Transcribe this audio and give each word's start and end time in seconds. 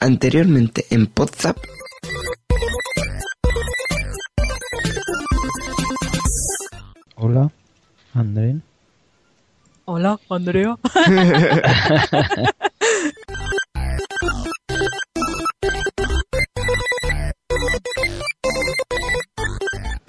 Anteriormente 0.00 0.84
en 0.90 1.06
Podzap. 1.06 1.56
Hola, 7.16 7.50
André. 8.14 8.56
Hola, 9.86 10.18
Andrea. 10.28 10.76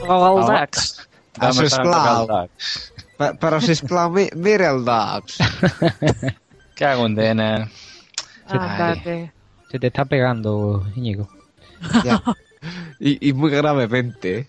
Oh, 0.07 0.40
el 0.40 0.48
Dax. 0.48 1.07
Ah, 1.40 1.51
sisplau. 1.54 2.27
Pa- 3.17 3.34
Però, 3.38 3.59
sisplau, 3.62 4.09
mi- 4.13 4.29
mira 4.35 4.70
el 4.71 4.84
Dax. 4.85 5.38
Cago 6.77 7.05
en 7.05 7.15
dena. 7.15 7.70
Ándate. 8.48 9.31
Se 9.71 9.80
te 9.80 9.88
está 9.88 10.05
pegando, 10.05 10.85
Íñigo. 10.95 11.30
Ya. 12.03 12.21
Y, 12.99 13.30
y 13.30 13.34
muy 13.34 13.52
gravemente. 13.52 14.40
¿eh? 14.40 14.48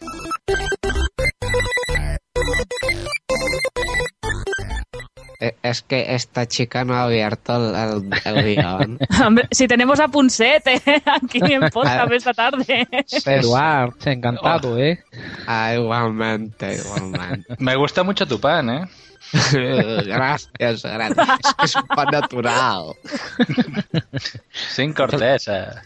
Eh, 5.40 5.54
Es 5.62 5.82
que 5.82 6.14
esta 6.14 6.46
chica 6.46 6.84
no 6.84 6.94
ha 6.94 7.04
abierto 7.04 7.54
el, 7.56 7.74
el- 7.74 8.20
el 8.36 8.44
guion. 8.56 8.98
Hombre, 9.24 9.46
si 9.52 9.68
tenemos 9.68 10.00
a 10.00 10.08
Punset 10.08 10.66
¿eh? 10.66 10.82
aquí 11.06 11.38
en 11.52 11.68
podcast 11.70 12.10
esta 12.12 12.32
tarde. 12.34 12.88
Eduard, 13.26 13.92
encantado, 14.06 14.78
¿eh? 14.78 15.04
Ah, 15.46 15.74
igualmente, 15.76 16.74
igualmente. 16.76 17.54
Me 17.58 17.76
gusta 17.76 18.02
mucho 18.02 18.26
tu 18.26 18.40
pan, 18.40 18.70
¿eh? 18.70 18.84
gracias, 19.52 20.82
gracias. 20.82 21.28
Es 21.44 21.54
que 21.54 21.64
es 21.64 21.76
un 21.76 21.86
pan 21.86 22.08
natural. 22.10 22.94
Sin 24.52 24.92
corteza. 24.92 25.82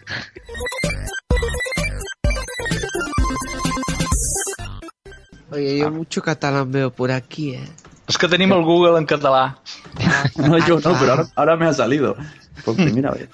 Oye, 5.50 5.78
yo 5.78 5.90
mucho 5.90 6.22
catalán 6.22 6.70
veo 6.72 6.90
por 6.90 7.10
aquí, 7.10 7.54
¿eh? 7.54 7.68
És 8.08 8.18
que 8.18 8.28
tenim 8.28 8.52
el 8.52 8.64
Google 8.66 8.98
en 8.98 9.06
català. 9.06 9.58
No, 10.36 10.58
yo 10.66 10.78
no, 10.80 10.92
pero 10.98 11.12
ahora, 11.12 11.26
ahora 11.36 11.56
me 11.56 11.66
ha 11.66 11.72
salido. 11.72 12.16
Por 12.64 12.76
primera 12.76 13.10
vez. 13.12 13.28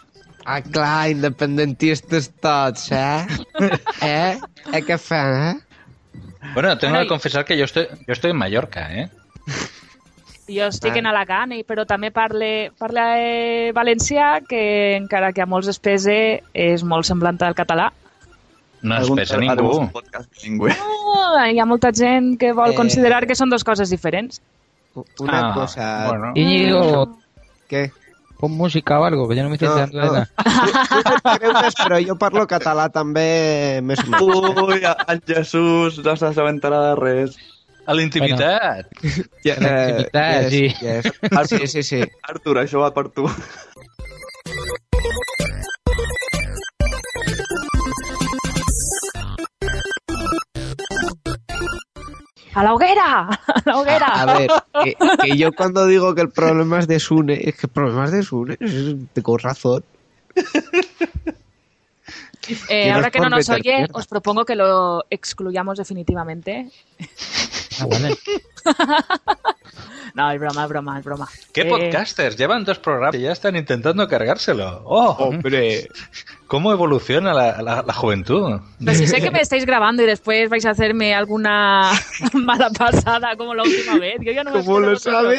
Ah, 0.45 0.61
clar, 0.63 1.11
independentistes 1.11 2.31
tots, 2.41 2.91
eh? 2.93 3.27
Eh? 4.03 4.39
Eh, 4.73 4.83
què 4.87 4.99
fem, 4.99 5.35
eh? 5.49 5.57
Bueno, 6.55 6.77
tengo 6.79 6.99
que 6.99 7.07
confesar 7.07 7.45
que 7.45 7.57
yo 7.59 7.65
estoy, 7.65 7.89
yo 8.07 8.13
estoy 8.13 8.31
en 8.31 8.37
Mallorca, 8.37 8.87
¿eh? 8.95 9.11
Jo 10.49 10.67
estic 10.73 10.97
en 10.97 11.07
Alacant, 11.07 11.53
i- 11.53 11.65
però 11.65 11.85
també 11.87 12.11
parle, 12.11 12.71
parle 12.79 13.71
valencià, 13.77 14.41
que 14.49 14.97
encara 14.97 15.33
que 15.33 15.43
a 15.43 15.47
molts 15.47 15.69
es 15.69 15.79
pese, 15.79 16.43
és 16.55 16.83
molt 16.85 17.05
semblant 17.05 17.41
al 17.43 17.55
català. 17.55 17.91
No 18.81 18.97
es 18.97 19.11
pesa 19.11 19.37
ningú. 19.37 19.91
bilingüe. 20.41 20.75
Oh, 20.87 21.37
hi 21.45 21.59
ha 21.59 21.67
molta 21.67 21.91
gent 21.93 22.39
que 22.39 22.53
vol 22.53 22.71
Eh. 22.73 22.75
considerar 22.77 23.27
que 23.27 23.35
són 23.35 23.51
dues 23.51 23.65
coses 23.65 23.91
diferents. 23.91 24.41
Una 25.21 25.51
Ah, 25.51 25.55
cosa... 25.55 26.07
Bueno. 26.09 26.33
Íñigo, 26.35 27.19
Què? 27.69 27.91
pon 28.39 28.53
música 28.53 29.01
o 29.01 29.05
algo, 29.05 29.29
que 29.29 29.35
yo 29.37 29.43
no 29.43 29.49
me 29.51 29.57
estoy 29.57 29.69
No, 29.69 29.75
de 29.75 29.87
no. 29.89 30.01
nada. 30.01 30.31
Tu 30.37 31.39
creus, 31.41 31.75
però 31.75 31.99
jo 32.07 32.17
parlo 32.17 32.47
català 32.47 32.89
també 32.89 33.81
més 33.83 33.99
o 33.99 34.07
menys. 34.07 34.63
Uy, 34.63 34.83
en 35.09 35.23
Jesús 35.27 35.99
no 36.05 36.17
s'assabentarà 36.17 36.81
de 36.91 36.95
res. 36.97 37.37
A. 37.89 37.91
Ja, 37.91 37.95
La 37.95 38.03
intimitat, 38.03 38.87
sí. 40.51 40.69
yes. 40.69 41.11
Sí, 41.49 41.67
sí, 41.67 41.83
sí. 41.83 42.01
Artur, 42.29 42.59
això 42.61 42.83
va 42.83 42.91
per 42.93 43.07
tu. 43.09 43.25
A 52.53 52.65
la 52.67 52.75
hoguera! 52.75 53.09
A 53.31 53.63
la 53.65 53.79
hoguera! 53.79 54.07
A, 54.07 54.27
ver, 54.37 54.51
que, 54.85 54.97
que 55.23 55.37
yo 55.39 55.53
cuando 55.53 55.87
digo 55.87 56.15
que 56.15 56.21
el 56.23 56.31
problema 56.31 56.81
es 56.81 56.89
de 56.89 57.01
Sune, 57.01 57.41
es 57.41 57.55
que 57.55 57.69
el 57.69 57.73
problema 57.73 58.05
es 58.05 58.13
de 58.13 58.23
Sune, 58.23 58.59
tengo 59.15 59.39
razón. 59.39 59.83
Eh, 62.69 62.91
ahora 62.91 63.07
es 63.07 63.13
que 63.13 63.21
no 63.21 63.29
nos 63.29 63.49
oye, 63.49 63.77
mierda. 63.77 63.99
os 63.99 64.07
propongo 64.07 64.45
que 64.45 64.57
lo 64.57 65.05
excluyamos 65.11 65.79
definitivamente. 65.79 66.71
Ah, 67.81 67.87
vale. 67.87 68.17
No, 70.15 70.31
es 70.33 70.41
broma, 70.41 70.63
es 70.65 70.69
broma, 70.69 70.99
es 70.99 71.05
broma. 71.05 71.29
¿Qué 71.53 71.61
Eh, 71.61 71.67
podcasters? 71.67 72.37
Llevan 72.37 72.65
dos 72.65 72.79
programas 72.81 73.15
y 73.15 73.21
ya 73.23 73.31
están 73.33 73.55
intentando 73.55 74.09
cargárselo. 74.09 74.83
¡Oh! 74.85 75.11
Hombre, 75.19 75.89
¿Cómo 76.49 76.73
evoluciona 76.73 77.33
la, 77.35 77.63
la- 77.63 77.85
la 77.87 77.93
juventud? 77.93 78.59
Pues 78.85 78.99
si 78.99 79.07
sé 79.07 79.21
que 79.21 79.31
me 79.31 79.41
estáis 79.41 79.65
grabando 79.65 80.03
y 80.03 80.07
después 80.07 80.49
vais 80.51 80.65
a 80.67 80.71
hacerme 80.71 81.15
alguna 81.15 81.93
mala 82.33 82.71
pasada 82.71 83.37
como 83.37 83.55
la 83.55 83.63
última 83.63 83.97
vez. 83.99 84.17
Yo 84.23 84.33
ya 84.33 84.43
no 84.43 84.51
me 84.51 84.65
¿cómo 84.65 84.81
lo 84.81 84.91
vosotros. 84.91 85.35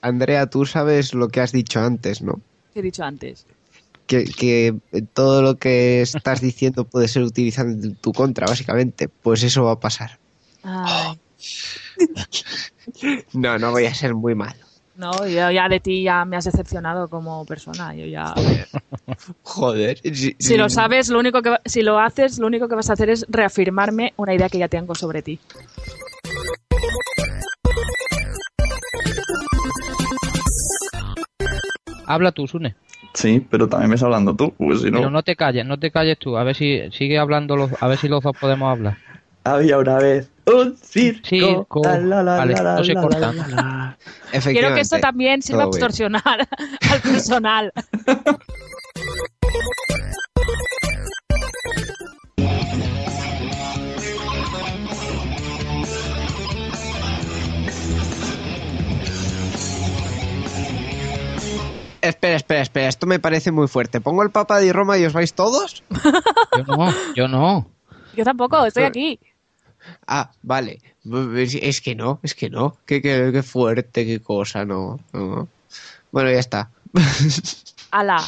Andrea, 0.00 0.46
tú 0.46 0.64
sabes 0.66 1.14
lo 1.14 1.28
que 1.28 1.40
has 1.40 1.52
dicho 1.52 1.80
antes, 1.80 2.22
¿no? 2.22 2.40
¿Qué 2.72 2.80
he 2.80 2.82
dicho 2.82 3.02
antes? 3.04 3.46
Que, 4.06 4.24
que 4.24 4.74
todo 5.12 5.42
lo 5.42 5.56
que 5.56 6.00
estás 6.00 6.40
diciendo 6.40 6.84
puede 6.84 7.08
ser 7.08 7.22
utilizado 7.24 7.68
en 7.68 7.94
tu 7.96 8.12
contra, 8.12 8.46
básicamente. 8.46 9.08
Pues 9.08 9.42
eso 9.42 9.64
va 9.64 9.72
a 9.72 9.80
pasar. 9.80 10.18
Ay, 10.62 11.18
No, 13.32 13.58
no 13.58 13.70
voy 13.72 13.84
a 13.86 13.94
ser 13.94 14.14
muy 14.14 14.34
malo. 14.34 14.64
no, 14.96 15.26
yo 15.26 15.50
ya 15.50 15.68
de 15.68 15.80
ti 15.80 16.02
ya 16.02 16.24
me 16.24 16.36
has 16.36 16.44
decepcionado 16.46 17.08
como 17.08 17.44
persona. 17.44 17.94
Yo 17.94 18.06
ya. 18.06 18.34
Joder. 19.42 19.98
Si, 20.14 20.34
Si 20.38 20.56
lo 20.56 20.68
sabes, 20.68 21.08
lo 21.08 21.18
único 21.18 21.42
que 21.42 21.50
va- 21.50 21.60
si 21.64 21.82
lo 21.82 21.98
haces, 21.98 22.38
lo 22.38 22.46
único 22.46 22.68
que 22.68 22.74
vas 22.76 22.88
a 22.90 22.94
hacer 22.94 23.10
es 23.10 23.26
reafirmarme 23.28 24.14
una 24.16 24.34
idea 24.34 24.48
que 24.48 24.58
ya 24.58 24.68
tengo 24.68 24.94
sobre 24.94 25.22
ti. 25.22 25.38
Habla 32.08 32.32
tú, 32.32 32.46
Sune. 32.48 32.74
Sí, 33.14 33.46
pero 33.50 33.68
también 33.68 33.90
me 33.90 33.94
estás 33.96 34.06
hablando 34.06 34.34
tú, 34.34 34.52
pues 34.56 34.80
si 34.80 34.90
Pero 34.90 35.02
no... 35.02 35.10
no 35.10 35.22
te 35.22 35.36
calles, 35.36 35.64
no 35.66 35.78
te 35.78 35.90
calles 35.90 36.18
tú. 36.18 36.36
A 36.36 36.44
ver 36.44 36.56
si 36.56 36.90
sigue 36.92 37.18
hablando, 37.18 37.56
los, 37.56 37.70
a 37.80 37.86
ver 37.86 37.98
si 37.98 38.08
los 38.08 38.22
dos 38.22 38.36
podemos 38.38 38.70
hablar. 38.70 38.96
Había 39.44 39.78
una 39.78 39.98
vez 39.98 40.30
un 40.46 40.76
circo. 40.76 41.28
Circo. 41.28 41.82
la, 41.84 41.98
la, 41.98 42.22
la, 42.22 42.36
Vale, 42.38 42.54
la, 42.54 42.74
no 42.76 42.84
se 42.84 42.94
la, 42.94 43.02
corta. 43.02 43.20
la, 43.20 43.32
la, 43.32 43.96
la. 44.32 44.40
Quiero 44.40 44.74
que 44.74 44.80
esto 44.80 44.98
también 44.98 45.42
sirva 45.42 45.64
bien. 45.64 45.68
extorsionar 45.68 46.22
al 46.90 47.00
personal. 47.00 47.72
Espera, 62.00 62.36
espera, 62.36 62.62
espera. 62.62 62.88
Esto 62.88 63.06
me 63.06 63.18
parece 63.18 63.50
muy 63.50 63.68
fuerte. 63.68 64.00
¿Pongo 64.00 64.22
el 64.22 64.30
Papa 64.30 64.58
de 64.60 64.72
Roma 64.72 64.98
y 64.98 65.04
os 65.04 65.12
vais 65.12 65.34
todos? 65.34 65.82
Yo 66.56 66.62
no, 66.66 66.94
yo 67.14 67.28
no. 67.28 67.68
Yo 68.14 68.24
tampoco, 68.24 68.64
estoy 68.64 68.84
aquí. 68.84 69.20
Ah, 70.06 70.30
vale. 70.42 70.80
Es 71.34 71.80
que 71.80 71.94
no, 71.94 72.20
es 72.22 72.34
que 72.34 72.50
no. 72.50 72.76
Qué, 72.86 73.00
qué, 73.00 73.30
qué 73.32 73.42
fuerte, 73.42 74.04
qué 74.06 74.20
cosa, 74.20 74.64
no, 74.64 74.98
no. 75.12 75.48
Bueno, 76.10 76.30
ya 76.30 76.38
está. 76.38 76.70
Ala. 77.90 78.22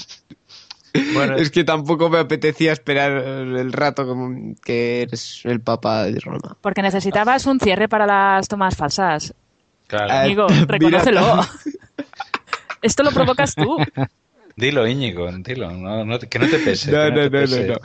Bueno, 1.14 1.37
Es 1.37 1.50
que 1.50 1.62
tampoco 1.62 2.08
me 2.11 2.19
apetecía 2.19 2.73
esperar 2.73 3.12
el 3.12 3.73
rato 3.73 4.06
como 4.06 4.55
que 4.64 5.02
eres 5.02 5.43
el 5.44 5.61
Papa 5.61 6.05
de 6.05 6.19
Roma. 6.19 6.56
Porque 6.61 6.82
necesitabas 6.82 7.46
un 7.46 7.61
cierre 7.61 7.88
para 7.88 8.06
las 8.06 8.49
tomas 8.49 8.76
falsas. 8.76 9.32
claro. 9.87 10.08
Ah, 10.12 10.23
Amigo, 10.23 10.46
mira, 10.50 10.64
reconócelo. 10.66 11.40
Esto 12.82 13.03
lo 13.03 13.11
provocas 13.11 13.55
tú. 13.55 13.77
Dilo, 14.56 14.87
Íñigo, 14.87 15.31
dilo. 15.38 15.71
No, 15.71 16.05
no 16.05 16.19
que 16.19 16.38
no 16.38 16.49
te 16.49 16.59
pese. 16.59 16.91
No, 16.91 17.11
no, 17.11 17.25
no, 17.25 17.31
pese. 17.31 17.67
no, 17.67 17.75
no. 17.75 17.81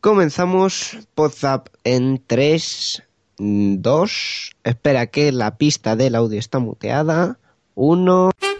Comenzamos 0.00 0.98
WhatsApp 1.16 1.68
en 1.84 2.22
3, 2.26 3.02
2. 3.38 4.56
Espera 4.64 5.06
que 5.06 5.32
la 5.32 5.56
pista 5.56 5.96
del 5.96 6.14
audio 6.14 6.38
está 6.38 6.58
muteada. 6.58 7.38
1. 7.74 8.30
Es 8.40 8.53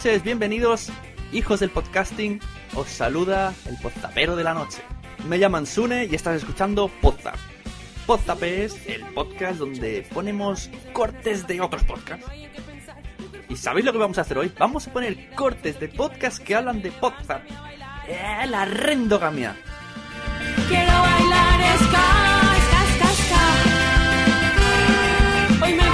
noches, 0.00 0.22
bienvenidos, 0.22 0.90
hijos 1.30 1.60
del 1.60 1.68
podcasting. 1.68 2.40
Os 2.74 2.88
saluda 2.88 3.52
el 3.66 3.76
podzapero 3.76 4.34
de 4.34 4.42
la 4.44 4.54
noche. 4.54 4.80
Me 5.28 5.38
llaman 5.38 5.66
Sune 5.66 6.06
y 6.06 6.14
estás 6.14 6.36
escuchando 6.36 6.88
Podzap. 7.02 7.36
Podzap 8.06 8.42
es 8.42 8.86
el 8.86 9.04
podcast 9.08 9.58
donde 9.58 10.08
ponemos 10.14 10.70
cortes 10.94 11.46
de 11.46 11.60
otros 11.60 11.84
podcasts. 11.84 12.26
¿Y 13.50 13.56
sabéis 13.56 13.84
lo 13.84 13.92
que 13.92 13.98
vamos 13.98 14.16
a 14.16 14.22
hacer 14.22 14.38
hoy? 14.38 14.50
Vamos 14.58 14.88
a 14.88 14.92
poner 14.94 15.34
cortes 15.34 15.78
de 15.78 15.88
podcasts 15.88 16.40
que 16.40 16.54
hablan 16.54 16.80
de 16.80 16.92
Podzap. 16.92 17.42
¡Eh, 18.08 18.46
la 18.48 18.64
rendogamia! 18.64 19.54
Quiero 20.66 20.92
bailar 20.92 21.76
ska, 21.76 22.06
ska, 22.96 23.08
ska. 23.20 23.42
Hoy 25.62 25.74
me 25.74 25.89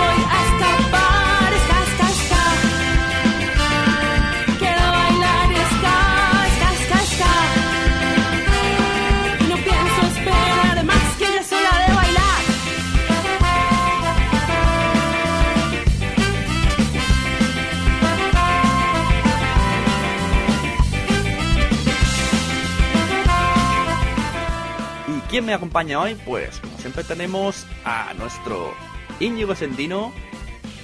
quién 25.28 25.44
me 25.44 25.54
acompaña 25.54 26.00
hoy? 26.00 26.14
Pues 26.24 26.58
como 26.60 26.78
siempre 26.78 27.04
tenemos 27.04 27.66
a 27.84 28.12
nuestro 28.14 28.74
Íñigo 29.20 29.54
Sendino, 29.54 30.12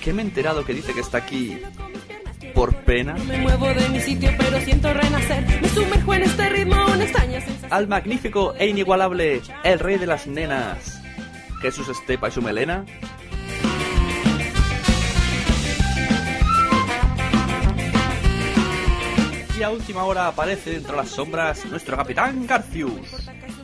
que 0.02 0.12
me 0.12 0.22
he 0.22 0.24
enterado 0.24 0.64
que 0.64 0.74
dice 0.74 0.92
que 0.94 1.00
está 1.00 1.18
aquí 1.18 1.58
por 2.54 2.74
pena. 2.84 3.14
Me 3.14 3.38
muevo 3.38 3.66
de 3.68 3.88
mi 3.88 4.00
sitio 4.00 4.30
pero 4.38 4.60
siento 4.60 4.92
renacer. 4.92 5.60
Me 5.60 5.68
sumerjo 5.68 6.14
en 6.14 6.22
este 6.22 6.48
ritmo, 6.50 6.76
una 6.86 7.04
extraña 7.04 7.40
sensación. 7.40 7.72
al 7.72 7.88
magnífico 7.88 8.54
e 8.58 8.66
inigualable 8.66 9.42
El 9.64 9.78
Rey 9.78 9.98
de 9.98 10.06
las 10.06 10.26
Nenas, 10.26 11.00
Jesús 11.60 11.88
Estepa 11.88 12.28
y 12.28 12.32
su 12.32 12.42
melena. 12.42 12.84
Y 19.58 19.62
a 19.62 19.70
última 19.70 20.02
hora 20.04 20.26
aparece 20.26 20.76
entre 20.76 20.96
las 20.96 21.08
sombras 21.10 21.64
nuestro 21.66 21.96
capitán 21.96 22.46
Garcius. 22.48 23.21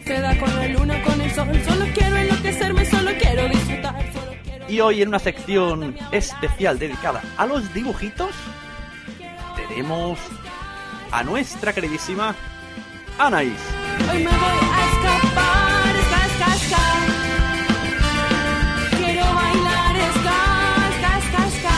Se 0.08 0.20
da 0.22 0.37
con 0.38 0.49
la 0.56 0.66
luna, 0.69 1.02
con 1.02 1.20
el 1.20 1.31
sol. 1.32 1.49
Solo 1.69 1.84
quiero 1.93 2.16
enloquecerme, 2.16 2.87
solo 2.87 3.10
quiero 3.20 3.46
disfrutar. 3.46 3.94
Solo 4.14 4.32
quiero 4.43 4.70
Y 4.70 4.81
hoy 4.81 5.02
en 5.02 5.08
una 5.08 5.19
sección 5.19 5.94
especial 6.12 6.78
dedicada 6.78 7.20
a 7.37 7.44
los 7.44 7.75
dibujitos, 7.75 8.31
tenemos 9.55 10.19
a 11.12 11.22
nuestra 11.25 11.75
queridísima 11.75 12.34
Anaís. 13.19 13.60
Hoy 14.10 14.25
me 14.25 14.31
voy 14.31 14.58
a 14.72 14.81
escapar, 14.88 15.94
ska, 16.06 16.20
ska, 16.37 16.50
ska. 16.64 16.84
Quiero 18.96 19.26
bailar 19.34 19.94
ska, 20.16 20.40
ska, 20.96 21.43
ska. 21.58 21.76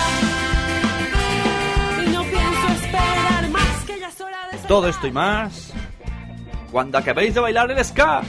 Y 2.04 2.06
no 2.10 2.22
pienso 2.22 2.66
esperar 2.80 3.48
más 3.50 3.84
que 3.88 3.98
ya 3.98 4.08
es 4.08 4.20
hora 4.20 4.38
de 4.52 4.58
Todo 4.68 4.86
esto 4.86 5.08
y 5.08 5.10
más 5.10 5.72
cuando 6.70 6.98
acabéis 6.98 7.34
de 7.34 7.40
bailar 7.40 7.70
el 7.70 7.84
ska. 7.84 8.22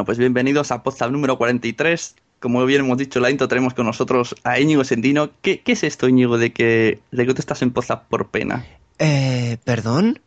Bueno, 0.00 0.06
pues 0.06 0.16
bienvenidos 0.16 0.72
a 0.72 0.82
Podzap 0.82 1.10
número 1.10 1.36
43. 1.36 2.16
Como 2.38 2.64
bien 2.64 2.80
hemos 2.80 2.96
dicho 2.96 3.18
en 3.18 3.22
la 3.24 3.30
intro, 3.30 3.48
tenemos 3.48 3.74
con 3.74 3.84
nosotros 3.84 4.34
a 4.44 4.58
Íñigo 4.58 4.82
Sendino. 4.82 5.28
¿Qué, 5.42 5.60
qué 5.60 5.72
es 5.72 5.84
esto, 5.84 6.08
Íñigo, 6.08 6.38
de 6.38 6.54
que, 6.54 7.00
de 7.10 7.26
que 7.26 7.34
tú 7.34 7.40
estás 7.40 7.60
en 7.60 7.70
Podzap 7.70 8.08
por 8.08 8.30
pena? 8.30 8.64
Eh, 8.98 9.58
¿perdón? 9.62 10.18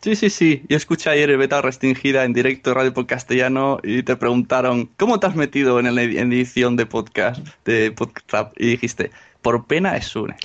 Sí, 0.00 0.14
sí, 0.14 0.30
sí. 0.30 0.62
Yo 0.68 0.76
escuché 0.76 1.10
ayer 1.10 1.28
el 1.28 1.38
beta 1.38 1.60
restringida 1.60 2.22
en 2.22 2.32
directo 2.32 2.70
de 2.70 2.74
Radio 2.74 2.94
por 2.94 3.08
Castellano 3.08 3.80
y 3.82 4.04
te 4.04 4.14
preguntaron 4.14 4.88
¿cómo 4.96 5.18
te 5.18 5.26
has 5.26 5.34
metido 5.34 5.80
en 5.80 5.92
la 5.92 6.02
edición 6.04 6.76
de 6.76 6.86
podcast 6.86 7.44
de 7.64 7.90
podcast? 7.90 8.52
Y 8.56 8.68
dijiste, 8.68 9.10
por 9.42 9.66
pena 9.66 9.96
es 9.96 10.14
una. 10.14 10.36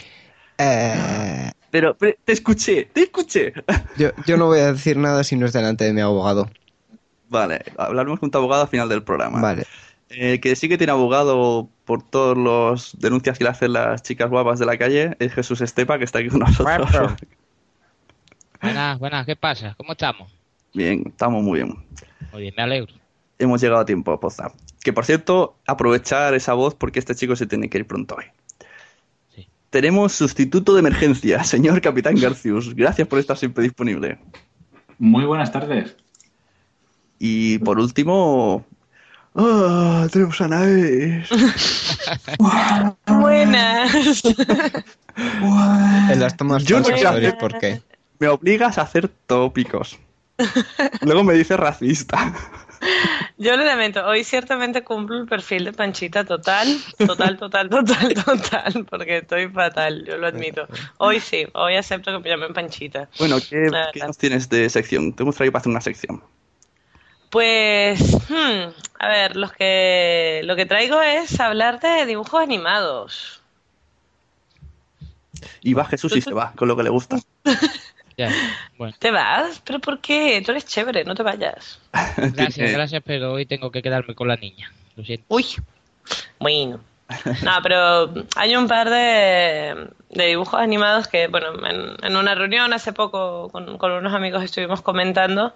Eh, 0.57 1.51
Pero, 1.69 1.95
pero 1.99 2.17
te 2.25 2.33
escuché, 2.33 2.85
te 2.93 3.03
escuché. 3.03 3.53
yo, 3.95 4.09
yo 4.25 4.37
no 4.37 4.47
voy 4.47 4.61
a 4.61 4.73
decir 4.73 4.97
nada 4.97 5.23
si 5.23 5.35
no 5.35 5.45
es 5.45 5.53
delante 5.53 5.83
de 5.85 5.93
mi 5.93 6.01
abogado. 6.01 6.49
Vale, 7.33 7.63
hablaremos 7.77 8.19
con 8.19 8.29
tu 8.29 8.37
abogado 8.37 8.61
al 8.61 8.67
final 8.67 8.87
del 8.87 9.01
programa. 9.01 9.41
Vale. 9.41 9.65
El 10.09 10.39
que 10.39 10.55
sí 10.55 10.69
que 10.69 10.77
tiene 10.77 10.91
abogado 10.91 11.67
por 11.83 12.07
todas 12.07 12.37
las 12.37 12.95
denuncias 12.99 13.39
que 13.39 13.43
le 13.43 13.49
hacen 13.49 13.73
las 13.73 14.03
chicas 14.03 14.29
guapas 14.29 14.59
de 14.59 14.67
la 14.67 14.77
calle 14.77 15.17
es 15.17 15.33
Jesús 15.33 15.59
Estepa, 15.59 15.97
que 15.97 16.03
está 16.03 16.19
aquí 16.19 16.29
con 16.29 16.41
nosotros. 16.41 16.91
Buenas, 18.61 18.99
buenas, 18.99 19.25
¿qué 19.25 19.35
pasa? 19.35 19.73
¿Cómo 19.77 19.93
estamos? 19.93 20.31
Bien, 20.75 21.05
estamos 21.07 21.41
muy 21.41 21.63
bien. 21.63 21.75
Muy 22.31 22.43
bien, 22.43 22.53
me 22.55 22.61
alegro. 22.61 22.93
Hemos 23.39 23.59
llegado 23.59 23.81
a 23.81 23.85
tiempo, 23.85 24.19
Poza. 24.19 24.51
Que 24.83 24.93
por 24.93 25.03
cierto, 25.03 25.55
aprovechar 25.65 26.35
esa 26.35 26.53
voz 26.53 26.75
porque 26.75 26.99
este 26.99 27.15
chico 27.15 27.35
se 27.35 27.47
tiene 27.47 27.67
que 27.67 27.79
ir 27.79 27.87
pronto 27.87 28.15
hoy. 28.15 28.25
Sí. 29.33 29.47
Tenemos 29.71 30.13
sustituto 30.13 30.75
de 30.75 30.81
emergencia, 30.81 31.43
señor 31.43 31.81
Capitán 31.81 32.13
Garcius. 32.15 32.75
Gracias 32.75 33.07
por 33.07 33.17
estar 33.17 33.37
siempre 33.37 33.63
disponible. 33.63 34.19
Muy 34.99 35.25
buenas 35.25 35.51
tardes. 35.51 35.97
Y 37.25 37.57
por 37.59 37.79
último. 37.79 38.65
¡Ah! 39.33 40.07
tenemos 40.11 40.41
a 40.41 40.49
Naes. 40.49 41.29
Buenas. 43.07 44.21
En 45.15 46.19
las 46.19 46.35
tomas 46.35 46.65
Yo 46.65 46.79
no 46.79 46.85
falsas, 46.85 47.15
hacer- 47.15 47.37
por 47.37 47.57
qué. 47.59 47.81
Me 48.19 48.27
obligas 48.27 48.77
a 48.77 48.81
hacer 48.81 49.07
tópicos. 49.07 49.97
Luego 50.99 51.23
me 51.23 51.35
dices 51.35 51.57
racista. 51.57 52.33
Yo 53.37 53.55
lo 53.55 53.63
lamento, 53.63 54.05
hoy 54.05 54.25
ciertamente 54.25 54.83
cumplo 54.83 55.17
el 55.21 55.25
perfil 55.25 55.63
de 55.63 55.71
Panchita 55.71 56.25
total, 56.25 56.67
total, 56.97 57.37
total, 57.37 57.69
total, 57.69 58.13
total, 58.25 58.85
porque 58.89 59.19
estoy 59.19 59.47
fatal, 59.47 60.03
yo 60.05 60.17
lo 60.17 60.27
admito. 60.27 60.67
Hoy 60.97 61.21
sí, 61.21 61.45
hoy 61.53 61.77
acepto 61.77 62.11
que 62.11 62.19
me 62.19 62.29
llamen 62.29 62.53
Panchita. 62.53 63.07
Bueno, 63.17 63.37
¿qué, 63.37 63.69
qué 63.93 63.99
nos 64.05 64.17
tienes 64.17 64.49
de 64.49 64.69
sección? 64.69 65.13
Te 65.13 65.23
traído 65.23 65.53
para 65.53 65.61
hacer 65.61 65.71
una 65.71 65.79
sección. 65.79 66.21
Pues, 67.33 67.99
hmm, 68.29 68.73
a 68.99 69.07
ver, 69.07 69.35
los 69.35 69.51
que, 69.53 70.41
lo 70.43 70.55
que 70.55 70.67
traigo 70.67 71.01
es 71.01 71.39
hablar 71.39 71.79
de 71.79 72.05
dibujos 72.05 72.39
animados. 72.39 73.41
Y 75.63 75.73
va 75.73 75.83
Jesús 75.85 76.15
y 76.15 76.21
se 76.21 76.31
va, 76.31 76.53
con 76.55 76.67
lo 76.67 76.77
que 76.77 76.83
le 76.83 76.89
gusta. 76.91 77.17
Ya, 78.15 78.29
bueno. 78.77 78.95
¿Te 78.99 79.09
vas? 79.09 79.59
¿Pero 79.65 79.79
por 79.79 79.99
qué? 79.99 80.39
Tú 80.45 80.51
eres 80.51 80.67
chévere, 80.67 81.03
no 81.03 81.15
te 81.15 81.23
vayas. 81.23 81.79
Gracias, 82.15 82.71
gracias, 82.71 83.01
pero 83.03 83.33
hoy 83.33 83.47
tengo 83.47 83.71
que 83.71 83.81
quedarme 83.81 84.13
con 84.13 84.27
la 84.27 84.35
niña. 84.35 84.71
Lo 84.95 85.03
siento. 85.03 85.25
Uy, 85.29 85.47
bueno. 86.37 86.79
No, 87.43 87.51
pero 87.61 88.13
hay 88.35 88.55
un 88.55 88.67
par 88.67 88.89
de, 88.89 89.89
de 90.09 90.25
dibujos 90.27 90.59
animados 90.59 91.07
que, 91.07 91.27
bueno, 91.27 91.47
en, 91.67 91.95
en 92.03 92.15
una 92.15 92.33
reunión 92.35 92.73
hace 92.73 92.93
poco 92.93 93.49
con, 93.49 93.77
con 93.77 93.91
unos 93.91 94.13
amigos 94.13 94.43
estuvimos 94.43 94.81
comentando. 94.81 95.53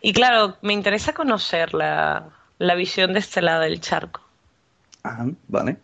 Y 0.00 0.12
claro, 0.12 0.56
me 0.62 0.72
interesa 0.72 1.12
conocer 1.12 1.74
la, 1.74 2.30
la 2.58 2.74
visión 2.74 3.12
de 3.12 3.20
este 3.20 3.42
lado 3.42 3.62
del 3.62 3.80
charco. 3.80 4.20
Ah, 5.04 5.26
vale. 5.46 5.76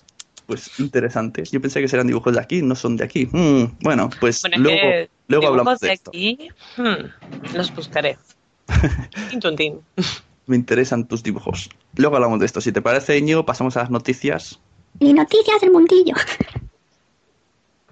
Pues 0.46 0.78
interesante. 0.78 1.44
Yo 1.50 1.60
pensé 1.60 1.80
que 1.80 1.88
serán 1.88 2.06
dibujos 2.06 2.34
de 2.34 2.40
aquí, 2.40 2.60
no 2.60 2.74
son 2.74 2.96
de 2.96 3.04
aquí. 3.04 3.26
Mm, 3.30 3.78
bueno, 3.80 4.10
pues 4.20 4.42
Bueno, 4.42 4.58
luego, 4.58 5.08
luego 5.28 5.48
hablamos 5.48 5.80
de 5.80 5.88
de 5.88 5.94
esto. 5.94 6.10
aquí, 6.10 6.48
hmm, 6.76 7.54
los 7.56 7.74
buscaré. 7.74 8.18
Me 10.46 10.56
interesan 10.56 11.06
tus 11.08 11.22
dibujos. 11.22 11.70
Luego 11.96 12.16
hablamos 12.16 12.40
de 12.40 12.46
esto. 12.46 12.60
Si 12.60 12.72
te 12.72 12.82
parece, 12.82 13.16
Íñigo, 13.16 13.46
pasamos 13.46 13.76
a 13.76 13.80
las 13.80 13.90
noticias. 13.90 14.60
Y 15.00 15.12
noticias 15.12 15.60
del 15.60 15.72
mundillo. 15.72 16.14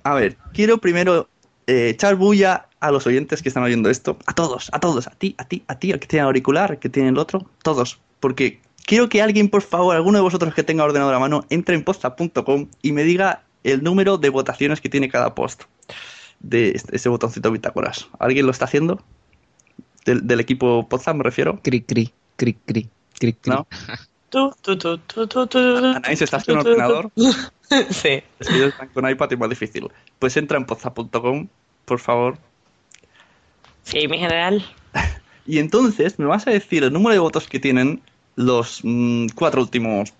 A 0.05 0.15
ver, 0.15 0.37
quiero 0.53 0.79
primero 0.79 1.29
eh, 1.67 1.91
echar 1.91 2.17
bulla 2.17 2.69
a 2.81 2.91
los 2.91 3.07
oyentes 3.07 3.43
que 3.43 3.49
están 3.49 3.63
oyendo 3.63 3.91
esto. 3.91 4.19
A 4.27 4.35
todos, 4.35 4.69
a 4.73 4.81
todos. 4.81 5.07
A 5.07 5.11
ti, 5.11 5.35
a 5.39 5.45
ti, 5.45 5.65
a 5.69 5.79
ti, 5.79 5.93
al 5.93 6.01
que 6.01 6.07
tiene 6.07 6.25
auricular, 6.25 6.73
al 6.73 6.79
que 6.79 6.89
tiene 6.89 7.11
el 7.11 7.19
otro. 7.19 7.47
Todos. 7.63 8.01
Porque 8.21 8.61
quiero 8.85 9.09
que 9.09 9.23
alguien, 9.23 9.49
por 9.49 9.63
favor, 9.63 9.95
alguno 9.95 10.19
de 10.19 10.23
vosotros 10.23 10.55
que 10.55 10.63
tenga 10.63 10.85
ordenador 10.85 11.15
a 11.15 11.19
mano, 11.19 11.45
entre 11.51 11.75
en 11.77 11.85
posta.com 11.85 12.69
y 12.83 12.93
me 12.93 13.05
diga 13.05 13.45
el 13.63 13.83
número 13.83 14.19
de 14.19 14.29
votaciones 14.31 14.81
que 14.81 14.89
tiene 14.89 15.09
cada 15.09 15.35
post. 15.35 15.65
De 16.41 16.81
ese 16.91 17.09
botoncito 17.09 17.53
bitácoras. 17.53 18.09
¿Alguien 18.19 18.47
lo 18.47 18.53
está 18.53 18.65
haciendo? 18.65 19.01
Del, 20.05 20.27
del 20.27 20.41
equipo 20.41 20.89
Potsdam 20.89 21.19
me 21.19 21.23
refiero. 21.23 21.61
Cri, 21.63 21.83
cri, 21.83 22.13
cri, 22.37 22.55
cri, 22.55 22.89
cri, 23.19 23.33
cri. 23.35 23.53
¿No? 23.53 23.67
Anaís, 25.95 26.23
¿estás 26.23 26.45
tu, 26.45 26.53
ordenador? 26.53 27.11
Sí. 27.91 28.23
Es 28.39 28.49
que 28.49 28.55
ellos 28.55 28.69
están 28.69 28.89
con 28.89 29.09
iPad 29.09 29.31
y 29.31 29.35
es 29.35 29.41
más 29.41 29.49
difícil. 29.49 29.89
Pues 30.19 30.37
entra 30.37 30.59
en 30.59 30.67
poza.com, 30.67 31.49
por 31.87 31.99
favor. 31.99 32.37
Sí, 33.83 34.07
mi 34.09 34.19
general. 34.19 34.65
Y 35.45 35.59
entonces 35.59 36.21
me 36.21 36.27
vas 36.27 36.47
a 36.47 36.53
decir 36.53 36.85
el 36.85 36.93
número 36.93 37.15
de 37.15 37.19
votos 37.19 37.49
que 37.49 37.59
tienen 37.59 38.01
los 38.37 38.79
mm, 38.85 39.31
cuatro 39.35 39.61
últimos 39.61 40.13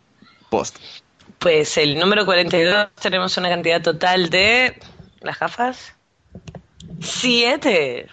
posts. 0.51 1.05
Pues 1.39 1.77
el 1.79 1.97
número 1.97 2.25
42 2.27 2.89
tenemos 3.01 3.37
una 3.37 3.49
cantidad 3.49 3.81
total 3.81 4.31
de... 4.31 4.77
¿Las 5.21 5.39
gafas? 5.39 5.95
¡Siete! 7.01 8.09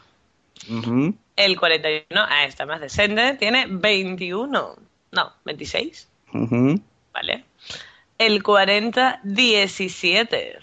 Ujú. 0.70 1.16
El 1.36 1.60
41, 1.60 2.06
ah, 2.12 2.46
está 2.46 2.68
más 2.68 2.80
decente, 2.80 3.38
tiene 3.40 3.66
21. 3.68 4.76
No, 5.12 5.32
26, 5.46 6.08
Ujú. 6.34 6.80
¿vale? 7.14 7.46
El 8.18 8.44
40, 8.44 9.22
17. 9.24 10.60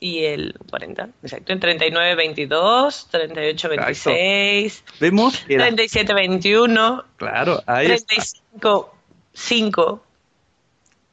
Y 0.00 0.24
el 0.24 0.54
40, 0.68 1.10
exacto. 1.22 1.52
El 1.52 1.60
39, 1.60 2.16
22. 2.16 3.08
38, 3.10 3.68
26. 3.68 4.84
Vemos 4.98 5.38
que 5.46 5.56
la- 5.58 5.64
37, 5.66 6.12
21. 6.12 7.04
Claro, 7.16 7.62
ahí 7.66 7.86
está. 7.92 8.06
35, 8.16 8.94
5. 9.32 10.04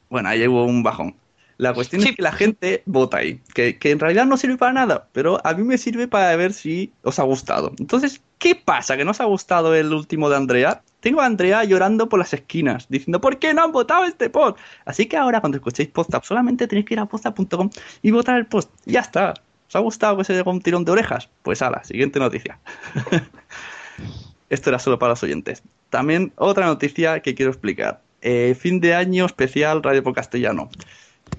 Bueno, 0.08 0.28
ahí 0.28 0.46
hubo 0.48 0.64
un 0.64 0.82
bajón. 0.82 1.14
La 1.56 1.72
cuestión 1.74 2.02
es 2.02 2.16
que 2.16 2.22
la 2.22 2.32
gente 2.32 2.82
vota 2.86 3.18
ahí, 3.18 3.40
que, 3.54 3.78
que 3.78 3.90
en 3.90 4.00
realidad 4.00 4.24
no 4.24 4.38
sirve 4.38 4.56
para 4.56 4.72
nada, 4.72 5.08
pero 5.12 5.40
a 5.46 5.52
mí 5.52 5.62
me 5.62 5.76
sirve 5.78 6.08
para 6.08 6.34
ver 6.34 6.54
si 6.54 6.90
os 7.02 7.18
ha 7.18 7.22
gustado. 7.22 7.72
Entonces, 7.78 8.22
¿qué 8.38 8.54
pasa? 8.56 8.96
¿Que 8.96 9.04
no 9.04 9.10
os 9.10 9.20
ha 9.20 9.26
gustado 9.26 9.74
el 9.74 9.92
último 9.92 10.30
de 10.30 10.36
Andrea? 10.36 10.82
Tengo 11.00 11.20
a 11.20 11.26
Andrea 11.26 11.64
llorando 11.64 12.08
por 12.08 12.18
las 12.18 12.32
esquinas, 12.34 12.86
diciendo, 12.88 13.20
¿por 13.20 13.38
qué 13.38 13.54
no 13.54 13.64
han 13.64 13.72
votado 13.72 14.04
este 14.04 14.30
post? 14.30 14.58
Así 14.84 15.06
que 15.06 15.16
ahora 15.16 15.40
cuando 15.40 15.56
escuchéis 15.56 15.88
Podstab, 15.88 16.24
solamente 16.24 16.68
tenéis 16.68 16.86
que 16.86 16.94
ir 16.94 17.00
a 17.00 17.06
podstab.com 17.06 17.70
y 18.02 18.10
votar 18.10 18.36
el 18.36 18.46
post. 18.46 18.70
Ya 18.84 19.00
está. 19.00 19.34
¿Os 19.68 19.76
ha 19.76 19.78
gustado 19.78 20.16
que 20.16 20.24
se 20.24 20.42
un 20.42 20.60
tirón 20.60 20.84
de 20.84 20.92
orejas? 20.92 21.28
Pues 21.42 21.62
a 21.62 21.70
la 21.70 21.84
siguiente 21.84 22.18
noticia. 22.18 22.58
Esto 24.50 24.70
era 24.70 24.78
solo 24.78 24.98
para 24.98 25.10
los 25.10 25.22
oyentes. 25.22 25.62
También 25.90 26.32
otra 26.36 26.66
noticia 26.66 27.20
que 27.20 27.34
quiero 27.34 27.52
explicar. 27.52 28.02
Eh, 28.20 28.56
fin 28.58 28.80
de 28.80 28.94
año 28.94 29.24
especial 29.26 29.82
Radio 29.82 30.02
por 30.02 30.14
Castellano. 30.14 30.70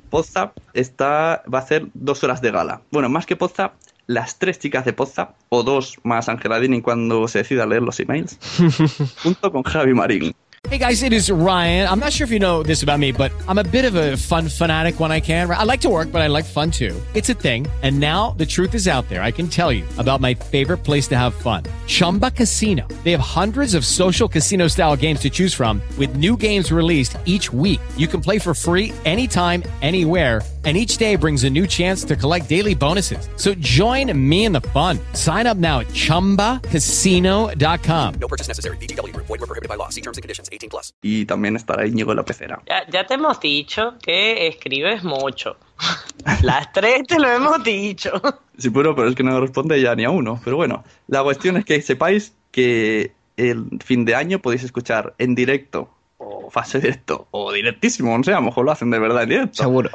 Podzap 0.10 0.58
está, 0.74 1.44
va 1.54 1.60
a 1.60 1.62
hacer 1.62 1.88
dos 1.94 2.24
horas 2.24 2.42
de 2.42 2.52
gala. 2.52 2.82
Bueno, 2.92 3.10
más 3.10 3.26
que 3.26 3.36
Podzap, 3.36 3.74
las 4.14 4.38
tres 4.38 4.60
chicas 4.60 4.86
de 4.86 4.94
Podzap, 4.94 5.36
o 5.50 5.64
dos 5.64 5.98
más 6.04 6.30
Angela 6.30 6.60
Dini 6.60 6.82
cuando 6.82 7.28
se 7.28 7.40
decida 7.40 7.66
leer 7.66 7.82
los 7.82 8.00
emails, 8.00 8.38
junto 9.24 9.52
con 9.52 9.64
Javi 9.64 9.94
Marín. 9.94 10.34
Hey 10.70 10.78
guys, 10.78 11.02
it 11.02 11.12
is 11.12 11.30
Ryan. 11.30 11.90
I'm 11.90 12.00
not 12.00 12.14
sure 12.14 12.24
if 12.24 12.32
you 12.32 12.40
know 12.40 12.62
this 12.62 12.84
about 12.84 13.00
me, 13.00 13.12
but 13.12 13.32
I'm 13.48 13.58
a 13.58 13.64
bit 13.64 13.84
of 13.84 13.96
a 13.96 14.16
fun 14.16 14.48
fanatic 14.48 15.00
when 15.00 15.12
I 15.12 15.20
can. 15.20 15.50
I 15.50 15.64
like 15.64 15.82
to 15.82 15.90
work, 15.90 16.12
but 16.12 16.22
I 16.22 16.28
like 16.28 16.46
fun 16.46 16.70
too. 16.70 16.96
It's 17.16 17.30
a 17.30 17.34
thing. 17.34 17.68
And 17.82 18.00
now 18.00 18.36
the 18.38 18.46
truth 18.46 18.76
is 18.76 18.88
out 18.88 19.10
there. 19.10 19.24
I 19.24 19.32
can 19.32 19.48
tell 19.48 19.72
you 19.72 19.84
about 19.98 20.22
my 20.22 20.36
favorite 20.36 20.84
place 20.84 21.08
to 21.10 21.18
have 21.18 21.34
fun 21.34 21.64
Chumba 21.88 22.30
Casino. 22.30 22.88
They 23.04 23.12
have 23.12 23.20
hundreds 23.20 23.74
of 23.74 23.86
social 23.86 24.30
casino 24.30 24.68
style 24.68 24.96
games 24.96 25.20
to 25.22 25.32
choose 25.32 25.54
from, 25.54 25.82
with 25.98 26.16
new 26.16 26.38
games 26.38 26.72
released 26.72 27.18
each 27.26 27.52
week. 27.52 27.82
You 27.98 28.08
can 28.08 28.22
play 28.22 28.38
for 28.38 28.54
free 28.54 28.94
anytime, 29.04 29.64
anywhere. 29.82 30.42
And 30.64 30.78
each 30.78 30.98
day 30.98 31.16
brings 31.16 31.44
a 31.44 31.50
new 31.50 31.66
chance 31.66 32.04
to 32.04 32.16
collect 32.16 32.48
daily 32.48 32.76
bonuses. 32.76 33.28
So 33.36 33.56
join 33.56 34.16
me 34.16 34.46
in 34.46 34.52
the 34.52 34.62
fun. 34.62 35.00
Sign 35.14 35.48
up 35.48 35.58
now 35.58 35.80
at 35.80 35.88
chumbacasino.com. 35.88 38.14
No 38.20 38.28
purchase 38.28 38.48
necessary. 38.48 38.78
VGW 38.78 39.12
Group. 39.12 39.26
Void 39.26 39.40
were 39.40 39.48
prohibited 39.48 39.70
by 39.70 39.76
law. 39.76 39.90
See 39.90 40.02
terms 40.02 40.20
and 40.20 40.22
conditions. 40.22 40.50
18 40.52 40.70
plus. 40.70 40.94
Y 41.02 41.26
también 41.26 41.56
estará 41.56 41.88
Íñigo 41.88 42.14
la 42.14 42.24
pecera. 42.24 42.62
Ya, 42.68 42.86
ya 42.88 43.08
te 43.08 43.16
hemos 43.16 43.40
dicho 43.40 43.96
que 44.04 44.48
escribes 44.48 45.04
mucho. 45.04 45.58
Las 46.44 46.72
tres 46.72 47.08
te 47.08 47.18
lo 47.18 47.28
hemos 47.28 47.64
dicho. 47.64 48.12
Sí, 48.58 48.70
bueno, 48.70 48.96
pero 48.96 49.10
es 49.10 49.16
que 49.16 49.24
no 49.24 49.42
responde 49.42 49.82
ya 49.82 49.96
ni 49.96 50.04
a 50.04 50.12
uno. 50.12 50.40
Pero 50.44 50.58
bueno, 50.58 50.84
la 51.08 51.24
cuestión 51.24 51.58
es 51.58 51.66
que 51.66 51.82
sepáis 51.82 52.34
que 52.52 53.14
el 53.38 53.80
fin 53.84 54.06
de 54.06 54.14
año 54.16 54.40
podéis 54.40 54.64
escuchar 54.64 55.14
en 55.18 55.34
directo, 55.36 55.90
o 56.18 56.50
fase 56.52 56.80
directo, 56.80 57.28
o 57.32 57.52
directísimo, 57.52 58.16
no 58.16 58.24
sé, 58.24 58.34
a 58.34 58.36
lo 58.36 58.44
mejor 58.44 58.66
lo 58.66 58.72
hacen 58.72 58.92
de 58.92 59.00
verdad 59.00 59.24
en 59.24 59.30
directo. 59.30 59.64
Seguro. 59.64 59.90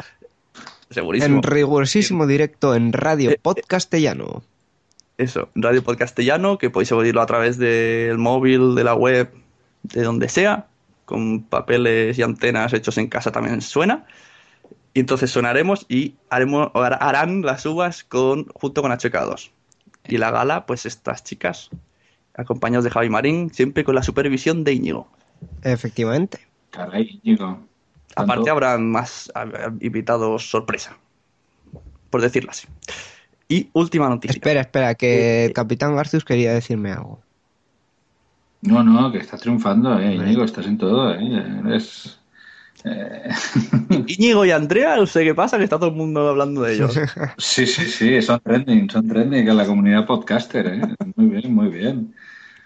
Segurísimo. 0.91 1.37
En 1.39 1.43
rigurosísimo 1.43 2.27
directo 2.27 2.75
en 2.75 2.93
Radio 2.93 3.33
Podcastellano. 3.43 4.43
Eso, 5.19 5.49
Radio 5.55 5.83
Podcastellano, 5.83 6.59
que 6.59 6.71
podéis 6.71 6.93
oírlo 6.93 7.21
a 7.23 7.27
través 7.27 7.59
del 7.59 8.19
móvil, 8.19 8.75
de 8.75 8.85
la 8.85 8.95
web, 8.95 9.31
de 9.83 10.03
donde 10.03 10.29
sea, 10.29 10.67
con 11.07 11.43
papeles 11.45 12.19
y 12.19 12.23
antenas 12.23 12.73
hechos 12.73 12.99
en 12.99 13.09
casa 13.09 13.33
también 13.33 13.61
suena. 13.63 14.05
Y 14.95 15.01
entonces 15.01 15.31
sonaremos 15.31 15.87
y 15.89 16.15
haremos, 16.31 16.71
har- 16.75 16.99
harán 17.01 17.43
las 17.43 17.65
uvas 17.67 18.05
con, 18.05 18.47
junto 18.55 18.83
con 18.83 18.93
HK2. 18.93 19.51
Y 20.09 20.19
la 20.19 20.31
gala, 20.31 20.67
pues 20.67 20.87
estas 20.87 21.25
chicas, 21.25 21.71
acompañados 22.35 22.85
de 22.85 22.91
Javi 22.91 23.09
Marín, 23.11 23.53
siempre 23.53 23.85
con 23.85 23.95
la 23.95 24.03
supervisión 24.03 24.65
de 24.65 24.75
Íñigo. 24.75 25.09
Efectivamente. 25.63 26.41
Caray, 26.71 27.21
Íñigo. 27.25 27.59
Aparte 28.17 28.51
habrán 28.51 28.91
más 28.91 29.31
invitados 29.81 30.51
sorpresa, 30.51 30.97
por 32.11 32.23
decirlo 32.23 32.51
así. 32.51 32.67
Y 33.49 33.69
última 33.75 34.09
noticia. 34.09 34.33
Espera, 34.35 34.63
espera, 34.63 34.95
que 34.95 35.45
el 35.45 35.53
Capitán 35.53 35.95
Garcius 35.95 36.25
quería 36.25 36.53
decirme 36.53 36.93
algo. 36.93 37.21
No, 38.63 38.83
no, 38.83 39.13
que 39.13 39.19
estás 39.19 39.41
triunfando, 39.41 39.99
eh, 40.01 40.15
Íñigo, 40.15 40.43
estás 40.43 40.67
en 40.67 40.79
todo, 40.79 41.15
eh. 41.15 41.61
Eres... 41.65 42.19
eh, 42.85 43.29
Íñigo 44.09 44.45
y 44.45 44.51
Andrea, 44.51 44.97
no 44.97 45.07
sé 45.07 45.23
qué 45.23 45.35
pasa, 45.35 45.59
que 45.59 45.65
está 45.65 45.77
todo 45.79 45.91
el 45.91 45.95
mundo 45.95 46.29
hablando 46.29 46.63
de 46.63 46.75
ellos. 46.75 46.99
Sí, 47.39 47.67
sí, 47.67 47.85
sí, 47.85 48.21
son 48.23 48.41
trending, 48.41 48.91
son 48.91 49.07
trending 49.07 49.47
en 49.49 49.57
la 49.57 49.67
comunidad 49.67 50.07
podcaster, 50.07 50.67
eh. 50.67 50.81
Muy 51.15 51.27
bien, 51.27 51.55
muy 51.55 51.69
bien. 51.69 52.15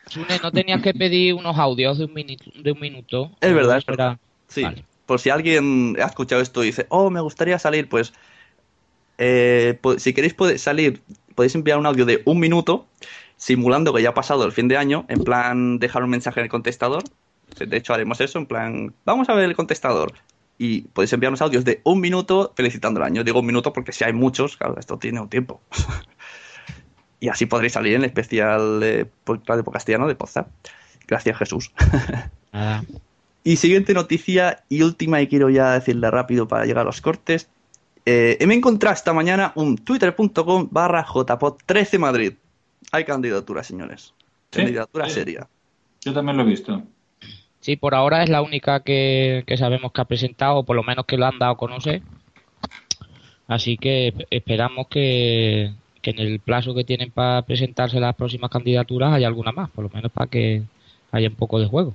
Sune, 0.07 0.38
¿no 0.42 0.50
tenías 0.50 0.80
que 0.80 0.95
pedir 0.95 1.35
unos 1.35 1.59
audios 1.59 1.99
de 1.99 2.07
un, 2.07 2.14
minuto? 2.14 2.45
De 2.62 2.73
un 2.73 2.80
minuto? 2.80 3.33
Es 3.40 3.52
verdad, 3.52 3.76
es 3.76 3.85
¿O 3.85 3.90
verdad. 3.90 4.19
Sí. 4.49 4.64
Por 5.11 5.19
si 5.19 5.29
alguien 5.29 5.97
ha 6.00 6.07
escuchado 6.07 6.40
esto 6.40 6.62
y 6.62 6.67
dice, 6.67 6.87
oh, 6.88 7.11
me 7.11 7.21
gustaría 7.21 7.59
salir, 7.59 7.88
pues 7.88 8.12
Eh, 9.19 9.76
si 9.99 10.14
queréis 10.14 10.35
puede 10.35 10.57
salir, 10.57 11.02
podéis 11.35 11.57
enviar 11.57 11.79
un 11.79 11.87
audio 11.87 12.07
de 12.07 12.23
un 12.26 12.38
minuto 12.38 12.87
simulando 13.37 13.93
que 13.93 14.02
ya 14.02 14.11
ha 14.11 14.14
pasado 14.14 14.45
el 14.45 14.52
fin 14.52 14.69
de 14.69 14.76
año, 14.76 15.07
en 15.09 15.25
plan 15.25 15.81
dejar 15.81 16.05
un 16.05 16.11
mensaje 16.11 16.38
en 16.38 16.45
el 16.45 16.49
contestador. 16.49 17.02
De 17.59 17.76
hecho, 17.76 17.93
haremos 17.93 18.21
eso, 18.21 18.38
en 18.38 18.47
plan, 18.47 18.95
vamos 19.05 19.29
a 19.29 19.35
ver 19.35 19.47
el 19.47 19.57
contestador. 19.57 20.12
Y 20.59 20.83
podéis 20.83 21.12
enviarnos 21.12 21.43
audios 21.43 21.64
de 21.64 21.81
un 21.83 22.00
minuto 22.00 22.52
felicitando 22.55 23.00
el 23.00 23.07
año. 23.07 23.25
Digo 23.25 23.40
un 23.40 23.47
minuto 23.47 23.73
porque 23.73 23.90
si 23.90 24.05
hay 24.05 24.12
muchos, 24.12 24.57
claro, 24.57 24.76
esto 24.79 24.97
tiene 24.97 25.19
un 25.19 25.29
tiempo. 25.29 25.61
y 27.19 27.31
así 27.31 27.47
podréis 27.47 27.73
salir 27.73 27.95
en 27.97 28.02
el 28.02 28.07
especial 28.11 28.79
de 28.79 29.09
Radio 29.45 29.64
Castellano 29.64 30.07
de 30.07 30.14
Poza. 30.14 30.47
Gracias, 31.09 31.37
Jesús. 31.37 31.73
Nada. 32.52 32.85
Y 33.42 33.56
siguiente 33.56 33.94
noticia 33.94 34.64
y 34.68 34.82
última, 34.82 35.20
y 35.20 35.26
quiero 35.26 35.49
ya 35.49 35.73
decirle 35.73 36.11
rápido 36.11 36.47
para 36.47 36.66
llegar 36.66 36.82
a 36.82 36.85
los 36.85 37.00
cortes. 37.00 37.49
Eh, 38.04 38.38
me 38.47 38.54
he 38.54 38.56
encontrado 38.56 38.94
esta 38.94 39.12
mañana 39.12 39.52
un 39.54 39.76
twitter.com 39.76 40.68
barra 40.70 41.04
jpod13 41.04 41.99
Madrid. 41.99 42.32
Hay 42.92 43.04
candidatura, 43.04 43.62
señores. 43.62 44.14
Sí, 44.50 44.59
Candidatura 44.59 45.09
sí. 45.09 45.14
seria. 45.14 45.49
Yo 46.04 46.12
también 46.12 46.37
lo 46.37 46.42
he 46.42 46.47
visto. 46.47 46.82
Sí, 47.61 47.76
por 47.76 47.94
ahora 47.94 48.23
es 48.23 48.30
la 48.30 48.42
única 48.42 48.80
que, 48.80 49.44
que 49.47 49.56
sabemos 49.56 49.92
que 49.92 50.00
ha 50.00 50.06
presentado, 50.06 50.56
o 50.56 50.64
por 50.64 50.76
lo 50.76 50.82
menos 50.82 51.04
que 51.06 51.16
lo 51.16 51.26
han 51.26 51.38
dado 51.38 51.52
a 51.52 51.56
conocer. 51.56 52.02
Así 53.47 53.76
que 53.76 54.14
esperamos 54.30 54.87
que, 54.88 55.73
que 56.02 56.11
en 56.11 56.18
el 56.20 56.40
plazo 56.40 56.75
que 56.75 56.85
tienen 56.85 57.11
para 57.11 57.42
presentarse 57.42 58.00
las 58.00 58.14
próximas 58.16 58.50
candidaturas 58.50 59.12
haya 59.12 59.26
alguna 59.26 59.52
más, 59.52 59.70
por 59.70 59.85
lo 59.85 59.90
menos 59.90 60.11
para 60.11 60.28
que 60.28 60.62
haya 61.12 61.28
un 61.28 61.35
poco 61.35 61.59
de 61.59 61.66
juego. 61.66 61.94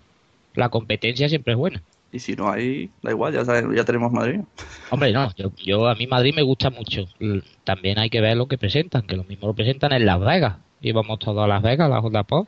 La 0.56 0.70
competencia 0.70 1.30
siempre 1.30 1.54
es 1.54 1.58
buena. 1.58 1.82
Y 2.12 2.20
si 2.20 2.34
no 2.34 2.50
hay, 2.50 2.90
da 3.02 3.12
igual, 3.12 3.34
ya, 3.34 3.44
ya 3.44 3.84
tenemos 3.84 4.12
Madrid. 4.12 4.40
Hombre, 4.90 5.12
no, 5.12 5.34
yo, 5.36 5.52
yo 5.58 5.88
a 5.88 5.96
mí 5.96 6.08
Madrid 6.08 6.34
me 6.34 6.44
gusta 6.44 6.70
mucho. 6.70 7.08
También 7.66 8.00
hay 8.00 8.10
que 8.10 8.22
ver 8.22 8.38
lo 8.38 8.48
que 8.48 8.58
presentan, 8.58 9.02
que 9.02 9.18
lo 9.18 9.26
mismo 9.26 9.48
lo 9.48 9.54
presentan 9.54 9.92
en 9.92 10.06
Las 10.06 10.22
Vegas. 10.22 10.56
Íbamos 10.82 11.20
todos 11.20 11.44
a 11.44 11.48
Las 11.48 11.62
Vegas, 11.62 11.92
a 11.92 12.02
la 12.02 12.02
JPO. 12.02 12.48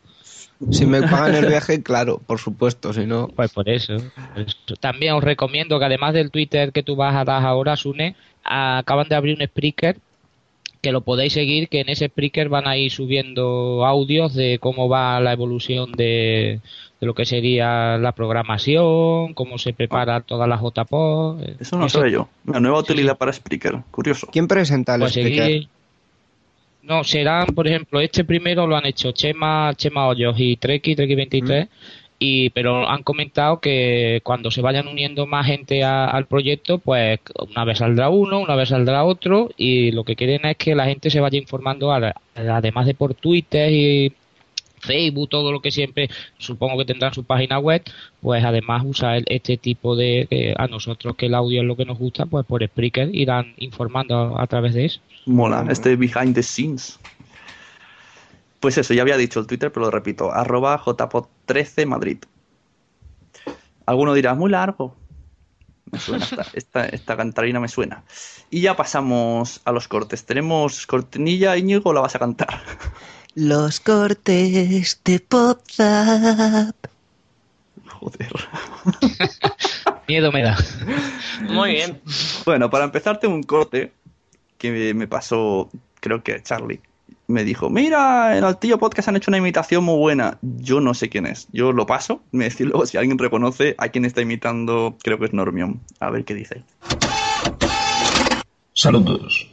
Si 0.72 0.86
me 0.86 1.02
pagan 1.02 1.36
el 1.36 1.46
viaje, 1.48 1.84
claro, 1.84 2.20
por 2.26 2.40
supuesto, 2.40 2.94
si 2.94 3.06
no... 3.06 3.28
Pues 3.28 3.52
por 3.52 3.70
eso, 3.70 3.98
por 4.34 4.42
eso. 4.42 4.58
También 4.80 5.14
os 5.14 5.24
recomiendo 5.24 5.78
que 5.78 5.86
además 5.86 6.14
del 6.14 6.32
Twitter 6.32 6.72
que 6.72 6.82
tú 6.82 6.96
vas 6.96 7.16
a 7.16 7.26
dar 7.26 7.46
ahora, 7.46 7.76
Sune, 7.76 8.16
acaban 8.44 9.08
de 9.08 9.16
abrir 9.16 9.38
un 9.38 9.46
Spreaker 9.46 9.98
que 10.82 10.92
lo 10.92 11.02
podéis 11.02 11.34
seguir, 11.34 11.70
que 11.70 11.82
en 11.82 11.90
ese 11.90 12.08
Spreaker 12.08 12.50
van 12.50 12.68
a 12.68 12.78
ir 12.78 12.92
subiendo 12.92 13.86
audios 13.86 14.34
de 14.34 14.58
cómo 14.60 14.88
va 14.88 15.20
la 15.20 15.34
evolución 15.34 15.92
de, 15.92 16.62
de 17.00 17.06
lo 17.08 17.13
que 17.13 17.25
sería 17.25 17.98
la 17.98 18.12
programación, 18.13 19.34
cómo 19.34 19.58
se 19.58 19.74
prepara 19.74 20.22
toda 20.22 20.48
la 20.48 20.58
JPO. 20.58 21.38
Eso 21.60 21.77
no 21.77 21.88
sabía 21.89 22.12
yo. 22.13 22.30
Una 22.48 22.60
nueva 22.60 22.80
utilidad 22.80 23.18
para 23.18 23.32
Spreaker. 23.34 23.80
Curioso. 23.92 24.27
¿Quién 24.32 24.48
presenta 24.48 24.96
el 24.96 25.01
Pues 25.01 25.13
seguir- 25.13 25.68
No, 26.84 27.04
serán, 27.04 27.48
por 27.48 27.68
ejemplo, 27.68 28.00
este 28.00 28.24
primero 28.24 28.66
lo 28.66 28.75
han 28.77 28.86
hecho 28.86 29.12
Chema, 29.12 29.74
Chema 29.75 30.08
Hoyos 30.08 30.36
y 30.39 30.56
Treki, 30.56 30.96
Treki23, 30.96 31.68
y, 32.20 32.50
pero 32.51 32.89
han 32.89 33.04
comentado 33.04 33.60
que 33.60 34.22
cuando 34.24 34.50
se 34.50 34.62
vayan 34.62 34.88
uniendo 34.88 35.27
más 35.27 35.46
gente 35.46 35.84
a- 35.84 36.06
al 36.06 36.25
proyecto, 36.25 36.80
pues 36.80 37.20
una 37.51 37.63
vez 37.66 37.77
saldrá 37.80 38.10
uno, 38.10 38.39
una 38.39 38.56
vez 38.56 38.70
saldrá 38.70 39.04
otro, 39.04 39.50
y 39.58 39.92
lo 39.92 40.04
que 40.04 40.16
quieren 40.16 40.46
es 40.46 40.58
que 40.58 40.74
la 40.75 40.86
gente 40.86 41.10
se 41.12 41.20
vaya 41.20 41.38
informando, 41.38 41.92
a- 41.92 42.13
además 42.36 42.86
de 42.88 42.94
por 42.96 43.13
Twitter 43.13 43.72
y 43.72 44.13
Facebook, 44.80 45.30
todo 45.30 45.52
lo 45.52 45.62
que 45.62 45.72
siempre, 45.72 46.10
supongo 46.38 46.78
que 46.78 46.86
tendrán 46.86 47.14
su 47.14 47.24
página 47.24 47.60
web, 47.60 47.84
pues 48.22 48.44
además 48.44 48.84
usar 48.86 49.24
este 49.26 49.58
tipo 49.58 49.96
de, 49.96 50.56
a 50.58 50.68
nosotros 50.68 51.16
que 51.16 51.28
el 51.28 51.36
audio 51.36 51.62
es 51.62 51.68
lo 51.68 51.76
que 51.76 51.86
nos 51.86 51.98
gusta, 51.98 52.26
pues 52.26 52.46
por 52.46 52.66
Spreaker 52.66 53.14
irán 53.14 53.54
informando 53.58 54.38
a, 54.38 54.44
a 54.44 54.48
través 54.48 54.74
de 54.74 54.86
eso. 54.86 55.00
Mola, 55.26 55.66
este 55.70 55.96
behind 55.96 56.36
the 56.36 56.44
scenes. 56.44 57.00
Pues 58.60 58.78
eso, 58.78 58.94
ya 58.94 59.04
había 59.04 59.18
dicho 59.18 59.40
el 59.40 59.48
Twitter, 59.48 59.72
pero 59.72 59.86
lo 59.86 59.92
repito. 59.92 60.32
Arroba 60.32 60.80
jpod13 60.80 61.86
Madrid. 61.86 62.18
Alguno 63.86 64.13
dirá, 64.13 64.34
muy 64.34 64.50
largo. 64.50 64.96
Me 65.92 66.00
suena, 66.00 66.26
esta, 66.26 66.46
esta, 66.54 66.86
esta 66.86 67.18
cantarina 67.18 67.60
me 67.60 67.68
suena. 67.68 68.04
Y 68.50 68.62
ya 68.62 68.76
pasamos 68.76 69.62
a 69.63 69.72
los 69.72 69.88
cortes. 69.88 70.26
¿Tenemos 70.26 70.88
cortinilla, 70.88 71.56
Íñigo, 71.58 71.94
la 71.94 72.02
vas 72.02 72.16
a 72.16 72.20
cantar? 72.20 72.62
Los 73.39 73.80
cortes 73.80 74.97
de 75.04 75.21
WhatsApp. 75.32 76.76
Joder. 77.88 78.32
Miedo 80.08 80.32
me 80.32 80.41
da. 80.41 80.58
Muy 81.47 81.73
bien. 81.73 82.02
Bueno, 82.45 82.71
para 82.71 82.86
empezar 82.86 83.19
tengo 83.19 83.36
un 83.36 83.43
corte 83.43 83.91
que 84.58 84.71
me- 84.71 84.93
me 84.95 85.08
pasó, 85.08 85.69
creo 86.00 86.23
que 86.23 86.41
Charlie. 86.41 86.80
Me 87.28 87.43
dijo, 87.43 87.69
mira, 87.69 88.36
en 88.38 88.43
Altillo 88.43 88.80
Podcast 88.80 89.10
han 89.10 89.17
hecho 89.17 89.30
una 89.30 89.38
imitación 89.38 89.84
muy 89.84 89.97
buena. 90.00 90.39
Yo 90.41 90.82
no 90.82 90.95
sé 90.95 91.08
quién 91.10 91.28
es. 91.28 91.47
Yo 91.52 91.71
lo 91.73 91.86
paso. 91.86 92.23
Me 92.32 92.45
decís 92.50 92.62
luego 92.65 92.88
si 92.88 92.97
alguien 92.97 93.19
reconoce 93.19 93.76
a 93.78 93.89
quién 93.89 94.06
está 94.06 94.21
imitando. 94.21 94.97
Creo 95.04 95.19
que 95.19 95.26
es 95.26 95.34
Normion. 95.34 95.80
A 96.00 96.10
ver 96.10 96.26
qué 96.26 96.34
dice. 96.34 96.63
Saludos. 98.73 99.47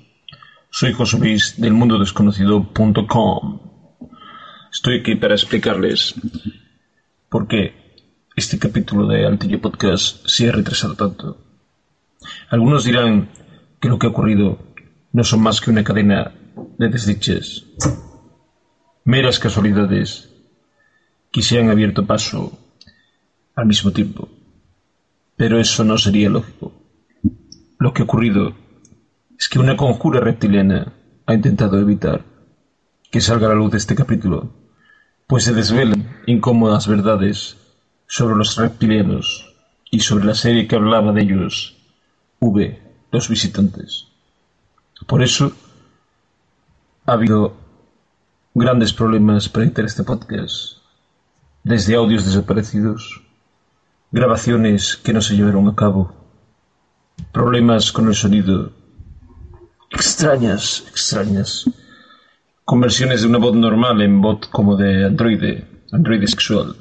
Soy 0.70 0.94
José 0.94 1.18
Luis 1.18 1.55
del 1.61 1.75
mundodesconocido.com. 1.75 3.61
Estoy 4.75 4.99
aquí 4.99 5.15
para 5.15 5.37
explicarles 5.37 6.17
por 7.29 7.47
qué 7.47 7.75
este 8.35 8.59
capítulo 8.59 9.07
de 9.07 9.25
Altillo 9.25 9.61
Podcast 9.61 10.27
se 10.27 10.49
ha 10.49 10.53
retrasado 10.53 10.97
tanto. 10.97 11.39
Algunos 12.51 12.83
dirán 12.83 13.29
que 13.81 13.89
lo 13.89 14.01
que 14.01 14.09
ha 14.09 14.11
ocurrido 14.11 14.59
no 15.13 15.23
son 15.23 15.43
más 15.43 15.61
que 15.61 15.71
una 15.71 15.85
cadena 15.85 16.35
de 16.77 16.89
desdichas, 16.89 17.67
meras 19.05 19.39
casualidades 19.39 20.29
que 21.31 21.43
se 21.43 21.61
han 21.61 21.71
abierto 21.71 22.05
paso 22.05 22.59
al 23.55 23.67
mismo 23.67 23.93
tiempo. 23.93 24.29
Pero 25.37 25.61
eso 25.61 25.85
no 25.85 25.97
sería 25.99 26.29
lógico. 26.29 26.73
Lo 27.79 27.95
que 27.95 28.03
ha 28.03 28.07
ocurrido 28.07 28.57
es 29.39 29.49
que 29.49 29.61
una 29.61 29.77
conjura 29.77 30.19
reptiliana 30.19 30.95
ha 31.27 31.33
intentado 31.33 31.79
evitar 31.79 32.25
que 33.13 33.21
salga 33.21 33.47
a 33.47 33.51
la 33.51 33.55
luz 33.55 33.71
de 33.71 33.79
este 33.79 33.95
capítulo, 33.95 34.63
pues 35.27 35.45
se 35.45 35.53
desvelan 35.53 36.21
incómodas 36.27 36.87
verdades 36.87 37.57
sobre 38.07 38.37
los 38.37 38.57
reptilianos 38.57 39.55
y 39.91 40.01
sobre 40.01 40.25
la 40.25 40.35
serie 40.35 40.67
que 40.67 40.77
hablaba 40.77 41.13
de 41.13 41.23
ellos, 41.23 41.77
V, 42.41 42.83
los 43.11 43.29
visitantes. 43.29 44.09
Por 45.07 45.23
eso 45.23 45.53
ha 47.07 47.13
habido 47.13 47.57
grandes 48.55 48.93
problemas 48.93 49.49
para 49.49 49.65
editar 49.65 49.85
este 49.85 50.05
podcast, 50.05 50.79
desde 51.63 51.97
audios 51.97 52.25
desaparecidos, 52.25 53.23
grabaciones 54.13 54.97
que 54.97 55.13
no 55.13 55.21
se 55.21 55.35
llevaron 55.35 55.69
a 55.69 55.75
cabo, 55.75 56.15
problemas 57.33 57.93
con 57.93 58.09
el 58.09 58.15
sonido 58.15 58.73
extrañas, 59.91 60.85
extrañas. 60.89 61.65
Conversiones 62.64 63.20
de 63.20 63.29
una 63.29 63.38
voz 63.38 63.55
normal 63.55 64.00
en 64.00 64.22
bot 64.22 64.48
como 64.48 64.74
de 64.74 65.05
androide, 65.05 65.66
androide 65.92 66.27
sexual. 66.27 66.74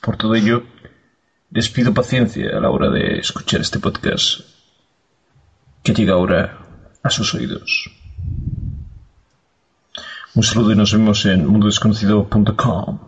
Por 0.00 0.16
todo 0.16 0.36
ello, 0.36 0.62
les 1.50 1.68
pido 1.68 1.92
paciencia 1.92 2.56
a 2.56 2.60
la 2.60 2.70
hora 2.70 2.90
de 2.90 3.18
escuchar 3.18 3.60
este 3.60 3.80
podcast, 3.80 4.42
que 5.82 5.94
llega 5.94 6.12
ahora 6.12 6.58
a 7.02 7.10
sus 7.10 7.34
oídos. 7.34 7.90
Un 10.34 10.42
saludo 10.44 10.70
y 10.70 10.76
nos 10.76 10.92
vemos 10.92 11.26
en 11.26 11.44
mundodesconocido.com. 11.44 12.98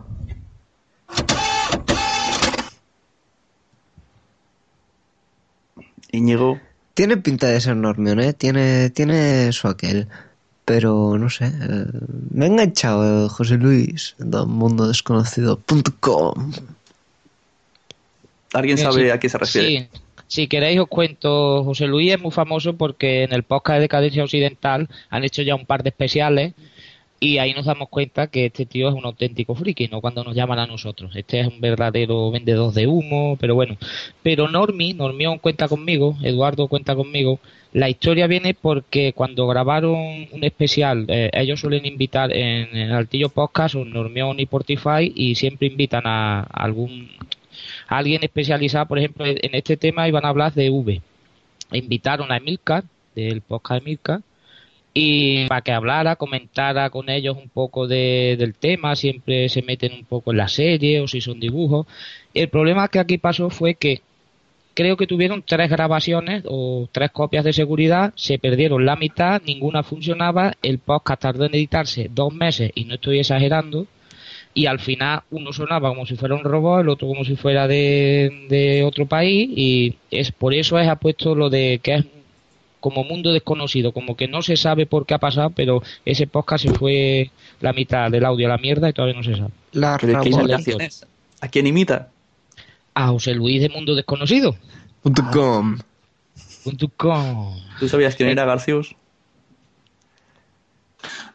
Íñigo. 6.11 6.59
Tiene 6.93 7.15
pinta 7.15 7.47
de 7.47 7.61
ser 7.61 7.77
Normion, 7.77 8.19
¿eh? 8.19 8.33
Tiene, 8.33 8.89
tiene 8.89 9.53
su 9.53 9.69
aquel. 9.69 10.09
Pero 10.65 11.17
no 11.17 11.29
sé. 11.29 11.45
eh, 11.47 11.85
me 12.31 12.45
ha 12.45 12.47
enganchado 12.47 13.25
eh, 13.25 13.29
José 13.29 13.57
Luis 13.57 14.15
de 14.19 14.45
mundodesconocido.com. 14.45 16.51
¿Alguien 18.53 18.77
Sí, 18.77 18.83
sabe 18.83 19.03
sí. 19.05 19.09
a 19.09 19.19
qué 19.19 19.29
se 19.29 19.37
refiere? 19.37 19.67
Sí. 19.67 19.87
Si 20.27 20.47
queréis 20.47 20.79
os 20.79 20.87
cuento, 20.87 21.63
José 21.65 21.87
Luis 21.87 22.13
es 22.13 22.21
muy 22.21 22.31
famoso 22.31 22.77
porque 22.77 23.23
en 23.23 23.33
el 23.33 23.43
podcast 23.43 23.77
de 23.77 23.81
Decadencia 23.81 24.23
Occidental 24.23 24.87
han 25.09 25.23
hecho 25.25 25.41
ya 25.41 25.55
un 25.55 25.65
par 25.65 25.83
de 25.83 25.89
especiales 25.89 26.53
y 27.23 27.37
ahí 27.37 27.53
nos 27.53 27.65
damos 27.65 27.87
cuenta 27.89 28.27
que 28.27 28.47
este 28.47 28.65
tío 28.65 28.89
es 28.89 28.95
un 28.95 29.05
auténtico 29.05 29.53
friki, 29.53 29.87
no 29.87 30.01
cuando 30.01 30.23
nos 30.23 30.35
llaman 30.35 30.57
a 30.57 30.65
nosotros. 30.65 31.15
Este 31.15 31.39
es 31.39 31.47
un 31.47 31.61
verdadero 31.61 32.31
vendedor 32.31 32.73
de 32.73 32.87
humo, 32.87 33.37
pero 33.39 33.53
bueno. 33.53 33.77
Pero 34.23 34.47
Normi, 34.47 34.93
Normión 34.95 35.37
cuenta 35.37 35.67
conmigo, 35.67 36.17
Eduardo 36.23 36.67
cuenta 36.67 36.95
conmigo. 36.95 37.39
La 37.73 37.89
historia 37.89 38.25
viene 38.25 38.55
porque 38.55 39.13
cuando 39.13 39.45
grabaron 39.45 39.93
un 40.31 40.43
especial, 40.43 41.05
eh, 41.09 41.29
ellos 41.33 41.59
suelen 41.59 41.85
invitar 41.85 42.35
en, 42.35 42.75
en 42.75 42.91
Altillo 42.91 43.29
Podcast 43.29 43.75
o 43.75 43.85
Normión 43.85 44.39
y 44.39 44.47
Portify 44.47 45.13
y 45.15 45.35
siempre 45.35 45.67
invitan 45.67 46.01
a, 46.07 46.41
algún 46.41 47.07
a 47.87 47.99
alguien 47.99 48.23
especializado, 48.23 48.87
por 48.87 48.97
ejemplo, 48.97 49.25
en 49.27 49.55
este 49.55 49.77
tema 49.77 50.07
iban 50.07 50.25
a 50.25 50.29
hablar 50.29 50.55
de 50.55 50.71
V. 50.71 51.01
Invitaron 51.71 52.31
a 52.31 52.37
Emilcar, 52.37 52.83
del 53.15 53.41
podcast 53.41 53.85
Mirka, 53.85 54.21
y 54.93 55.47
para 55.47 55.61
que 55.61 55.71
hablara, 55.71 56.15
comentara 56.17 56.89
con 56.89 57.09
ellos 57.09 57.37
un 57.37 57.49
poco 57.49 57.87
de- 57.87 58.35
del 58.37 58.53
tema, 58.55 58.95
siempre 58.95 59.47
se 59.49 59.61
meten 59.61 59.93
un 59.93 60.05
poco 60.05 60.31
en 60.31 60.37
la 60.37 60.47
serie 60.47 60.99
o 61.01 61.07
si 61.07 61.21
son 61.21 61.39
dibujos. 61.39 61.87
El 62.33 62.49
problema 62.49 62.87
que 62.89 62.99
aquí 62.99 63.17
pasó 63.17 63.49
fue 63.49 63.75
que 63.75 64.01
creo 64.73 64.97
que 64.97 65.07
tuvieron 65.07 65.43
tres 65.45 65.69
grabaciones 65.69 66.43
o 66.47 66.87
tres 66.91 67.11
copias 67.11 67.43
de 67.43 67.53
seguridad, 67.53 68.13
se 68.15 68.39
perdieron 68.39 68.85
la 68.85 68.95
mitad, 68.95 69.41
ninguna 69.45 69.83
funcionaba, 69.83 70.53
el 70.61 70.79
podcast 70.79 71.21
tardó 71.21 71.45
en 71.45 71.55
editarse 71.55 72.09
dos 72.13 72.33
meses 72.33 72.71
y 72.75 72.85
no 72.85 72.95
estoy 72.95 73.19
exagerando, 73.19 73.87
y 74.53 74.65
al 74.65 74.79
final 74.79 75.21
uno 75.31 75.53
sonaba 75.53 75.89
como 75.89 76.05
si 76.05 76.15
fuera 76.15 76.35
un 76.35 76.43
robot, 76.43 76.81
el 76.81 76.89
otro 76.89 77.07
como 77.07 77.23
si 77.23 77.35
fuera 77.35 77.67
de, 77.67 78.83
otro 78.85 79.05
país, 79.05 79.49
y 79.55 79.95
es 80.09 80.31
por 80.31 80.53
eso 80.53 80.77
es 80.79 80.87
apuesto 80.87 81.35
lo 81.35 81.49
de 81.49 81.79
que 81.81 81.95
es 81.95 82.05
como 82.81 83.05
mundo 83.05 83.31
desconocido, 83.31 83.93
como 83.93 84.17
que 84.17 84.27
no 84.27 84.41
se 84.41 84.57
sabe 84.57 84.85
por 84.85 85.05
qué 85.05 85.13
ha 85.13 85.19
pasado, 85.19 85.51
pero 85.51 85.81
ese 86.03 86.27
podcast 86.27 86.65
se 86.65 86.73
fue 86.73 87.31
la 87.61 87.71
mitad 87.71 88.11
del 88.11 88.25
audio 88.25 88.47
a 88.47 88.49
la 88.49 88.57
mierda 88.57 88.89
y 88.89 88.93
todavía 88.93 89.15
no 89.15 89.23
se 89.23 89.37
sabe. 89.37 89.51
La. 89.71 89.95
¿A 91.39 91.47
quién 91.47 91.67
imita? 91.67 92.09
A 92.93 93.07
José 93.07 93.33
Luis 93.33 93.61
de 93.61 93.69
Mundo 93.69 93.95
Desconocido. 93.95 94.55
Punto 95.01 95.23
com. 95.31 95.77
Punto 96.63 96.91
com. 96.97 97.55
¿Tú 97.79 97.87
sabías 97.87 98.15
quién 98.15 98.29
era 98.29 98.45
Garcius? 98.45 98.95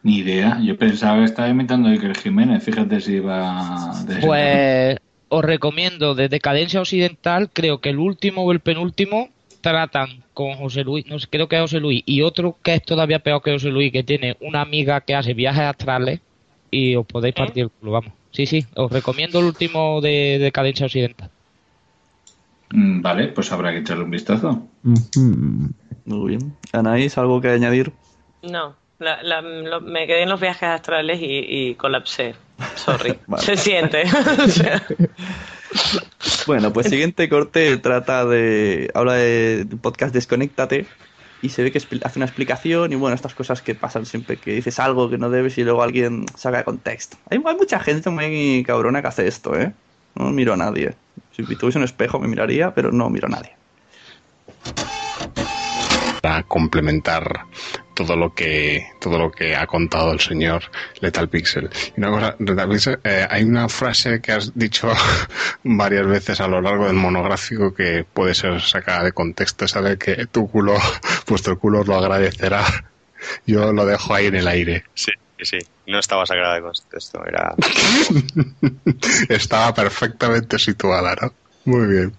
Ni 0.03 0.17
idea. 0.17 0.59
Yo 0.61 0.77
pensaba 0.77 1.19
que 1.19 1.25
estaba 1.25 1.49
imitando 1.49 1.89
a 1.89 1.91
Iker 1.91 2.15
Jiménez. 2.15 2.63
Fíjate 2.63 3.01
si 3.01 3.13
iba... 3.13 3.93
de 4.05 4.15
Pues 4.17 4.97
os 5.29 5.43
recomiendo 5.43 6.15
de 6.15 6.29
Decadencia 6.29 6.79
Occidental, 6.79 7.49
creo 7.51 7.79
que 7.79 7.89
el 7.89 7.99
último 7.99 8.43
o 8.43 8.51
el 8.51 8.61
penúltimo 8.61 9.29
tratan 9.59 10.23
con 10.37 10.53
José 10.55 10.83
Luis, 10.83 11.03
no 11.07 11.17
sé, 11.17 11.25
creo 11.31 11.47
que 11.47 11.55
es 11.55 11.61
José 11.63 11.79
Luis, 11.79 12.03
y 12.05 12.21
otro 12.21 12.59
que 12.63 12.75
es 12.75 12.83
todavía 12.83 13.17
peor 13.17 13.41
que 13.41 13.53
José 13.53 13.69
Luis, 13.69 13.91
que 13.91 14.03
tiene 14.03 14.37
una 14.39 14.61
amiga 14.61 15.01
que 15.01 15.15
hace 15.15 15.33
viajes 15.33 15.63
astrales 15.63 16.19
y 16.69 16.95
os 16.95 17.07
podéis 17.07 17.33
partir 17.33 17.63
el 17.63 17.69
culo, 17.71 17.93
vamos. 17.93 18.13
Sí, 18.29 18.45
sí, 18.45 18.63
os 18.75 18.91
recomiendo 18.91 19.39
el 19.39 19.45
último 19.45 19.99
de 19.99 20.37
Decadencia 20.39 20.85
Occidental. 20.85 21.31
Mm, 22.69 23.01
Vale, 23.01 23.29
pues 23.29 23.51
habrá 23.51 23.71
que 23.71 23.79
echarle 23.79 24.03
un 24.03 24.11
vistazo. 24.11 24.67
Muy 24.83 26.29
bien. 26.29 26.53
Anaís, 26.71 27.17
¿algo 27.17 27.41
que 27.41 27.47
añadir? 27.49 27.91
No, 28.43 28.75
la- 28.99 29.23
la- 29.23 29.41
lo- 29.41 29.81
me 29.81 30.05
quedé 30.05 30.21
en 30.21 30.29
los 30.29 30.39
viajes 30.39 30.69
astrales 30.69 31.19
y, 31.19 31.25
y 31.49 31.73
colapsé. 31.73 32.35
Sorry. 32.75 33.15
Vale. 33.27 33.43
Se 33.43 33.57
siente. 33.57 34.03
O 34.45 34.47
sea, 34.49 34.83
Bueno, 36.45 36.71
pues 36.71 36.87
siguiente 36.87 37.29
corte 37.29 37.77
trata 37.77 38.25
de. 38.25 38.89
habla 38.93 39.13
de, 39.13 39.65
de 39.65 39.77
podcast 39.77 40.13
Desconéctate. 40.13 40.85
Y 41.41 41.49
se 41.49 41.61
ve 41.61 41.71
que 41.71 41.77
hace 41.77 42.17
una 42.17 42.25
explicación 42.25 42.91
y 42.91 42.95
bueno, 42.95 43.13
estas 43.13 43.35
cosas 43.35 43.61
que 43.61 43.75
pasan 43.75 44.07
siempre 44.07 44.37
que 44.37 44.53
dices 44.53 44.79
algo 44.79 45.07
que 45.07 45.19
no 45.19 45.29
debes 45.29 45.55
y 45.59 45.63
luego 45.63 45.83
alguien 45.83 46.25
saca 46.35 46.57
de 46.57 46.63
contexto. 46.63 47.15
Hay, 47.29 47.39
hay 47.45 47.55
mucha 47.55 47.79
gente 47.79 48.09
muy 48.09 48.63
cabrona 48.65 49.03
que 49.03 49.07
hace 49.07 49.27
esto, 49.27 49.55
¿eh? 49.55 49.71
No 50.15 50.31
miro 50.31 50.53
a 50.53 50.57
nadie. 50.57 50.95
Si 51.35 51.43
tuviese 51.43 51.77
un 51.77 51.83
espejo 51.83 52.19
me 52.19 52.27
miraría, 52.27 52.73
pero 52.73 52.91
no 52.91 53.09
miro 53.11 53.27
a 53.27 53.29
nadie. 53.29 53.51
para 56.21 56.43
complementar 56.43 57.45
todo 57.97 58.15
lo 58.15 58.35
que 58.35 58.91
todo 58.99 59.17
lo 59.17 59.31
que 59.31 59.55
ha 59.55 59.65
contado 59.65 60.11
el 60.11 60.19
señor 60.19 60.65
Lethal 61.01 61.29
Pixel. 61.29 61.67
Y 61.95 61.99
una 61.99 62.11
cosa, 62.11 62.35
Lethal 62.37 62.69
Pixel, 62.69 62.99
eh, 63.03 63.25
hay 63.27 63.43
una 63.43 63.67
frase 63.67 64.21
que 64.21 64.33
has 64.33 64.53
dicho 64.53 64.87
varias 65.63 66.05
veces 66.05 66.39
a 66.39 66.47
lo 66.47 66.61
largo 66.61 66.85
del 66.85 66.95
monográfico 66.95 67.73
que 67.73 68.05
puede 68.05 68.35
ser 68.35 68.61
sacada 68.61 69.03
de 69.03 69.13
contexto, 69.13 69.65
esa 69.65 69.81
de 69.81 69.97
que 69.97 70.27
tu 70.27 70.47
culo, 70.47 70.75
vuestro 71.27 71.57
culo 71.57 71.83
lo 71.83 71.95
agradecerá. 71.95 72.63
Yo 73.47 73.73
lo 73.73 73.83
dejo 73.83 74.13
ahí 74.13 74.27
en 74.27 74.35
el 74.35 74.47
aire. 74.47 74.83
Sí, 74.93 75.11
sí. 75.41 75.57
No 75.87 75.97
estaba 75.97 76.23
sagrada 76.27 76.55
de 76.55 76.61
contexto, 76.61 77.25
era... 77.25 77.55
Estaba 79.27 79.73
perfectamente 79.73 80.59
situada, 80.59 81.15
¿no? 81.19 81.33
Muy 81.65 81.87
bien. 81.87 82.13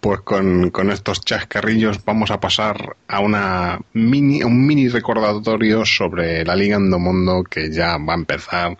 Pues 0.00 0.20
con, 0.20 0.70
con 0.70 0.90
estos 0.90 1.24
chascarrillos 1.24 2.04
vamos 2.04 2.30
a 2.30 2.40
pasar 2.40 2.96
a 3.08 3.20
una 3.20 3.80
mini, 3.92 4.42
un 4.42 4.66
mini 4.66 4.88
recordatorio 4.88 5.84
sobre 5.84 6.44
la 6.44 6.56
Liga 6.56 6.76
Endomundo 6.76 7.44
que 7.44 7.72
ya 7.72 7.98
va 7.98 8.14
a 8.14 8.16
empezar 8.16 8.76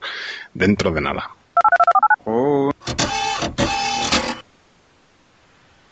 dentro 0.55 0.91
de 0.91 1.01
nada. 1.01 1.31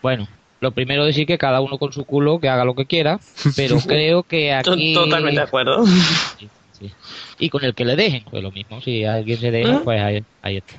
Bueno, 0.02 0.28
lo 0.60 0.72
primero 0.72 1.04
decir 1.04 1.26
que 1.26 1.38
cada 1.38 1.60
uno 1.60 1.78
con 1.78 1.92
su 1.92 2.04
culo 2.04 2.40
que 2.40 2.48
haga 2.48 2.64
lo 2.64 2.74
que 2.74 2.86
quiera, 2.86 3.18
pero 3.56 3.78
creo 3.86 4.22
que 4.22 4.52
aquí... 4.52 4.94
Totalmente 4.94 5.40
de 5.40 5.46
acuerdo. 5.46 5.86
Sí. 6.38 6.92
Y 7.38 7.50
con 7.50 7.64
el 7.64 7.74
que 7.74 7.84
le 7.84 7.96
dejen, 7.96 8.24
pues 8.30 8.42
lo 8.42 8.50
mismo, 8.50 8.80
si 8.80 9.04
alguien 9.04 9.38
se 9.38 9.50
deja, 9.50 9.72
¿Mm? 9.72 9.84
pues 9.84 10.00
ahí, 10.00 10.24
ahí 10.42 10.56
está. 10.58 10.74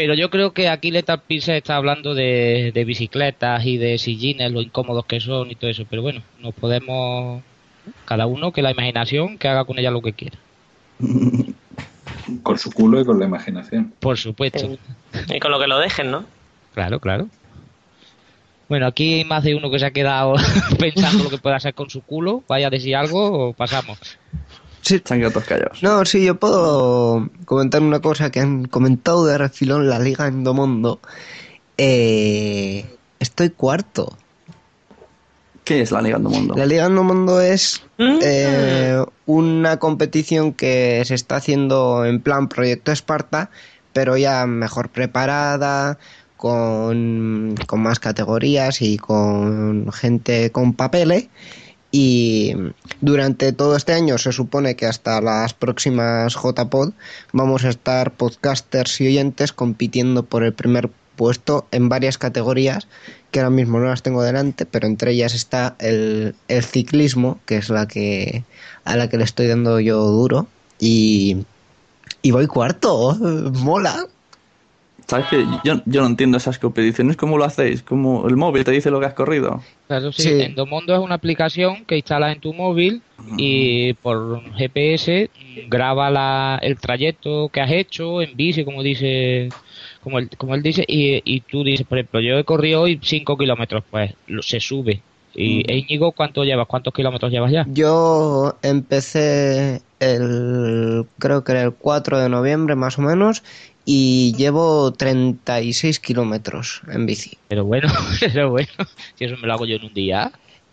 Pero 0.00 0.14
yo 0.14 0.30
creo 0.30 0.54
que 0.54 0.70
aquí 0.70 0.90
Lethal 0.90 1.20
Pixel 1.20 1.56
está 1.56 1.76
hablando 1.76 2.14
de, 2.14 2.72
de 2.72 2.84
bicicletas 2.86 3.66
y 3.66 3.76
de 3.76 3.98
sillines, 3.98 4.50
lo 4.50 4.62
incómodos 4.62 5.04
que 5.04 5.20
son 5.20 5.50
y 5.50 5.56
todo 5.56 5.70
eso, 5.70 5.84
pero 5.90 6.00
bueno, 6.00 6.22
nos 6.38 6.54
podemos... 6.54 7.42
Cada 8.06 8.24
uno 8.24 8.50
que 8.50 8.62
la 8.62 8.70
imaginación, 8.70 9.36
que 9.36 9.48
haga 9.48 9.66
con 9.66 9.78
ella 9.78 9.90
lo 9.90 10.00
que 10.00 10.14
quiera. 10.14 10.38
Con 12.42 12.56
su 12.56 12.70
culo 12.70 12.98
y 13.02 13.04
con 13.04 13.18
la 13.18 13.26
imaginación. 13.26 13.92
Por 14.00 14.16
supuesto. 14.16 14.78
Y 15.28 15.38
con 15.38 15.50
lo 15.50 15.60
que 15.60 15.66
lo 15.66 15.78
dejen, 15.78 16.10
¿no? 16.10 16.24
Claro, 16.72 16.98
claro. 16.98 17.28
Bueno, 18.70 18.86
aquí 18.86 19.12
hay 19.12 19.24
más 19.24 19.44
de 19.44 19.54
uno 19.54 19.70
que 19.70 19.80
se 19.80 19.84
ha 19.84 19.90
quedado 19.90 20.34
pensando 20.78 21.24
lo 21.24 21.28
que 21.28 21.36
puede 21.36 21.56
hacer 21.56 21.74
con 21.74 21.90
su 21.90 22.00
culo. 22.00 22.42
Vaya 22.48 22.68
a 22.68 22.70
decir 22.70 22.96
algo 22.96 23.48
o 23.48 23.52
pasamos. 23.52 23.98
Sí. 24.82 25.00
Quedado 25.00 25.30
todos 25.30 25.46
callados. 25.46 25.82
No, 25.82 26.04
sí, 26.04 26.24
yo 26.24 26.36
puedo 26.36 27.28
comentar 27.44 27.82
una 27.82 28.00
cosa 28.00 28.30
que 28.30 28.40
han 28.40 28.64
comentado 28.66 29.26
de 29.26 29.38
refilón 29.38 29.88
la 29.88 29.98
Liga 29.98 30.26
Endomondo. 30.26 31.00
Eh, 31.76 32.86
estoy 33.18 33.50
cuarto. 33.50 34.16
¿Qué 35.64 35.82
es 35.82 35.90
la 35.92 36.02
Liga 36.02 36.16
Endomundo? 36.16 36.54
La 36.56 36.66
Liga 36.66 36.86
Endomondo 36.86 37.40
es 37.40 37.82
eh, 37.98 39.04
una 39.26 39.78
competición 39.78 40.52
que 40.52 41.02
se 41.04 41.14
está 41.14 41.36
haciendo 41.36 42.04
en 42.04 42.20
plan 42.20 42.48
Proyecto 42.48 42.90
Esparta, 42.90 43.50
pero 43.92 44.16
ya 44.16 44.46
mejor 44.46 44.88
preparada, 44.88 45.98
con, 46.40 47.54
con 47.66 47.82
más 47.82 48.00
categorías 48.00 48.80
y 48.80 48.96
con 48.96 49.92
gente 49.92 50.50
con 50.50 50.72
papeles. 50.72 51.28
Y 51.92 52.54
durante 53.00 53.52
todo 53.52 53.76
este 53.76 53.92
año 53.92 54.16
se 54.18 54.32
supone 54.32 54.76
que 54.76 54.86
hasta 54.86 55.20
las 55.20 55.54
próximas 55.54 56.34
JPod 56.34 56.92
vamos 57.32 57.64
a 57.64 57.68
estar 57.70 58.12
podcasters 58.12 59.00
y 59.00 59.08
oyentes 59.08 59.52
compitiendo 59.52 60.24
por 60.24 60.44
el 60.44 60.52
primer 60.52 60.90
puesto 61.16 61.66
en 61.70 61.88
varias 61.88 62.16
categorías 62.16 62.86
que 63.30 63.40
ahora 63.40 63.50
mismo 63.50 63.78
no 63.78 63.86
las 63.86 64.02
tengo 64.02 64.22
delante, 64.22 64.66
pero 64.66 64.86
entre 64.86 65.12
ellas 65.12 65.34
está 65.34 65.76
el, 65.78 66.34
el 66.48 66.64
ciclismo, 66.64 67.38
que 67.44 67.56
es 67.56 67.68
la 67.68 67.86
que 67.86 68.44
a 68.84 68.96
la 68.96 69.08
que 69.08 69.18
le 69.18 69.24
estoy 69.24 69.46
dando 69.46 69.80
yo 69.80 69.98
duro 69.98 70.46
y, 70.78 71.44
y 72.22 72.30
voy 72.30 72.46
cuarto, 72.46 73.14
mola. 73.52 74.06
¿Sabes 75.10 75.26
que 75.26 75.46
yo, 75.64 75.74
yo 75.86 76.00
no 76.02 76.06
entiendo 76.06 76.36
esas 76.38 76.58
competiciones? 76.58 77.16
¿Cómo 77.16 77.36
lo 77.38 77.44
hacéis? 77.44 77.82
¿Cómo 77.82 78.28
el 78.28 78.36
móvil 78.36 78.64
te 78.64 78.70
dice 78.70 78.90
lo 78.90 79.00
que 79.00 79.06
has 79.06 79.14
corrido? 79.14 79.60
Claro, 79.86 80.12
sí. 80.12 80.22
Sí. 80.22 80.28
Endomondo 80.38 80.94
es 80.94 81.00
una 81.00 81.16
aplicación 81.16 81.84
que 81.84 81.96
instalas 81.96 82.34
en 82.34 82.40
tu 82.40 82.54
móvil 82.54 83.04
y 83.36 83.94
por 83.94 84.42
GPS 84.56 85.30
graba 85.68 86.10
la, 86.10 86.58
el 86.62 86.78
trayecto 86.78 87.50
que 87.50 87.60
has 87.60 87.70
hecho 87.72 88.22
en 88.22 88.36
bici, 88.36 88.64
como 88.64 88.82
dice, 88.82 89.56
como 90.00 90.18
él, 90.18 90.28
como 90.38 90.54
él 90.54 90.62
dice, 90.62 90.84
y, 90.86 91.20
y 91.24 91.40
tú 91.42 91.64
dices, 91.64 91.86
por 91.86 91.98
ejemplo, 91.98 92.20
yo 92.20 92.38
he 92.38 92.44
corrido 92.44 92.82
hoy 92.82 93.00
5 93.02 93.36
kilómetros, 93.36 93.84
pues 93.90 94.14
lo- 94.26 94.42
se 94.42 94.60
sube. 94.60 95.04
Y 95.32 95.62
e 95.70 95.78
Íñigo, 95.78 96.12
¿cuánto 96.12 96.44
llevas? 96.44 96.66
¿Cuántos 96.68 96.92
kilómetros 96.92 97.30
llevas 97.32 97.52
ya? 97.52 97.72
Yo 97.72 98.58
empecé 98.62 99.84
el 99.98 101.08
creo 101.18 101.44
que 101.44 101.52
era 101.52 101.62
el 101.62 101.74
4 101.76 102.18
de 102.18 102.28
noviembre 102.30 102.74
más 102.74 102.98
o 102.98 103.02
menos 103.02 103.42
y 103.92 104.32
llevo 104.36 104.92
36 104.92 105.98
kilómetros 105.98 106.80
en 106.92 107.06
bici. 107.06 107.36
Pero 107.48 107.64
bueno, 107.64 107.88
pero 108.20 108.50
bueno, 108.50 108.68
si 109.16 109.24
eso 109.24 109.36
me 109.38 109.48
lo 109.48 109.54
hago 109.54 109.66
yo 109.66 109.74
en 109.74 109.86
un 109.86 109.94
día. 109.94 110.30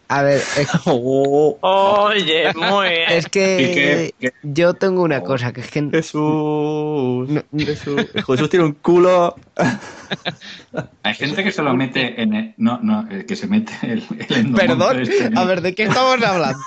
A 0.07 0.21
ver, 0.21 0.39
es, 0.55 0.69
Oye, 0.85 2.53
muy 2.53 2.89
bien. 2.89 3.09
es 3.09 3.27
que 3.27 4.13
yo 4.43 4.75
tengo 4.75 5.01
una 5.01 5.21
cosa 5.21 5.51
que 5.51 5.61
es 5.61 5.71
que 5.71 5.89
Jesús, 5.89 7.27
Jesús, 7.57 8.05
Jesús 8.13 8.49
tiene 8.51 8.65
un 8.65 8.73
culo. 8.73 9.35
Hay 11.01 11.15
gente 11.15 11.43
que 11.43 11.51
se 11.51 11.63
lo 11.63 11.75
mete 11.75 12.21
en 12.21 12.35
el... 12.35 12.53
No, 12.57 12.79
no, 12.83 13.07
que 13.27 13.35
se 13.35 13.47
mete 13.47 13.73
el, 13.81 14.03
el 14.29 14.51
Perdón, 14.51 15.01
este 15.01 15.31
a 15.35 15.43
ver, 15.43 15.61
¿de 15.61 15.73
qué 15.73 15.83
estamos 15.83 16.21
hablando? 16.21 16.59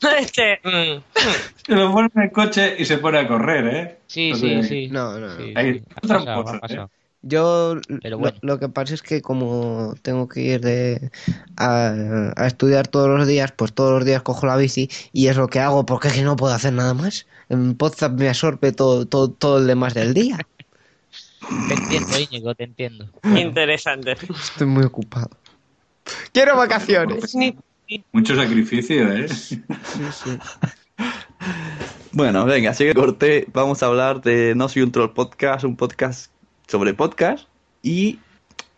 Este, 0.20 0.60
mm, 0.64 1.02
Se 1.66 1.74
lo 1.74 1.92
pone 1.92 2.08
en 2.14 2.22
el 2.22 2.30
coche 2.30 2.76
y 2.78 2.84
se 2.84 2.98
pone 2.98 3.18
a 3.18 3.28
correr, 3.28 3.66
¿eh? 3.74 3.98
Sí, 4.06 4.32
sí, 4.34 4.62
sí. 4.62 4.88
No, 4.90 5.18
no, 5.18 5.28
no. 5.28 5.36
Sí, 5.36 5.52
Hay 5.56 5.74
sí, 5.74 5.82
pasado, 6.00 6.44
pasado. 6.44 6.84
¿eh? 6.84 6.98
Yo 7.22 7.76
Pero 8.00 8.16
lo- 8.16 8.20
bueno. 8.20 8.38
lo, 8.42 8.58
que 8.60 8.68
pasa 8.68 8.94
es 8.94 9.02
que 9.02 9.20
como 9.20 9.94
tengo 10.02 10.28
que 10.28 10.40
ir 10.40 10.60
de, 10.60 11.10
a, 11.56 11.92
a 12.36 12.46
estudiar 12.46 12.86
todos 12.86 13.08
los 13.08 13.26
días, 13.26 13.50
pues 13.52 13.72
todos 13.72 13.90
los 13.92 14.04
días 14.04 14.22
cojo 14.22 14.46
la 14.46 14.56
bici 14.56 14.88
y 15.12 15.26
es 15.26 15.36
lo 15.36 15.48
que 15.48 15.58
hago 15.58 15.84
porque 15.84 16.08
es 16.08 16.14
que 16.14 16.22
no 16.22 16.36
puedo 16.36 16.54
hacer 16.54 16.72
nada 16.72 16.94
más. 16.94 17.26
En 17.48 17.74
Podzap 17.74 18.12
me 18.12 18.28
absorbe 18.28 18.70
todo, 18.70 19.04
todo, 19.06 19.30
todo 19.30 19.58
el 19.58 19.66
demás 19.66 19.94
del 19.94 20.14
día. 20.14 20.38
Te 21.66 21.74
entiendo, 21.74 22.18
Íñigo, 22.18 22.54
te 22.54 22.64
entiendo. 22.64 23.08
Interesante. 23.36 24.12
Estoy 24.12 24.66
muy 24.68 24.84
ocupado. 24.84 25.28
Quiero 26.32 26.56
vacaciones. 26.56 27.34
Mucho 28.12 28.36
sacrificio, 28.36 29.12
¿eh? 29.12 29.26
Bueno, 32.12 32.44
venga, 32.44 32.74
sigue 32.74 32.94
corte. 32.94 33.46
Vamos 33.52 33.82
a 33.82 33.86
hablar 33.86 34.20
de 34.20 34.54
No 34.54 34.68
Soy 34.68 34.82
un 34.82 34.92
Troll 34.92 35.12
Podcast, 35.12 35.64
un 35.64 35.76
podcast 35.76 36.30
sobre 36.66 36.92
podcast. 36.92 37.46
Y 37.82 38.18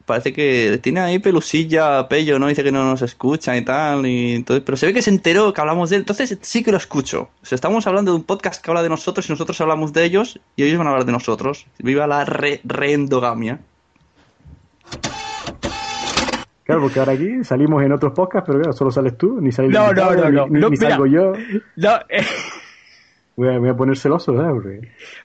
parece 0.05 0.33
que 0.33 0.79
tiene 0.83 1.01
ahí 1.01 1.19
pelusilla 1.19 2.09
Pello, 2.09 2.39
¿no? 2.39 2.49
Dice 2.49 2.63
que 2.63 2.71
no 2.71 2.85
nos 2.85 3.03
escucha 3.03 3.57
y 3.57 3.65
tal. 3.65 4.07
Y 4.07 4.35
entonces, 4.35 4.63
pero 4.65 4.77
se 4.77 4.87
ve 4.87 4.93
que 4.93 5.03
se 5.03 5.11
enteró 5.11 5.53
que 5.53 5.61
hablamos 5.61 5.91
de 5.91 5.97
él. 5.97 6.03
Entonces 6.03 6.39
sí 6.43 6.63
que 6.63 6.71
lo 6.71 6.77
escucho. 6.77 7.31
O 7.43 7.47
sea, 7.47 7.57
estamos 7.57 7.87
hablando 7.87 8.13
de 8.13 8.19
un 8.19 8.25
podcast 8.25 8.63
que 8.63 8.71
habla 8.71 8.83
de 8.83 8.91
nosotros 8.91 9.29
y 9.29 9.33
nosotros 9.33 9.61
hablamos 9.61 9.93
de 9.93 10.05
ellos 10.05 10.39
y 10.55 10.65
ellos 10.65 10.79
van 10.79 10.87
a 10.87 10.91
hablar 10.91 11.07
de 11.07 11.13
nosotros. 11.13 11.67
Viva 11.79 12.07
la 12.07 12.25
re 12.25 12.61
reendogamia. 12.65 13.61
Claro, 16.71 16.83
porque 16.83 16.99
ahora 17.01 17.13
aquí 17.13 17.45
salimos 17.45 17.83
en 17.83 17.93
otros 17.93 18.13
podcasts, 18.15 18.47
pero 18.47 18.61
claro, 18.61 18.73
solo 18.77 18.91
sales 18.91 19.17
tú, 19.17 19.41
ni 19.41 19.53
sale 19.53 19.69
el 19.69 19.75
No, 19.75 19.93
no, 19.93 20.15
no, 20.15 20.29
ni- 20.31 20.37
no. 20.37 20.47
ni, 20.69 20.77
mira. 20.77 20.91
salgo 20.91 21.07
yo. 21.07 21.33
No, 21.77 21.91
eh, 22.09 22.25
Voy 23.37 23.49
a, 23.49 23.59
voy 23.59 23.71
a 23.71 23.75
poner 23.75 23.97
celoso, 23.97 24.35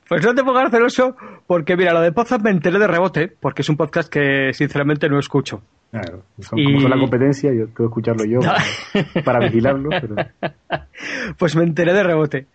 pues 0.08 0.24
no 0.26 0.34
te 0.34 0.44
pongas 0.44 0.72
celoso 0.72 1.18
porque, 1.48 1.76
mira, 1.76 1.92
lo 1.92 2.00
de 2.00 2.14
podcast 2.14 2.42
me 2.42 2.52
enteré 2.52 2.80
de 2.80 2.88
rebote, 2.88 3.28
porque 3.42 3.62
es 3.62 3.68
un 3.68 3.76
podcast 3.76 4.10
que 4.10 4.54
sinceramente 4.54 5.10
no 5.10 5.20
escucho. 5.20 5.62
Claro, 5.92 6.24
son, 6.40 6.58
Y- 6.60 6.64
como 6.66 6.82
son 6.82 6.92
la 6.92 6.98
competencia, 7.00 7.52
yo 7.52 7.66
tengo 7.66 7.76
que 7.76 7.84
escucharlo 7.84 8.24
yo 8.26 8.40
para, 8.40 9.24
para 9.24 9.40
vigilarlo. 9.40 9.90
Pero... 9.90 10.16
Pues 11.38 11.56
me 11.58 11.64
enteré 11.64 11.94
de 11.94 12.04
rebote. 12.04 12.48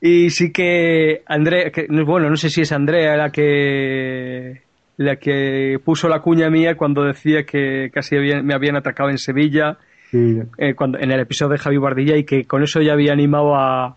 Y 0.00 0.30
sí 0.30 0.50
que 0.50 1.22
Andrea, 1.26 1.70
que, 1.70 1.86
bueno, 2.06 2.30
no 2.30 2.36
sé 2.36 2.48
si 2.48 2.62
es 2.62 2.72
Andrea 2.72 3.14
la 3.16 3.30
que 3.30 4.62
la 4.96 5.16
que 5.16 5.78
puso 5.84 6.08
la 6.08 6.20
cuña 6.20 6.50
mía 6.50 6.76
cuando 6.76 7.02
decía 7.02 7.44
que 7.44 7.90
casi 7.92 8.16
me 8.16 8.54
habían 8.54 8.76
atacado 8.76 9.10
en 9.10 9.18
Sevilla, 9.18 9.78
Sí, 10.10 10.40
eh, 10.58 10.74
cuando, 10.74 10.98
en 10.98 11.10
el 11.10 11.20
episodio 11.20 11.52
de 11.52 11.58
Javi 11.58 11.78
Bardilla, 11.78 12.18
y 12.18 12.24
que 12.24 12.44
con 12.44 12.62
eso 12.62 12.82
ya 12.82 12.92
había 12.92 13.14
animado 13.14 13.56
a, 13.56 13.96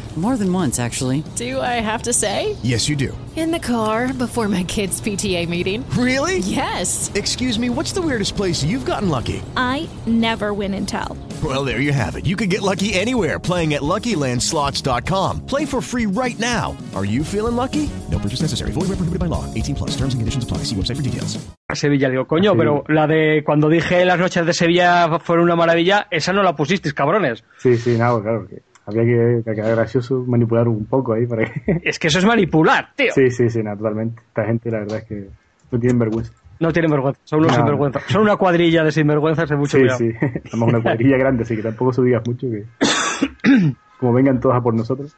More 0.17 0.35
than 0.35 0.51
once, 0.51 0.77
actually. 0.77 1.23
Do 1.37 1.61
I 1.61 1.79
have 1.79 2.03
to 2.03 2.11
say? 2.11 2.57
Yes, 2.63 2.89
you 2.89 2.97
do. 2.97 3.17
In 3.37 3.51
the 3.51 3.59
car 3.59 4.11
before 4.11 4.49
my 4.49 4.63
kids' 4.65 4.99
PTA 4.99 5.47
meeting. 5.47 5.85
Really? 5.91 6.39
Yes. 6.39 7.09
Excuse 7.15 7.57
me, 7.57 7.69
what's 7.69 7.93
the 7.93 8.01
weirdest 8.01 8.35
place 8.35 8.61
you've 8.61 8.83
gotten 8.85 9.07
lucky? 9.07 9.41
I 9.55 9.87
never 10.05 10.53
win 10.53 10.73
and 10.73 10.85
tell. 10.85 11.15
Well, 11.41 11.63
there 11.63 11.79
you 11.79 11.93
have 11.93 12.17
it. 12.17 12.25
You 12.25 12.35
can 12.35 12.49
get 12.49 12.61
lucky 12.61 12.93
anywhere 12.93 13.39
playing 13.39 13.73
at 13.73 13.81
LuckyLandSlots.com. 13.83 15.45
Play 15.45 15.65
for 15.65 15.81
free 15.81 16.07
right 16.07 16.37
now. 16.39 16.75
Are 16.93 17.05
you 17.05 17.23
feeling 17.23 17.55
lucky? 17.55 17.89
No 18.11 18.19
purchase 18.19 18.41
necessary. 18.41 18.71
Void 18.73 18.89
where 18.89 18.97
prohibited 18.97 19.19
by 19.19 19.27
law. 19.27 19.45
18 19.55 19.75
plus. 19.75 19.91
Terms 19.91 20.13
and 20.13 20.19
conditions 20.19 20.43
apply. 20.43 20.65
See 20.65 20.75
website 20.75 20.97
for 20.97 21.03
details. 21.03 21.39
a 21.69 21.75
Sevilla. 21.75 22.09
Digo, 22.09 22.27
coño, 22.27 22.51
Sí. 22.51 22.57
pero 22.57 22.83
la 22.89 23.07
de 23.07 23.43
cuando 23.45 23.69
dije 23.69 24.03
las 24.03 24.19
noches 24.19 24.45
de 24.45 24.53
Sevilla 24.53 25.19
fueron 25.23 25.45
una 25.45 25.55
maravilla, 25.55 26.07
esa 26.11 26.33
no 26.33 26.43
la 26.43 26.53
pusisteis, 26.53 26.93
cabrones. 26.93 27.45
Sí, 27.59 27.77
sí, 27.77 27.91
nada, 27.97 28.21
claro. 28.21 28.45
Que 28.45 28.61
había 28.85 29.03
que, 29.03 29.41
que 29.45 29.53
quedar 29.55 29.75
gracioso, 29.75 30.23
manipular 30.27 30.67
un 30.67 30.85
poco 30.85 31.13
ahí 31.13 31.25
para 31.27 31.45
que... 31.45 31.81
Es 31.83 31.99
que 31.99 32.07
eso 32.07 32.19
es 32.19 32.25
manipular, 32.25 32.89
tío. 32.95 33.11
Sí, 33.13 33.29
sí, 33.31 33.49
sí, 33.49 33.61
naturalmente. 33.63 34.21
Esta 34.27 34.45
gente, 34.45 34.69
la 34.71 34.79
verdad 34.79 34.97
es 34.99 35.03
que 35.05 35.27
no 35.71 35.79
tienen 35.79 35.99
vergüenza. 35.99 36.33
No 36.59 36.71
tienen 36.71 36.91
vergüenza, 36.91 37.19
son 37.23 37.39
unos 37.39 37.51
No. 37.53 37.57
sinvergüenzas. 37.57 38.03
Son 38.07 38.21
una 38.21 38.35
cuadrilla 38.35 38.83
de 38.83 38.91
sinvergüenzas 38.91 39.49
de 39.49 39.55
mucho 39.55 39.77
Sí, 39.77 39.83
cuidado. 39.83 39.97
sí. 39.99 40.11
Estamos 40.43 40.69
una 40.69 40.81
cuadrilla 40.81 41.17
grande, 41.17 41.43
así 41.43 41.55
que 41.55 41.63
tampoco 41.63 41.93
subías 41.93 42.21
mucho 42.27 42.47
que... 42.49 42.65
Como 43.99 44.13
vengan 44.13 44.39
todos 44.39 44.55
a 44.55 44.61
por 44.61 44.73
nosotros. 44.73 45.15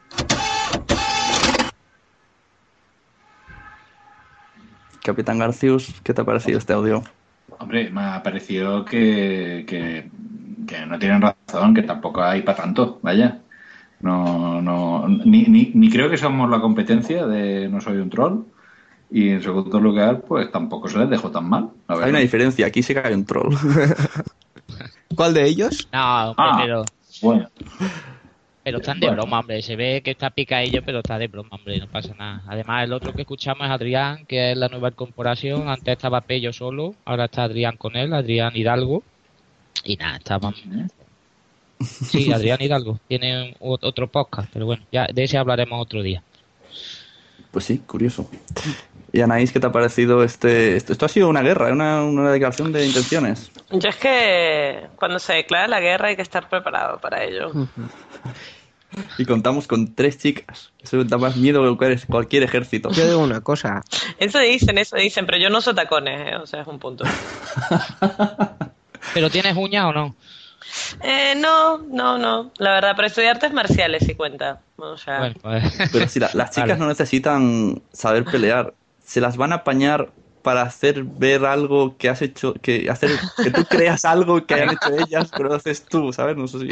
Capitán 5.02 5.38
Garcius, 5.38 6.00
¿qué 6.02 6.14
te 6.14 6.22
ha 6.22 6.24
parecido 6.24 6.58
este 6.58 6.72
audio? 6.72 7.02
Hombre, 7.58 7.90
me 7.90 8.00
ha 8.02 8.22
parecido 8.22 8.84
que, 8.84 9.64
que, 9.66 10.08
que 10.66 10.86
no 10.86 10.98
tienen 10.98 11.20
razón, 11.22 11.74
que 11.74 11.82
tampoco 11.82 12.22
hay 12.22 12.42
para 12.42 12.56
tanto, 12.58 12.98
vaya. 13.02 13.38
No, 14.04 14.60
no, 14.60 15.08
ni, 15.08 15.44
ni, 15.44 15.70
ni 15.74 15.88
creo 15.90 16.10
que 16.10 16.18
somos 16.18 16.50
la 16.50 16.60
competencia 16.60 17.26
de 17.26 17.68
No 17.70 17.80
soy 17.80 17.96
un 17.96 18.10
troll. 18.10 18.44
Y 19.10 19.30
en 19.30 19.42
segundo 19.42 19.80
lugar, 19.80 20.22
pues 20.28 20.50
tampoco 20.52 20.88
se 20.88 20.98
les 20.98 21.08
dejó 21.08 21.30
tan 21.30 21.48
mal. 21.48 21.70
la 21.88 21.96
Hay 22.04 22.10
una 22.10 22.18
diferencia, 22.18 22.66
aquí 22.66 22.82
sí 22.82 22.92
que 22.94 23.00
hay 23.00 23.14
un 23.14 23.24
troll. 23.24 23.54
¿Cuál 25.16 25.32
de 25.34 25.44
ellos? 25.46 25.88
No, 25.92 26.30
hombre, 26.30 26.44
Ah. 26.46 26.58
pero, 26.60 26.84
Bueno, 27.22 27.48
pero 28.64 28.78
están 28.78 28.98
de 29.00 29.06
Bueno. 29.06 29.22
broma, 29.22 29.40
hombre. 29.40 29.62
Se 29.62 29.76
ve 29.76 30.00
que 30.04 30.10
está 30.12 30.30
picadillo, 30.30 30.82
pero 30.84 30.98
está 30.98 31.16
de 31.18 31.28
broma, 31.28 31.50
hombre. 31.52 31.78
No 31.78 31.86
pasa 31.86 32.12
nada. 32.18 32.42
Además, 32.48 32.84
el 32.84 32.92
otro 32.92 33.12
que 33.14 33.22
escuchamos 33.22 33.64
es 33.66 33.70
Adrián, 33.72 34.24
que 34.26 34.52
es 34.52 34.58
la 34.58 34.68
nueva 34.68 34.88
incorporación. 34.88 35.68
Antes 35.68 35.92
estaba 35.92 36.20
Pello 36.22 36.52
solo, 36.52 36.94
ahora 37.04 37.26
está 37.26 37.44
Adrián 37.44 37.76
con 37.76 37.94
él, 37.96 38.12
Adrián 38.12 38.52
Hidalgo. 38.56 39.02
Y 39.84 39.96
nada, 39.96 40.16
estaban. 40.16 40.54
Sí, 41.84 42.32
Adrián 42.34 42.58
Hidalgo. 42.60 42.98
Tiene 43.08 43.56
otro 43.60 44.10
podcast, 44.10 44.48
pero 44.52 44.66
bueno, 44.66 44.84
ya 44.92 45.06
de 45.12 45.24
ese 45.24 45.38
hablaremos 45.38 45.80
otro 45.80 46.02
día. 46.02 46.22
Pues 47.50 47.66
sí, 47.66 47.78
curioso. 47.78 48.28
Y 49.12 49.20
Anaís, 49.20 49.52
¿qué 49.52 49.60
te 49.60 49.66
ha 49.66 49.72
parecido 49.72 50.24
este...? 50.24 50.76
Esto, 50.76 50.92
esto 50.92 51.06
ha 51.06 51.08
sido 51.08 51.28
una 51.28 51.42
guerra, 51.42 51.72
una, 51.72 52.02
una 52.02 52.32
declaración 52.32 52.72
de 52.72 52.84
intenciones. 52.84 53.52
Yo 53.70 53.88
es 53.88 53.96
que 53.96 54.88
cuando 54.96 55.20
se 55.20 55.34
declara 55.34 55.68
la 55.68 55.80
guerra 55.80 56.08
hay 56.08 56.16
que 56.16 56.22
estar 56.22 56.48
preparado 56.48 56.98
para 56.98 57.22
ello. 57.22 57.52
Y 59.18 59.24
contamos 59.24 59.66
con 59.66 59.94
tres 59.94 60.18
chicas. 60.18 60.72
Eso 60.80 61.02
da 61.04 61.18
más 61.18 61.36
miedo 61.36 61.76
que 61.76 61.98
cualquier, 62.06 62.42
ejército. 62.42 62.90
Yo 62.90 63.06
digo 63.06 63.18
una 63.18 63.40
cosa. 63.40 63.82
Eso 64.18 64.38
dicen, 64.38 64.78
eso 64.78 64.96
dicen, 64.96 65.26
pero 65.26 65.38
yo 65.38 65.50
no 65.50 65.58
uso 65.58 65.74
tacones, 65.74 66.32
¿eh? 66.32 66.36
o 66.36 66.46
sea, 66.46 66.62
es 66.62 66.66
un 66.66 66.78
punto. 66.78 67.04
¿Pero 69.14 69.30
tienes 69.30 69.56
uñas 69.56 69.86
o 69.86 69.92
no? 69.92 70.16
Eh, 71.02 71.34
no, 71.36 71.78
no, 71.78 72.18
no. 72.18 72.50
La 72.58 72.72
verdad, 72.72 72.92
pero 72.96 73.06
estudiar 73.08 73.36
artes 73.36 73.52
marciales 73.52 74.04
sí 74.06 74.14
cuenta. 74.14 74.60
O 74.76 74.96
sea, 74.96 75.18
Bueno, 75.18 75.34
pues. 75.40 75.64
Pero 75.92 76.08
si 76.08 76.20
la- 76.20 76.30
las 76.34 76.50
chicas 76.50 76.68
Vale. 76.68 76.80
no 76.80 76.88
necesitan 76.88 77.82
saber 77.92 78.24
pelear, 78.24 78.74
se 79.04 79.20
las 79.20 79.36
van 79.36 79.52
a 79.52 79.56
apañar 79.56 80.10
para 80.42 80.62
hacer 80.62 81.04
ver 81.04 81.44
algo 81.46 81.96
que 81.96 82.08
has 82.08 82.20
hecho, 82.22 82.52
que 82.54 82.90
hacer 82.90 83.10
que 83.40 83.50
tú 83.50 83.64
creas 83.66 84.04
algo 84.04 84.44
que 84.46 84.54
hayan 84.54 84.70
hecho 84.72 84.90
ellas, 84.94 85.32
pero 85.34 85.48
lo 85.50 85.54
haces 85.54 85.84
tú, 85.86 86.12
¿sabes? 86.12 86.36
No 86.36 86.46
sé 86.48 86.58
si... 86.60 86.66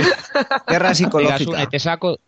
Guerra 0.69 0.95
psicológica. 0.95 1.39
Sune, 1.45 1.67
te 1.69 1.79
saco, 1.79 2.19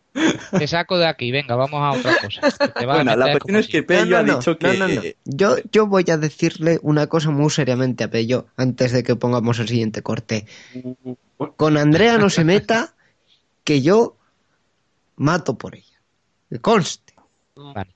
te 0.59 0.66
saco 0.66 0.98
de 0.98 1.07
aquí. 1.07 1.31
Venga, 1.31 1.57
vamos 1.57 1.81
a 1.81 1.98
otra 1.98 2.16
cosa. 2.22 2.40
que 2.59 2.68
te 2.68 2.87
vas 2.87 3.00
a 3.00 3.03
Bueno, 3.03 3.16
la 3.16 3.33
cuestión 3.33 3.57
es 3.57 3.68
que 3.68 3.83
Pello 3.83 4.05
No, 4.05 4.11
no, 4.11 4.16
ha 4.18 4.22
no, 4.22 4.38
dicho 4.38 4.59
que... 4.59 4.79
no, 4.79 4.88
no, 4.88 4.94
no. 4.94 5.03
Yo, 5.24 5.57
yo 5.72 5.87
voy 5.87 6.05
a 6.11 6.16
decirle 6.16 6.79
una 6.83 7.07
cosa 7.07 7.31
muy 7.31 7.50
seriamente 7.50 8.05
a 8.05 8.11
Pello 8.11 8.46
antes 8.57 8.92
de 8.92 9.03
que 9.03 9.16
pongamos 9.16 9.59
el 9.59 9.68
siguiente 9.68 10.03
corte. 10.03 10.46
Con 11.57 11.77
Andrea 11.77 12.18
no 12.18 12.31
se 12.31 12.44
meta, 12.44 12.94
que 13.64 13.83
yo 13.83 14.16
mato 15.16 15.59
por 15.59 15.74
ella. 15.74 16.00
Que 16.48 16.61
conste. 16.61 17.14
Vale. 17.57 17.94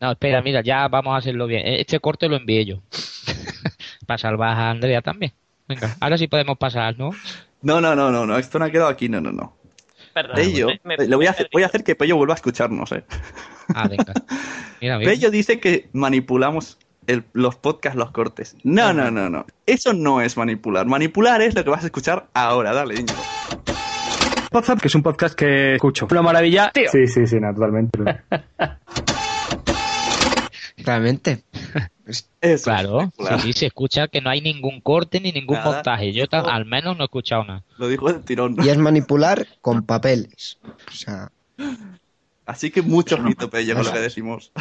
No, 0.00 0.12
espera, 0.12 0.40
mira, 0.42 0.62
ya 0.62 0.86
vamos 0.88 1.14
a 1.14 1.18
hacerlo 1.18 1.46
bien. 1.46 1.62
Este 1.66 1.98
corte 2.00 2.28
lo 2.28 2.36
envié 2.36 2.64
yo. 2.64 2.82
Para 4.06 4.18
salvar 4.18 4.56
a 4.56 4.70
Andrea 4.70 5.02
también. 5.02 5.32
Venga, 5.66 5.96
ahora 6.00 6.16
sí 6.16 6.28
podemos 6.28 6.56
pasar, 6.56 6.98
¿no? 6.98 7.10
No, 7.60 7.80
no, 7.80 7.94
no, 7.94 8.10
no, 8.10 8.24
no, 8.24 8.38
esto 8.38 8.58
no 8.58 8.64
ha 8.64 8.70
quedado 8.70 8.88
aquí, 8.88 9.08
no, 9.08 9.20
no, 9.20 9.32
no. 9.32 9.57
Perdón. 10.22 10.36
Pello, 10.36 10.66
me- 10.84 10.96
me- 10.96 11.06
le 11.06 11.16
voy 11.16 11.26
a 11.26 11.30
hacer, 11.30 11.48
voy 11.52 11.62
a 11.62 11.66
hacer 11.66 11.84
que 11.84 11.94
Pello 11.94 12.16
vuelva 12.16 12.34
a 12.34 12.36
escucharnos, 12.36 12.92
eh. 12.92 13.04
Ah, 13.74 13.86
venga. 13.88 14.12
Mira, 14.80 14.98
mira. 14.98 15.10
Pello 15.10 15.30
dice 15.30 15.60
que 15.60 15.88
manipulamos 15.92 16.78
el- 17.06 17.24
los 17.32 17.56
podcasts 17.56 17.98
los 17.98 18.10
cortes. 18.10 18.56
No, 18.64 18.92
no, 18.92 19.10
no, 19.10 19.28
no. 19.30 19.46
Eso 19.66 19.92
no 19.92 20.20
es 20.20 20.36
manipular. 20.36 20.86
Manipular 20.86 21.40
es 21.42 21.54
lo 21.54 21.64
que 21.64 21.70
vas 21.70 21.82
a 21.82 21.86
escuchar 21.86 22.28
ahora. 22.34 22.72
Dale, 22.74 22.94
Íñigo. 22.94 23.14
WhatsApp, 24.52 24.80
que 24.80 24.88
es 24.88 24.94
un 24.94 25.02
podcast 25.02 25.34
que 25.34 25.74
escucho. 25.74 26.06
Una 26.10 26.22
maravilla, 26.22 26.70
tío. 26.72 26.90
Sí, 26.90 27.06
sí, 27.06 27.26
sí, 27.26 27.36
naturalmente. 27.38 27.98
Realmente. 30.78 31.42
Claro, 32.62 33.12
sí, 33.18 33.34
sí, 33.42 33.52
se 33.52 33.66
escucha 33.66 34.08
que 34.08 34.20
no 34.20 34.30
hay 34.30 34.40
ningún 34.40 34.80
corte 34.80 35.20
ni 35.20 35.32
ningún 35.32 35.56
Nada. 35.56 35.72
montaje. 35.72 36.12
Yo 36.12 36.26
ta- 36.26 36.40
al 36.40 36.64
menos 36.64 36.96
no 36.96 37.04
he 37.04 37.06
escuchado 37.06 37.44
nada. 37.44 37.62
Lo 37.76 37.88
dijo 37.88 38.08
el 38.08 38.22
tirón. 38.22 38.56
Y 38.62 38.68
es 38.68 38.78
manipular 38.78 39.46
con 39.60 39.82
papeles. 39.82 40.58
O 40.88 40.92
sea, 40.92 41.30
Así 42.46 42.70
que 42.70 42.80
mucho 42.80 43.16
ojito, 43.16 43.50
Pello, 43.50 43.74
con 43.74 43.84
lo 43.84 43.92
que 43.92 43.98
decimos. 43.98 44.52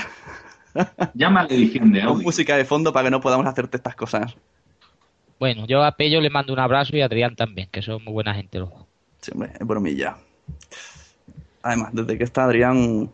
Llama 1.13 1.48
edición 1.50 1.91
de 1.93 2.02
audio. 2.02 2.22
música 2.24 2.58
de 2.58 2.65
fondo 2.65 2.91
para 2.91 3.06
que 3.06 3.12
no 3.12 3.22
podamos 3.22 3.46
hacerte 3.48 3.78
estas 3.78 3.96
cosas. 3.96 4.36
Bueno, 5.39 5.65
yo 5.67 5.84
a 5.84 5.91
Pello 5.93 6.20
le 6.20 6.30
mando 6.30 6.52
un 6.52 6.60
abrazo 6.60 6.98
y 6.98 7.02
a 7.02 7.06
Adrián 7.06 7.36
también, 7.36 7.70
que 7.72 7.82
son 7.82 8.04
muy 8.04 8.12
buena 8.13 8.34
gente 8.34 8.60
los 8.60 8.70
dos. 8.72 8.86
Sí, 9.22 9.32
hombre, 9.34 9.52
es 9.58 9.65
bromilla. 9.65 10.17
Además, 11.63 11.89
desde 11.93 12.17
que 12.17 12.24
está 12.26 12.43
Adrián. 12.43 13.10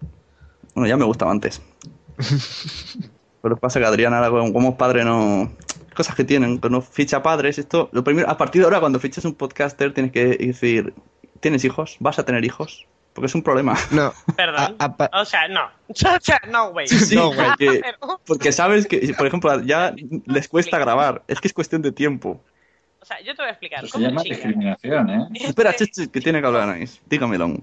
Bueno, 0.73 0.88
ya 0.88 0.97
me 0.97 1.06
gustaba 1.06 1.32
antes. 1.32 1.62
Pero 3.43 3.58
pasa 3.58 3.77
que 3.77 3.86
Adrián 3.86 4.13
ahora 4.13 4.29
como 4.53 4.77
padre 4.77 5.03
no... 5.03 5.51
Cosas 5.93 6.15
que 6.15 6.23
tienen, 6.23 6.60
cuando 6.60 6.82
ficha 6.82 7.21
padres, 7.21 7.60
esto... 7.60 7.89
Lo 7.91 8.01
primero, 8.01 8.29
a 8.29 8.38
partir 8.38 8.62
de 8.62 8.67
ahora, 8.67 8.79
cuando 8.79 9.01
fiches 9.01 9.25
un 9.25 9.36
podcaster, 9.36 9.93
tienes 9.93 10.13
que 10.13 10.25
decir... 10.38 10.93
¿Tienes 11.41 11.65
hijos? 11.65 11.97
¿Vas 11.99 12.17
a 12.19 12.23
tener 12.23 12.45
hijos? 12.45 12.88
Porque 13.12 13.25
es 13.25 13.36
un 13.36 13.43
problema. 13.43 13.77
No. 13.91 14.13
Perdón. 14.38 14.77
o 15.12 15.25
sea, 15.25 15.49
no. 15.49 15.69
O 15.89 15.93
sea, 16.21 16.41
no, 16.49 16.71
güey. 16.71 16.88
Sí, 16.88 17.15
No, 17.15 17.34
güey. 17.34 17.49
porque, 17.60 17.82
porque 18.25 18.51
sabes 18.53 18.88
que, 18.88 19.13
por 19.17 19.27
ejemplo, 19.27 19.62
ya 19.62 19.93
les 20.25 20.47
cuesta 20.47 20.79
grabar. 20.79 21.23
Es 21.27 21.41
que 21.41 21.49
es 21.49 21.53
cuestión 21.53 21.82
de 21.82 21.91
tiempo. 21.91 22.41
O 23.01 23.06
sea, 23.06 23.19
yo 23.19 23.36
te 23.36 23.41
voy 23.41 23.49
a 23.49 23.51
explicar. 23.51 23.86
Se 23.86 23.99
llama 23.99 24.23
chica, 24.23 24.36
discriminación, 24.36 25.10
¿eh? 25.10 25.27
Espera, 25.34 25.75
che, 25.75 25.88
che, 25.88 26.10
que 26.10 26.21
tiene 26.21 26.39
que 26.39 26.47
hablar 26.47 26.62
Anaís. 26.69 27.01
Dígamelo. 27.08 27.62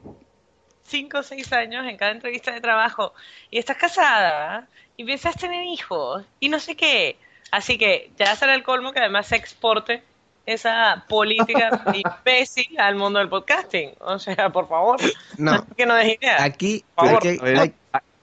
cinco 0.85 1.21
o 1.21 1.23
seis 1.23 1.51
años 1.53 1.87
en 1.87 1.97
cada 1.97 2.11
entrevista 2.12 2.53
de 2.53 2.61
trabajo 2.61 3.14
y 3.51 3.59
estás 3.59 3.77
casada 3.77 4.69
y 5.01 5.05
piensas 5.05 5.35
tener 5.35 5.65
hijos 5.65 6.25
y 6.41 6.51
no 6.51 6.61
sé 6.61 6.77
qué. 6.77 7.17
Así 7.51 7.79
que 7.79 8.11
ya 8.19 8.37
será 8.37 8.55
el 8.55 8.63
colmo 8.63 8.93
que 8.93 9.01
además 9.01 9.29
se 9.29 9.37
exporte 9.37 10.03
esa 10.45 11.07
política 11.09 11.83
imbécil 11.95 12.79
al 12.79 12.97
mundo 12.97 13.19
del 13.19 13.31
podcasting. 13.31 13.93
O 14.01 14.19
sea, 14.19 14.51
por 14.51 14.69
favor, 14.69 15.01
no. 15.39 15.67
que 15.77 15.87
no 15.87 15.95
des 15.95 16.19
idea. 16.21 16.45
Aquí, 16.45 16.85
Por 16.95 17.07
favor. 17.07 17.19
aquí, 17.27 17.39
A 17.41 17.45
ver, 17.45 17.59
hay, 17.59 17.75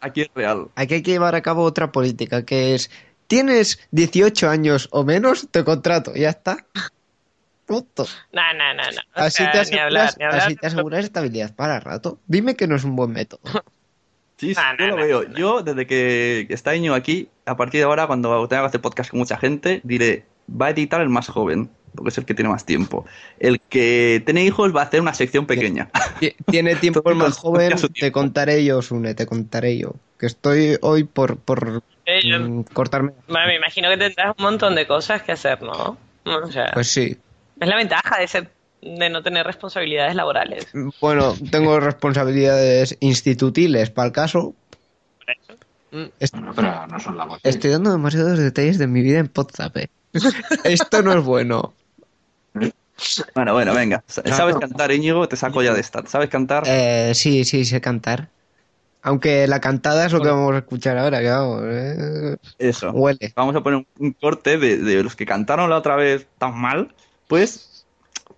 Aquí 0.01 0.21
es 0.21 0.29
real. 0.35 0.67
aquí 0.75 0.93
hay 0.93 1.01
que 1.01 1.11
llevar 1.11 1.33
a 1.33 1.41
cabo 1.41 1.63
otra 1.63 1.91
política, 1.91 2.45
que 2.45 2.75
es, 2.75 2.91
tienes 3.25 3.79
18 3.89 4.47
años 4.47 4.87
o 4.91 5.03
menos, 5.03 5.47
te 5.49 5.63
contrato, 5.63 6.13
ya 6.13 6.29
está. 6.29 6.57
Punto. 7.65 8.05
No, 8.31 8.41
no, 8.53 8.73
no, 8.75 8.83
no. 8.83 9.01
O 9.15 9.25
Así 9.25 9.43
sea, 9.43 9.51
te 9.51 9.71
ni 9.71 9.79
hablar, 9.79 10.05
aseguras, 10.09 10.17
ni 10.19 10.25
hablar. 10.25 10.41
así 10.41 10.55
te 10.55 10.67
aseguras 10.67 11.03
estabilidad 11.03 11.55
para 11.55 11.79
rato. 11.79 12.19
Dime 12.27 12.55
que 12.55 12.67
no 12.67 12.75
es 12.75 12.83
un 12.83 12.95
buen 12.95 13.11
método. 13.11 13.41
Sí, 14.37 14.53
sí, 14.53 14.61
yo 14.79 14.87
lo 14.87 14.95
veo. 14.97 15.23
Yo, 15.33 15.61
desde 15.63 15.87
que 15.87 16.45
está 16.49 16.75
Iñigo 16.75 16.95
aquí, 16.95 17.29
a 17.45 17.57
partir 17.57 17.79
de 17.81 17.85
ahora, 17.85 18.07
cuando 18.07 18.47
tenga 18.47 18.61
que 18.63 18.67
hacer 18.67 18.81
podcast 18.81 19.09
con 19.09 19.19
mucha 19.19 19.37
gente, 19.37 19.81
diré, 19.83 20.25
va 20.49 20.67
a 20.67 20.69
editar 20.69 21.01
el 21.01 21.09
más 21.09 21.27
joven, 21.27 21.69
porque 21.95 22.09
es 22.09 22.17
el 22.19 22.25
que 22.25 22.33
tiene 22.35 22.49
más 22.49 22.63
tiempo. 22.65 23.05
El 23.39 23.59
que 23.61 24.21
tiene 24.25 24.43
hijos 24.45 24.75
va 24.75 24.81
a 24.81 24.83
hacer 24.85 25.01
una 25.01 25.13
sección 25.15 25.47
pequeña. 25.47 25.89
Ti- 26.19 26.35
Tiene 26.45 26.75
tiempo 27.01 27.01
el 27.09 27.15
más 27.15 27.37
joven, 27.37 27.77
su 27.79 27.89
te 27.89 28.11
contaré 28.11 28.63
yo, 28.63 28.81
Sune, 28.83 29.15
te 29.15 29.25
contaré 29.25 29.77
yo. 29.79 29.95
Que 30.19 30.27
estoy 30.27 30.77
hoy 30.81 31.03
por, 31.03 31.37
por 31.37 31.81
Eh, 32.05 32.21
yo- 32.23 32.39
mm, 32.39 32.63
cortarme. 32.73 33.13
Bueno, 33.27 33.47
me 33.47 33.55
imagino 33.55 33.89
que 33.89 33.97
tendrás 33.97 34.35
un 34.37 34.43
montón 34.43 34.75
de 34.75 34.85
cosas 34.85 35.23
que 35.23 35.31
hacer, 35.31 35.61
¿no? 35.63 35.97
O 36.25 36.51
sea, 36.51 36.71
Pues 36.73 36.87
sí. 36.91 37.17
es 37.59 37.67
la 37.67 37.75
ventaja 37.75 38.19
de 38.19 38.27
ser 38.27 38.49
de 38.81 39.09
no 39.09 39.23
tener 39.23 39.45
responsabilidades 39.45 40.15
laborales. 40.15 40.67
Bueno, 41.01 41.33
tengo 41.51 41.79
responsabilidades 41.79 42.97
institutiles 42.99 43.89
para 43.89 44.07
el 44.07 44.11
caso. 44.13 44.55
Est- 46.19 46.35
Pero 46.55 46.87
no 46.87 46.99
son 46.99 47.17
labores. 47.17 47.41
Estoy 47.43 47.71
dando 47.71 47.91
demasiados 47.91 48.37
detalles 48.39 48.77
de 48.77 48.87
mi 48.87 49.01
vida 49.01 49.19
en 49.19 49.31
WhatsApp. 49.35 49.77
eh. 49.77 49.87
Esto 50.63 51.01
no 51.01 51.13
es 51.17 51.23
bueno. 51.23 51.73
Bueno, 53.35 53.53
bueno, 53.53 53.73
venga. 53.73 54.03
¿Sabes 54.07 54.55
cantar, 54.57 54.91
Íñigo? 54.91 55.27
Te 55.27 55.35
saco 55.35 55.61
ya 55.61 55.73
de 55.73 55.81
esta. 55.81 56.05
¿Sabes 56.07 56.29
cantar? 56.29 56.63
Eh, 56.65 57.11
sí, 57.13 57.43
sí, 57.45 57.65
sé 57.65 57.79
cantar. 57.79 58.29
Aunque 59.03 59.47
la 59.47 59.61
cantada 59.61 60.05
es 60.07 60.11
lo 60.11 60.21
que 60.21 60.27
vamos 60.29 60.53
a 60.53 60.57
escuchar 60.57 60.97
ahora, 60.97 61.19
que 61.21 61.29
vamos. 61.29 61.61
eh, 61.65 62.35
Eso. 62.57 62.91
Huele. 62.91 63.31
Vamos 63.35 63.55
a 63.55 63.61
poner 63.61 63.77
un, 63.79 63.87
un 63.99 64.13
corte 64.13 64.57
de, 64.57 64.77
de 64.77 65.03
los 65.03 65.15
que 65.15 65.25
cantaron 65.25 65.69
la 65.69 65.77
otra 65.77 65.95
vez 65.95 66.27
tan 66.39 66.57
mal. 66.59 66.93
Pues, 67.27 67.66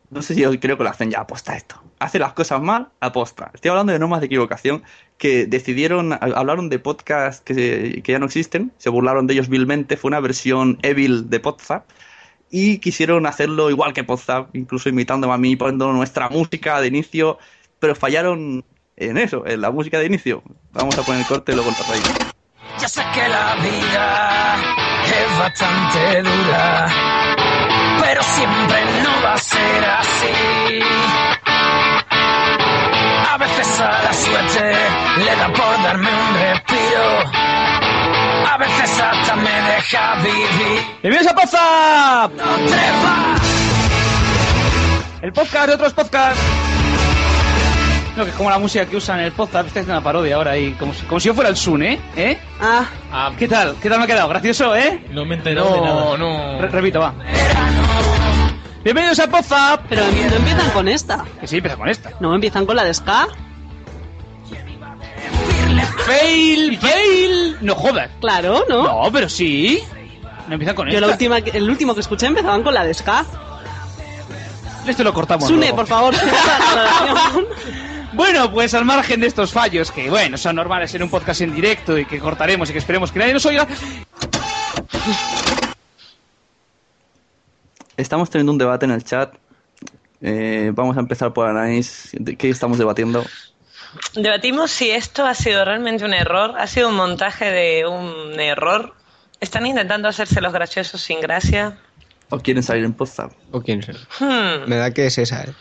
no 0.10 0.22
sé 0.22 0.36
si 0.36 0.42
yo 0.42 0.60
creo 0.60 0.78
que 0.78 0.84
lo 0.84 0.90
hacen 0.90 1.12
ya 1.12 1.22
aposta 1.22 1.56
esto. 1.56 1.82
Hace 2.00 2.20
las 2.20 2.34
cosas 2.34 2.62
mal, 2.62 2.90
aposta. 3.00 3.52
Estoy 3.54 3.70
hablando 3.70 3.94
de 3.94 4.00
normas 4.00 4.22
de 4.22 4.28
equivocación 4.28 4.84
que 5.18 5.46
decidieron, 5.46 6.14
hablaron 6.14 6.70
de 6.70 6.80
podcasts 6.80 7.42
que, 7.42 8.02
que 8.04 8.12
ya 8.12 8.20
no 8.20 8.26
existen, 8.26 8.72
se 8.78 8.90
burlaron 8.90 9.28
de 9.28 9.34
ellos 9.34 9.50
vilmente. 9.50 9.98
Fue 9.98 10.10
una 10.10 10.20
versión 10.20 10.80
evil 10.82 11.30
de 11.30 11.40
Podzap. 11.40 11.86
Y 12.52 12.80
quisieron 12.80 13.28
hacerlo 13.28 13.70
igual 13.70 13.94
que 13.94 14.04
Podzap, 14.04 14.56
incluso 14.56 14.90
imitándome 14.90 15.34
a 15.34 15.38
mí, 15.38 15.56
poniendo 15.56 15.94
nuestra 15.94 16.30
música 16.30 16.82
de 16.82 16.88
inicio, 16.88 17.38
pero 17.80 17.94
fallaron 17.94 18.66
en 19.00 19.18
eso, 19.18 19.46
en 19.46 19.62
la 19.62 19.72
música 19.72 20.00
de 20.00 20.06
inicio. 20.08 20.44
Vamos 20.72 20.98
a 20.98 21.04
poner 21.04 21.22
el 21.22 21.28
corte 21.28 21.52
y 21.52 21.56
luego 21.56 21.70
el 21.70 21.76
raíz. 21.76 22.04
Ya 22.80 22.88
sé 22.88 23.02
que 23.14 23.28
la 23.28 23.56
vida 23.56 24.56
es 25.06 25.40
bastante 25.40 26.22
dura, 26.22 26.88
pero 28.10 28.24
siempre 28.24 28.86
no 29.04 29.22
va 29.24 29.34
a 29.34 29.38
ser 29.38 29.86
así. 29.86 30.80
A 33.32 33.38
veces 33.38 33.82
a 33.82 34.04
la 34.04 34.14
suerte 34.14 34.76
le 35.18 35.36
da 35.36 35.48
por 35.50 35.84
darme 35.84 36.10
un 36.10 36.34
respiro, 36.42 37.20
a 38.52 38.58
veces 38.58 39.00
hasta 39.00 39.36
me 39.36 39.62
deja 39.62 40.16
vivir. 40.24 40.88
¡Bienvenidos 41.04 41.28
a 41.28 41.36
WhatsApp! 41.38 42.32
No 42.34 42.46
vas. 43.04 43.42
El 45.22 45.32
podcast 45.32 45.68
de 45.68 45.74
otros 45.76 45.94
podcasts. 45.94 46.69
No, 48.20 48.26
que 48.26 48.32
es 48.32 48.38
como 48.38 48.50
la 48.50 48.60
música 48.60 48.86
que 48.86 48.98
usan 48.98 49.20
en 49.20 49.28
el 49.28 49.32
podcast, 49.32 49.68
esta 49.68 49.80
es 49.80 49.86
una 49.86 50.04
parodia 50.04 50.36
ahora 50.36 50.58
y 50.58 50.74
como 50.74 50.94
si, 50.94 51.06
como 51.06 51.22
si 51.22 51.28
yo 51.28 51.34
fuera 51.34 51.50
el 51.50 51.56
Sun, 51.56 51.82
¿eh? 51.82 51.98
¿Eh? 52.18 52.38
Ah, 52.60 53.32
¿Qué 53.38 53.48
tal? 53.48 53.78
¿Qué 53.82 53.88
tal 53.88 53.98
me 54.00 54.04
ha 54.04 54.08
quedado? 54.08 54.28
¿Gracioso, 54.28 54.76
eh? 54.76 55.06
no 55.10 55.24
me 55.24 55.36
he 55.36 55.38
enterado 55.38 55.74
de 55.74 55.80
nada. 55.80 56.18
no. 56.18 56.62
repito, 56.68 57.00
va. 57.00 57.14
Bienvenidos 58.84 59.20
a 59.20 59.24
WhatsApp. 59.24 59.86
Pero 59.88 60.02
no 60.04 60.36
empiezan 60.36 60.70
con 60.72 60.90
esta. 60.90 61.24
Que 61.40 61.48
sí, 61.48 61.56
empieza 61.56 61.78
con 61.78 61.88
esta. 61.88 62.12
No 62.20 62.36
empiezan 62.36 62.66
con 62.66 62.76
la 62.76 62.84
de 62.84 62.94
Ska. 62.94 63.30
¡Fail! 66.06 66.78
¡Fail! 66.78 67.58
No 67.62 67.74
jodas. 67.74 68.10
Claro, 68.20 68.66
¿no? 68.68 68.84
No, 68.84 69.12
pero 69.14 69.30
sí. 69.30 69.82
No 70.50 70.56
empiezan 70.56 70.76
con 70.76 70.88
Yo 70.90 70.96
esta. 70.96 71.08
la 71.08 71.14
última, 71.14 71.38
el 71.38 71.70
último 71.70 71.94
que 71.94 72.02
escuché 72.02 72.26
empezaban 72.26 72.64
con 72.64 72.74
la 72.74 72.84
de 72.84 72.94
Ska. 72.94 73.26
Esto 74.86 75.06
lo 75.06 75.14
cortamos. 75.14 75.48
Sune, 75.48 75.68
luego. 75.68 75.78
por 75.78 75.88
favor. 75.88 76.14
Bueno, 78.14 78.52
pues 78.52 78.74
al 78.74 78.86
margen 78.86 79.22
de 79.22 79.28
estos 79.28 79.52
fallos, 79.52 79.92
que 79.92 80.10
bueno, 80.10 80.38
son 80.38 80.56
normales 80.56 80.94
en 80.96 81.04
un 81.04 81.10
podcast 81.10 81.42
en 81.42 81.54
directo 81.54 81.98
y 81.98 82.06
que 82.06 82.20
cortaremos 82.20 82.70
y 82.70 82.74
que 82.74 82.80
esperemos 82.80 83.12
que 83.12 83.20
nadie 83.20 83.34
nos 83.34 83.46
oiga. 83.46 83.68
Estamos 87.98 88.30
teniendo 88.30 88.52
un 88.52 88.58
debate 88.58 88.86
en 88.86 88.92
el 88.92 89.04
chat. 89.04 89.36
Eh, 90.22 90.72
vamos 90.74 90.98
a 90.98 91.02
empezar 91.02 91.34
por 91.34 91.48
Anaís. 91.48 92.10
¿De 92.14 92.36
qué 92.36 92.50
estamos 92.50 92.78
debatiendo? 92.78 93.26
Debatimos 94.16 94.72
si 94.72 94.90
esto 94.90 95.26
ha 95.26 95.34
sido 95.34 95.66
realmente 95.66 96.06
un 96.06 96.14
error, 96.14 96.56
ha 96.58 96.68
sido 96.68 96.90
un 96.90 96.96
montaje 96.96 97.52
de 97.52 97.86
un 97.88 98.40
error. 98.40 98.96
¿Están 99.40 99.66
intentando 99.66 100.08
hacerse 100.08 100.42
los 100.42 100.54
graciosos 100.54 101.02
sin 101.02 101.22
gracia? 101.22 101.78
¿O 102.30 102.40
quieren 102.40 102.64
salir 102.64 102.84
en 102.86 102.96
WhatsApp? 102.98 103.32
¿O 103.52 103.62
quién 103.62 103.82
será? 103.82 104.00
Hmm. 104.20 104.70
Me 104.70 104.76
da 104.76 104.92
que 104.92 105.08
es 105.08 105.18
esa, 105.18 105.44
¿eh? 105.44 105.54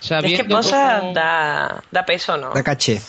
Es 0.00 0.36
que 0.40 0.44
Posa 0.44 0.98
cómo- 1.00 1.12
da, 1.14 1.82
da 1.90 2.04
peso, 2.06 2.36
¿no? 2.36 2.50
Da 2.50 2.62
caché. 2.62 3.00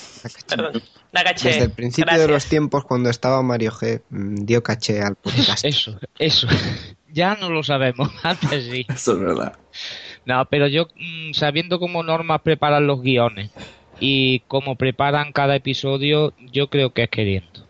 Perdón. 0.47 0.81
Da 1.11 1.23
caché. 1.23 1.47
Desde 1.49 1.63
el 1.63 1.71
principio 1.71 2.17
de 2.17 2.27
los 2.27 2.45
tiempos, 2.45 2.83
cuando 2.85 3.09
estaba 3.09 3.41
Mario 3.41 3.71
G, 3.71 4.01
mm, 4.09 4.45
dio 4.45 4.61
caché 4.63 5.01
al 5.01 5.15
podcast. 5.21 5.65
Eso, 5.65 5.97
eso. 6.19 6.47
Ya 7.13 7.35
no 7.35 7.49
lo 7.49 7.61
sabemos, 7.61 8.09
antes 8.23 8.63
sí. 8.71 8.85
Eso 8.87 9.11
es 9.13 9.19
verdad. 9.19 9.57
No, 10.25 10.45
pero 10.45 10.67
yo, 10.67 10.87
mm, 10.95 11.33
sabiendo 11.33 11.77
cómo 11.77 12.03
Norma 12.03 12.39
preparan 12.39 12.87
los 12.87 13.01
guiones 13.01 13.51
y 13.99 14.39
cómo 14.47 14.75
preparan 14.77 15.33
cada 15.33 15.55
episodio, 15.57 16.33
yo 16.53 16.69
creo 16.69 16.93
que 16.93 17.03
es 17.03 17.09
queriendo. 17.09 17.67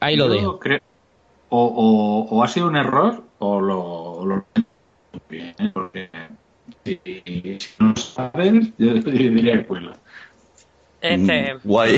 Ahí 0.00 0.16
lo 0.16 0.28
dejo. 0.28 0.58
creo- 0.58 0.80
o, 1.50 1.64
o- 1.66 2.34
o 2.34 2.42
ha 2.42 2.48
sido 2.48 2.66
un 2.66 2.76
error 2.76 3.22
o 3.38 3.60
lo, 3.60 4.24
lo 4.24 4.46
bien, 5.28 5.54
porque 5.74 6.08
si, 6.84 7.00
si 7.04 7.58
no 7.78 7.94
sabes, 7.96 8.72
yo 8.78 8.94
diría 8.94 9.58
que 9.58 9.66
cuela. 9.66 9.96
Este, 11.00 11.54
Mm, 11.54 11.58
Guay. 11.64 11.96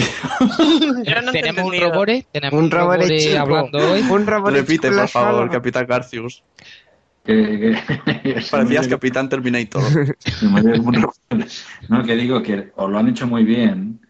no 1.25 1.33
tenemos 1.33 1.65
un 1.65 1.81
robore, 1.81 2.27
tenemos 2.33 2.59
Un 2.59 2.71
robore 2.71 3.03
robore 3.07 3.39
hablando 3.39 3.79
hoy. 3.93 4.01
Un 4.01 4.27
robot 4.27 4.53
Repite, 4.53 4.91
por 4.91 5.09
favor. 5.09 5.51
Capitán 5.51 5.87
Garcius. 5.87 6.43
Que- 7.25 7.77
que- 8.23 8.41
Parecías 8.51 8.89
Capitán 8.89 9.29
Terminator. 9.29 9.83
No, 11.89 12.03
que 12.03 12.17
digo 12.17 12.43
que 12.43 12.71
o 12.77 12.89
lo 12.89 12.99
han 12.99 13.09
hecho 13.09 13.27
muy 13.27 13.45
bien 13.45 14.01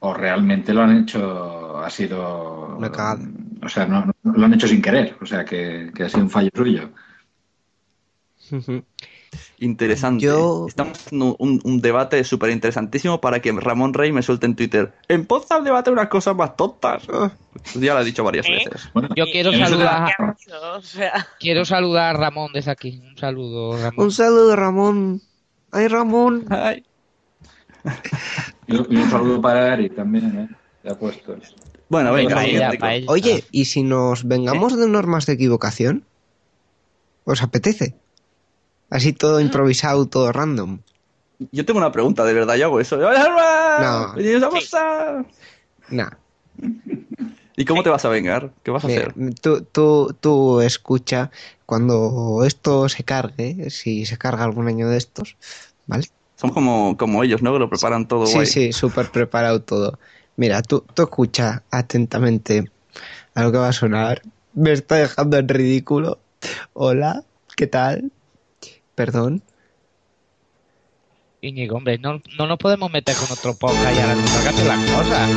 o 0.00 0.14
realmente 0.14 0.72
lo 0.74 0.82
han 0.82 0.98
hecho, 1.02 1.78
ha 1.78 1.90
sido... 1.90 2.78
O 3.62 3.68
sea, 3.68 3.86
no, 3.86 4.04
no- 4.22 4.32
lo 4.32 4.44
han 4.46 4.54
hecho 4.54 4.68
sin 4.68 4.80
querer, 4.82 5.16
o 5.20 5.26
sea, 5.26 5.44
que, 5.44 5.90
que 5.94 6.04
ha 6.04 6.08
sido 6.08 6.22
un 6.22 6.30
fallo 6.30 6.50
suyo. 6.54 6.90
Interesante. 9.58 10.24
Yo- 10.24 10.66
Estamos 10.68 10.98
haciendo 10.98 11.36
un, 11.38 11.60
un 11.64 11.80
debate 11.80 12.22
súper 12.24 12.50
interesantísimo 12.50 13.20
para 13.20 13.40
que 13.40 13.52
Ramón 13.52 13.94
Rey 13.94 14.12
me 14.12 14.22
suelte 14.22 14.46
en 14.46 14.56
Twitter. 14.56 14.92
En 15.08 15.26
Podzap 15.26 15.62
debate 15.62 15.90
unas 15.90 16.08
cosas 16.08 16.34
más 16.36 16.56
tontas. 16.56 17.04
Pues 17.06 17.74
ya 17.74 17.94
lo 17.94 18.00
he 18.00 18.04
dicho 18.04 18.22
varias 18.24 18.46
¿Eh? 18.48 18.52
veces. 18.64 18.88
Yo 19.16 19.24
quiero 19.26 19.52
saludar, 19.52 20.12
O 20.76 20.82
sea, 20.82 21.26
quiero 21.40 21.64
saludar 21.64 22.14
a 22.16 22.18
Ramón 22.18 22.50
desde 22.52 22.70
aquí. 22.70 23.02
Un 23.04 23.16
saludo, 23.16 23.76
Ramón. 23.76 24.04
Un 24.04 24.12
saludo, 24.12 24.56
Ramón. 24.56 25.22
Ay, 25.72 25.88
Ramón. 25.88 26.44
Ay. 26.50 26.84
Y, 28.66 28.74
y 28.94 28.96
un 28.96 29.10
saludo 29.10 29.40
para 29.40 29.72
Ari 29.72 29.90
también, 29.90 30.38
¿eh? 30.50 30.56
Ya 30.84 30.94
puesto. 30.94 31.36
Bueno, 31.88 32.12
venga. 32.12 32.42
Oye, 33.08 33.44
¿y 33.52 33.66
si 33.66 33.82
nos 33.82 34.24
vengamos 34.26 34.76
de 34.78 34.88
normas 34.88 35.26
de 35.26 35.34
equivocación? 35.34 36.04
¿Os 37.24 37.42
apetece? 37.42 37.94
Así 38.90 39.12
todo 39.12 39.40
improvisado, 39.40 40.06
todo 40.06 40.32
random. 40.32 40.80
Yo 41.52 41.64
tengo 41.64 41.78
una 41.78 41.92
pregunta, 41.92 42.24
de 42.24 42.32
verdad, 42.32 42.56
yo 42.56 42.66
hago 42.66 42.80
eso. 42.80 42.96
No. 42.96 44.14
Nah. 45.90 46.10
¿Y 47.56 47.64
cómo 47.64 47.82
te 47.82 47.90
vas 47.90 48.04
a 48.04 48.08
vengar? 48.08 48.52
¿Qué 48.62 48.70
vas 48.70 48.84
a 48.84 48.88
Mira, 48.88 49.02
hacer? 49.02 49.14
tú, 49.40 49.62
tú, 49.64 50.16
tú 50.20 50.60
escucha 50.60 51.30
cuando 51.64 52.44
esto 52.44 52.88
se 52.88 53.04
cargue, 53.04 53.70
si 53.70 54.06
se 54.06 54.18
carga 54.18 54.44
algún 54.44 54.68
año 54.68 54.88
de 54.88 54.96
estos, 54.98 55.36
¿vale? 55.86 56.06
Somos 56.36 56.54
como, 56.54 56.96
como 56.96 57.22
ellos, 57.24 57.42
¿no? 57.42 57.52
Que 57.52 57.58
lo 57.58 57.70
preparan 57.70 58.06
todo 58.08 58.26
Sí, 58.26 58.38
guay. 58.38 58.46
sí, 58.46 58.72
súper 58.72 59.10
preparado 59.10 59.62
todo. 59.62 59.98
Mira, 60.36 60.60
tú, 60.62 60.80
tú 60.94 61.02
escucha 61.02 61.64
atentamente 61.70 62.70
a 63.34 63.42
lo 63.44 63.52
que 63.52 63.58
va 63.58 63.68
a 63.68 63.72
sonar. 63.72 64.22
Me 64.54 64.72
está 64.72 64.96
dejando 64.96 65.38
en 65.38 65.48
ridículo. 65.48 66.20
Hola, 66.74 67.24
¿qué 67.56 67.66
tal? 67.66 68.12
Perdón. 68.96 69.42
Íñigo, 71.42 71.76
hombre, 71.76 71.98
no, 71.98 72.22
no 72.38 72.46
nos 72.46 72.58
podemos 72.58 72.90
meter 72.90 73.14
con 73.14 73.30
otro 73.30 73.54
podcast 73.54 73.94
y 73.94 74.00
ahora 74.00 74.14
nos 74.14 74.64
las 74.64 74.90
cosas. 74.90 75.30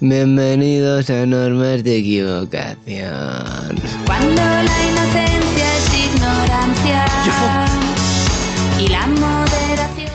Bienvenidos 0.00 1.10
a 1.10 1.26
Normas 1.26 1.84
de 1.84 1.98
Equivocación. 1.98 3.76
Cuando 4.06 4.42
la 4.42 4.88
inocencia 4.88 5.76
es 5.76 5.94
ignorancia 6.06 7.04
y 8.80 8.88
la 8.88 9.06
moderación. 9.06 10.05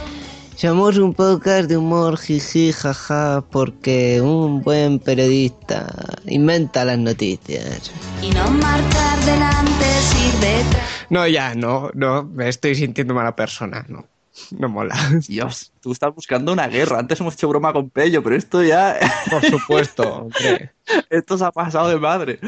Somos 0.62 0.95
un 0.99 1.16
podcast 1.16 1.68
de 1.68 1.76
humor 1.76 2.20
jiji 2.20 2.72
jaja 2.72 3.43
porque 3.49 4.22
un 4.22 4.62
buen 4.62 4.99
periodista 4.99 5.88
inventa 6.28 6.86
las 6.86 6.99
noticias. 6.99 7.91
Y 8.22 8.30
no 8.30 8.47
marcar 8.51 9.18
delante 9.26 9.86
ir 10.24 10.34
detrás. 10.39 10.88
No, 11.09 11.28
ya, 11.28 11.55
no, 11.55 11.89
no, 11.95 12.26
me 12.26 12.47
estoy 12.47 12.76
sintiendo 12.76 13.16
mala 13.16 13.36
persona, 13.36 13.84
no, 13.89 14.05
no 14.51 14.70
mola. 14.70 14.95
Dios, 15.28 15.74
tú 15.82 15.93
estás 15.93 16.14
buscando 16.14 16.53
una 16.53 16.68
guerra. 16.68 16.99
Antes 16.99 17.20
hemos 17.20 17.34
hecho 17.34 17.49
broma 17.49 17.74
con 17.74 17.89
Pello, 17.89 18.22
pero 18.22 18.36
esto 18.36 18.62
ya. 18.62 18.99
Por 19.32 19.43
supuesto, 19.43 20.03
hombre. 20.16 20.74
esto 21.09 21.39
se 21.39 21.43
ha 21.43 21.51
pasado 21.51 21.89
de 21.89 21.97
madre. 21.97 22.39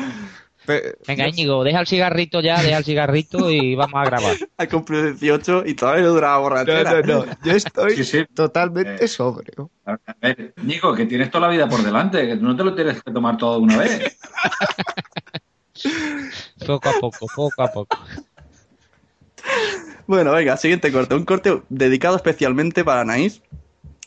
Venga, 1.07 1.27
Íñigo, 1.27 1.63
deja 1.63 1.79
el 1.81 1.87
cigarrito 1.87 2.39
ya, 2.41 2.61
deja 2.63 2.77
el 2.77 2.85
cigarrito 2.85 3.49
y 3.51 3.75
vamos 3.83 3.95
a 4.01 4.05
grabar. 4.05 4.35
Ha 4.57 4.67
cumplido 4.67 5.11
18 5.13 5.63
y 5.65 5.73
todavía 5.73 6.03
no 6.03 6.09
dura 6.09 6.27
la 6.29 6.33
No, 6.35 6.41
borrachera. 6.41 7.01
no, 7.01 7.25
no, 7.25 7.37
yo 7.43 7.51
estoy 7.55 7.95
Sí, 7.97 8.03
sí. 8.03 8.25
totalmente 8.33 9.05
Eh. 9.05 9.07
sobrio. 9.07 9.69
A 9.85 9.97
ver, 10.21 10.53
Nico, 10.63 10.93
que 10.95 11.05
tienes 11.05 11.29
toda 11.31 11.47
la 11.47 11.53
vida 11.53 11.67
por 11.67 11.83
delante, 11.83 12.25
que 12.27 12.35
no 12.37 12.55
te 12.55 12.63
lo 12.63 12.73
tienes 12.75 13.01
que 13.03 13.11
tomar 13.11 13.37
todo 13.37 13.57
de 13.57 13.63
una 13.63 13.77
vez. 13.77 14.17
Poco 16.65 16.89
a 16.89 16.93
poco, 16.99 17.27
poco 17.35 17.61
a 17.63 17.71
poco. 17.71 17.97
Bueno, 20.07 20.31
venga, 20.31 20.55
siguiente 20.57 20.91
corte. 20.91 21.15
Un 21.15 21.25
corte 21.25 21.61
dedicado 21.69 22.15
especialmente 22.15 22.83
para 22.85 23.01
Anaís. 23.01 23.41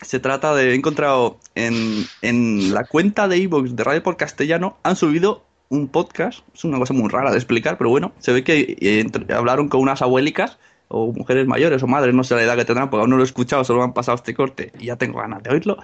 Se 0.02 0.20
trata 0.20 0.54
de. 0.54 0.70
He 0.70 0.74
encontrado 0.74 1.38
en, 1.54 2.06
en 2.22 2.72
la 2.72 2.84
cuenta 2.84 3.28
de 3.28 3.36
Evox 3.36 3.76
de 3.76 3.84
Radio 3.84 4.02
por 4.02 4.16
Castellano. 4.16 4.78
Han 4.82 4.96
subido 4.96 5.44
un 5.68 5.88
podcast. 5.88 6.40
Es 6.54 6.64
una 6.64 6.78
cosa 6.78 6.94
muy 6.94 7.08
rara 7.08 7.30
de 7.30 7.36
explicar, 7.36 7.76
pero 7.78 7.90
bueno. 7.90 8.12
Se 8.18 8.32
ve 8.32 8.44
que 8.44 8.76
eh, 8.80 9.00
entre- 9.00 9.34
hablaron 9.34 9.68
con 9.68 9.80
unas 9.80 10.02
abuelicas 10.02 10.58
o 10.88 11.12
mujeres 11.12 11.46
mayores 11.46 11.82
o 11.82 11.86
madres, 11.88 12.14
no 12.14 12.22
sé 12.24 12.34
la 12.36 12.42
edad 12.42 12.56
que 12.56 12.64
tendrán, 12.64 12.90
porque 12.90 13.00
aún 13.02 13.10
no 13.10 13.16
lo 13.16 13.22
he 13.22 13.26
escuchado, 13.26 13.64
solo 13.64 13.80
me 13.80 13.84
han 13.86 13.92
pasado 13.92 14.14
este 14.16 14.34
corte 14.34 14.72
y 14.78 14.86
ya 14.86 14.96
tengo 14.96 15.18
ganas 15.18 15.42
de 15.42 15.50
oírlo. 15.50 15.78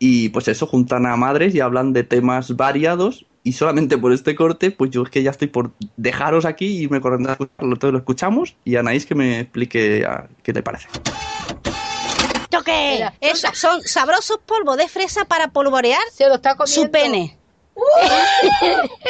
Y 0.00 0.30
pues 0.30 0.48
eso, 0.48 0.66
juntan 0.66 1.06
a 1.06 1.14
madres 1.16 1.54
y 1.54 1.60
hablan 1.60 1.92
de 1.92 2.02
temas 2.02 2.56
variados. 2.56 3.24
Y 3.44 3.52
solamente 3.52 3.98
por 3.98 4.12
este 4.12 4.34
corte, 4.34 4.70
pues 4.72 4.90
yo 4.90 5.02
es 5.02 5.10
que 5.10 5.22
ya 5.22 5.30
estoy 5.30 5.46
por 5.48 5.72
dejaros 5.96 6.44
aquí 6.44 6.82
y 6.82 6.88
me 6.88 7.00
corren 7.00 7.28
a 7.28 7.32
escucharlo. 7.32 7.72
Entonces 7.74 7.92
lo 7.92 7.98
escuchamos 7.98 8.56
y 8.64 8.76
Anaís 8.76 9.06
que 9.06 9.14
me 9.14 9.40
explique 9.40 10.04
ah, 10.08 10.26
qué 10.42 10.52
te 10.52 10.62
parece. 10.62 10.88
¿Esto 12.44 12.62
qué? 12.64 13.08
Eso, 13.20 13.48
son 13.54 13.80
sabrosos 13.82 14.38
polvos 14.44 14.76
de 14.76 14.88
fresa 14.88 15.24
para 15.24 15.48
polvorear 15.48 16.02
Se 16.12 16.28
lo 16.28 16.34
está 16.34 16.56
comiendo. 16.56 16.82
su 16.84 16.90
pene. 16.90 17.38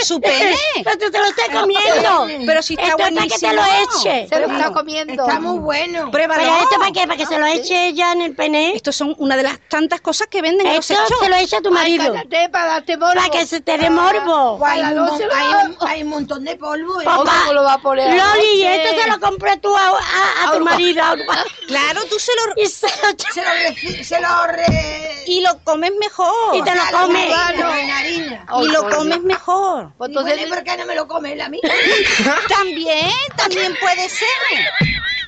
¿Su 0.04 0.20
pene? 0.20 0.56
Pero 0.84 0.98
tú 0.98 1.10
te 1.10 1.18
lo 1.18 1.24
estás 1.26 1.48
comiendo. 1.48 2.26
Pero 2.46 2.62
si 2.62 2.74
está 2.74 2.86
Esto 2.88 2.96
es 2.96 3.02
para 3.02 3.08
que 3.08 3.14
buenísimo. 3.14 3.50
te 3.50 3.56
lo 3.56 3.62
eche. 3.64 4.28
Se 4.28 4.40
lo 4.40 4.44
Claro. 4.46 4.60
está 4.60 4.72
comiendo. 4.72 5.12
Está 5.26 5.40
muy 5.40 5.58
bueno. 5.58 6.10
Pruébalo. 6.10 6.42
¿Pero 6.42 6.56
esto 6.62 6.78
para 6.78 6.92
qué? 6.92 7.06
¿Para 7.06 7.16
que 7.16 7.26
se 7.26 7.38
lo 7.38 7.46
eche 7.46 7.92
ya 7.94 8.12
en 8.12 8.20
el 8.22 8.34
pene? 8.34 8.74
Estos 8.74 8.96
son 8.96 9.14
una 9.18 9.36
de 9.36 9.42
las 9.44 9.58
tantas 9.68 10.00
cosas 10.00 10.28
que 10.28 10.42
venden 10.42 10.66
en 10.66 10.76
los 10.76 10.90
Esto 10.90 11.04
se 11.20 11.28
lo 11.28 11.36
echa 11.36 11.60
tu 11.60 11.70
marido. 11.70 12.04
Ay, 12.14 12.26
cállate, 12.28 12.48
para 12.50 12.66
darte 12.66 12.96
morbo. 12.96 13.14
Para 13.14 13.28
que 13.30 13.46
se 13.46 13.60
te 13.60 13.78
dé 13.78 13.90
morbo. 13.90 14.64
Hay 14.64 14.80
un 14.80 14.98
hay 15.08 15.66
un- 15.66 15.76
hay 15.88 16.02
un 16.02 16.08
montón 16.08 16.44
de 16.44 16.56
polvo. 16.56 17.00
¿eh? 17.00 17.04
¿Cómo 17.04 17.52
lo 17.52 17.62
va 17.64 17.74
a 17.74 17.78
poner 17.78 18.08
a 18.20 18.34
Loli, 18.36 18.64
esto 18.64 19.02
se 19.02 19.08
lo 19.10 19.20
compré 19.20 19.56
tú 19.58 19.74
a, 19.76 19.88
a- 19.88 20.48
a 20.48 20.52
tu 20.52 20.60
marido. 20.64 21.02
a. 21.02 21.16
Claro, 21.66 22.04
tú 22.08 22.18
se 22.18 22.32
lo... 22.34 22.62
Y 22.62 22.66
se 22.66 22.86
lo, 22.86 22.92
se 23.32 23.42
lo, 23.42 23.50
re- 23.50 24.04
se 24.04 24.20
lo 24.20 24.46
re- 24.46 25.22
Y 25.26 25.40
lo 25.40 25.58
comes 25.64 25.92
mejor. 25.98 26.54
Y 26.56 26.62
te 26.62 26.74
lo 26.74 26.82
comes. 26.92 27.26
Y 28.60 28.68
lo 28.68 28.88
comes 28.90 29.22
mejor. 29.22 29.92
Pues 29.96 30.08
entonces, 30.10 30.46
¿por 30.48 30.62
qué 30.64 30.76
no 30.76 30.86
me 30.86 30.94
lo 30.94 31.06
comes 31.08 31.36
la 31.36 31.48
mía? 31.48 31.60
También, 32.48 33.10
también 33.36 33.74
puede 33.80 34.08
ser. 34.08 34.28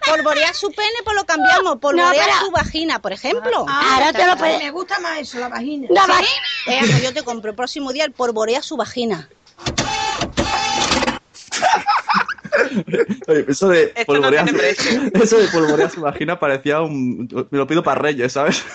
Polvorear 0.07 0.55
su 0.55 0.71
pene, 0.73 0.91
pues 1.05 1.17
lo 1.17 1.25
cambiamos. 1.25 1.77
Polvorear 1.79 2.27
pero- 2.27 2.39
su 2.47 2.51
vagina, 2.51 2.99
por 3.01 3.13
ejemplo. 3.13 3.65
Ahora 3.69 4.13
te 4.13 4.27
lo 4.27 4.37
puedes- 4.37 4.59
Me 4.59 4.71
gusta 4.71 4.99
más 5.01 5.19
eso, 5.21 5.39
la 5.39 5.49
vagina. 5.49 5.87
La 5.91 6.03
¿Sí? 6.05 6.09
vagina. 6.11 6.87
Pues 6.91 7.03
yo 7.03 7.13
te 7.15 7.23
compro 7.23 7.51
el 7.51 7.57
próximo 7.57 7.93
día 7.93 8.05
el 8.05 8.13
polvorea 8.13 8.61
su 8.63 8.77
vagina. 8.77 9.29
Oye, 13.27 13.45
eso 13.49 13.69
de 13.69 13.85
Esto 13.95 14.05
polvorear, 14.07 14.47
eso 15.15 15.39
de 15.39 15.49
polvorear 15.49 15.91
su 15.91 16.01
vagina 16.01 16.39
parecía 16.39 16.81
un. 16.83 17.29
Me 17.51 17.59
lo 17.59 17.67
pido 17.67 17.83
para 17.83 18.01
Reyes, 18.01 18.33
¿sabes? 18.33 18.63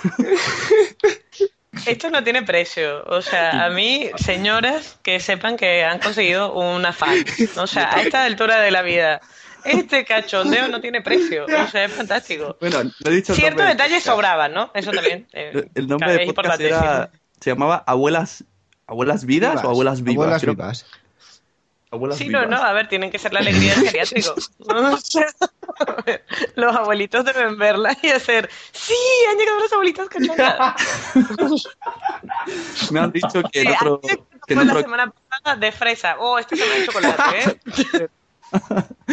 Esto 1.85 2.09
no 2.09 2.23
tiene 2.23 2.43
precio. 2.43 3.03
O 3.05 3.21
sea, 3.21 3.65
a 3.65 3.69
mí, 3.69 4.09
señoras 4.17 4.97
que 5.01 5.19
sepan 5.19 5.57
que 5.57 5.83
han 5.83 5.99
conseguido 5.99 6.53
una 6.53 6.93
fan. 6.93 7.15
O 7.57 7.67
sea, 7.67 7.93
a 7.95 8.01
esta 8.01 8.23
altura 8.23 8.59
de 8.59 8.71
la 8.71 8.81
vida, 8.81 9.21
este 9.63 10.05
cachondeo 10.05 10.67
no 10.67 10.81
tiene 10.81 11.01
precio. 11.01 11.45
O 11.45 11.67
sea, 11.67 11.85
es 11.85 11.91
fantástico. 11.91 12.57
Bueno, 12.59 12.83
no 12.83 12.91
he 13.05 13.15
dicho 13.15 13.33
Ciertos 13.33 13.67
detalles 13.67 14.03
sobraban, 14.03 14.53
¿no? 14.53 14.71
Eso 14.73 14.91
también. 14.91 15.27
eh, 15.33 15.67
El 15.75 15.87
nombre 15.87 16.13
del 16.13 16.33
podcast 16.33 16.61
era, 16.61 17.11
se 17.39 17.49
llamaba 17.51 17.83
Abuelas. 17.85 18.43
¿Abuelas 18.87 19.25
vidas 19.25 19.51
Vivas. 19.51 19.65
o 19.65 19.69
abuelas 19.69 20.01
vivas? 20.01 20.25
Abuelas 20.25 20.45
vivas. 20.45 20.85
Abuelas 21.91 22.17
Sí, 22.19 22.27
vivas. 22.27 22.47
no, 22.47 22.57
no, 22.57 22.63
a 22.63 22.71
ver, 22.73 22.87
tienen 22.87 23.09
que 23.09 23.17
ser 23.17 23.33
la 23.33 23.39
alegría 23.39 23.73
del 23.75 23.85
geriátrico. 23.85 24.35
O 24.69 24.97
sea, 24.97 25.25
los 26.55 26.75
abuelitos 26.75 27.23
deben 27.25 27.57
verla 27.57 27.95
y 28.01 28.09
hacer, 28.09 28.49
sí, 28.71 28.93
han 29.31 29.37
llegado 29.37 29.59
las 29.59 29.73
abuelitas 29.73 30.09
cachondas. 30.09 30.75
Me 32.91 32.99
han 32.99 33.11
dicho 33.11 33.41
que 33.51 33.61
en 33.61 33.67
Sí, 33.67 33.73
otro. 33.81 34.01
Que 34.01 34.53
fue 34.55 34.61
en 34.63 34.67
la 34.67 34.73
otro 34.73 34.81
semana 34.83 35.11
pasada 35.29 35.55
de 35.57 35.71
fresa. 35.71 36.15
Oh, 36.19 36.37
esta 36.39 36.55
semana 36.55 36.75
de 36.75 36.85
chocolate, 36.85 37.23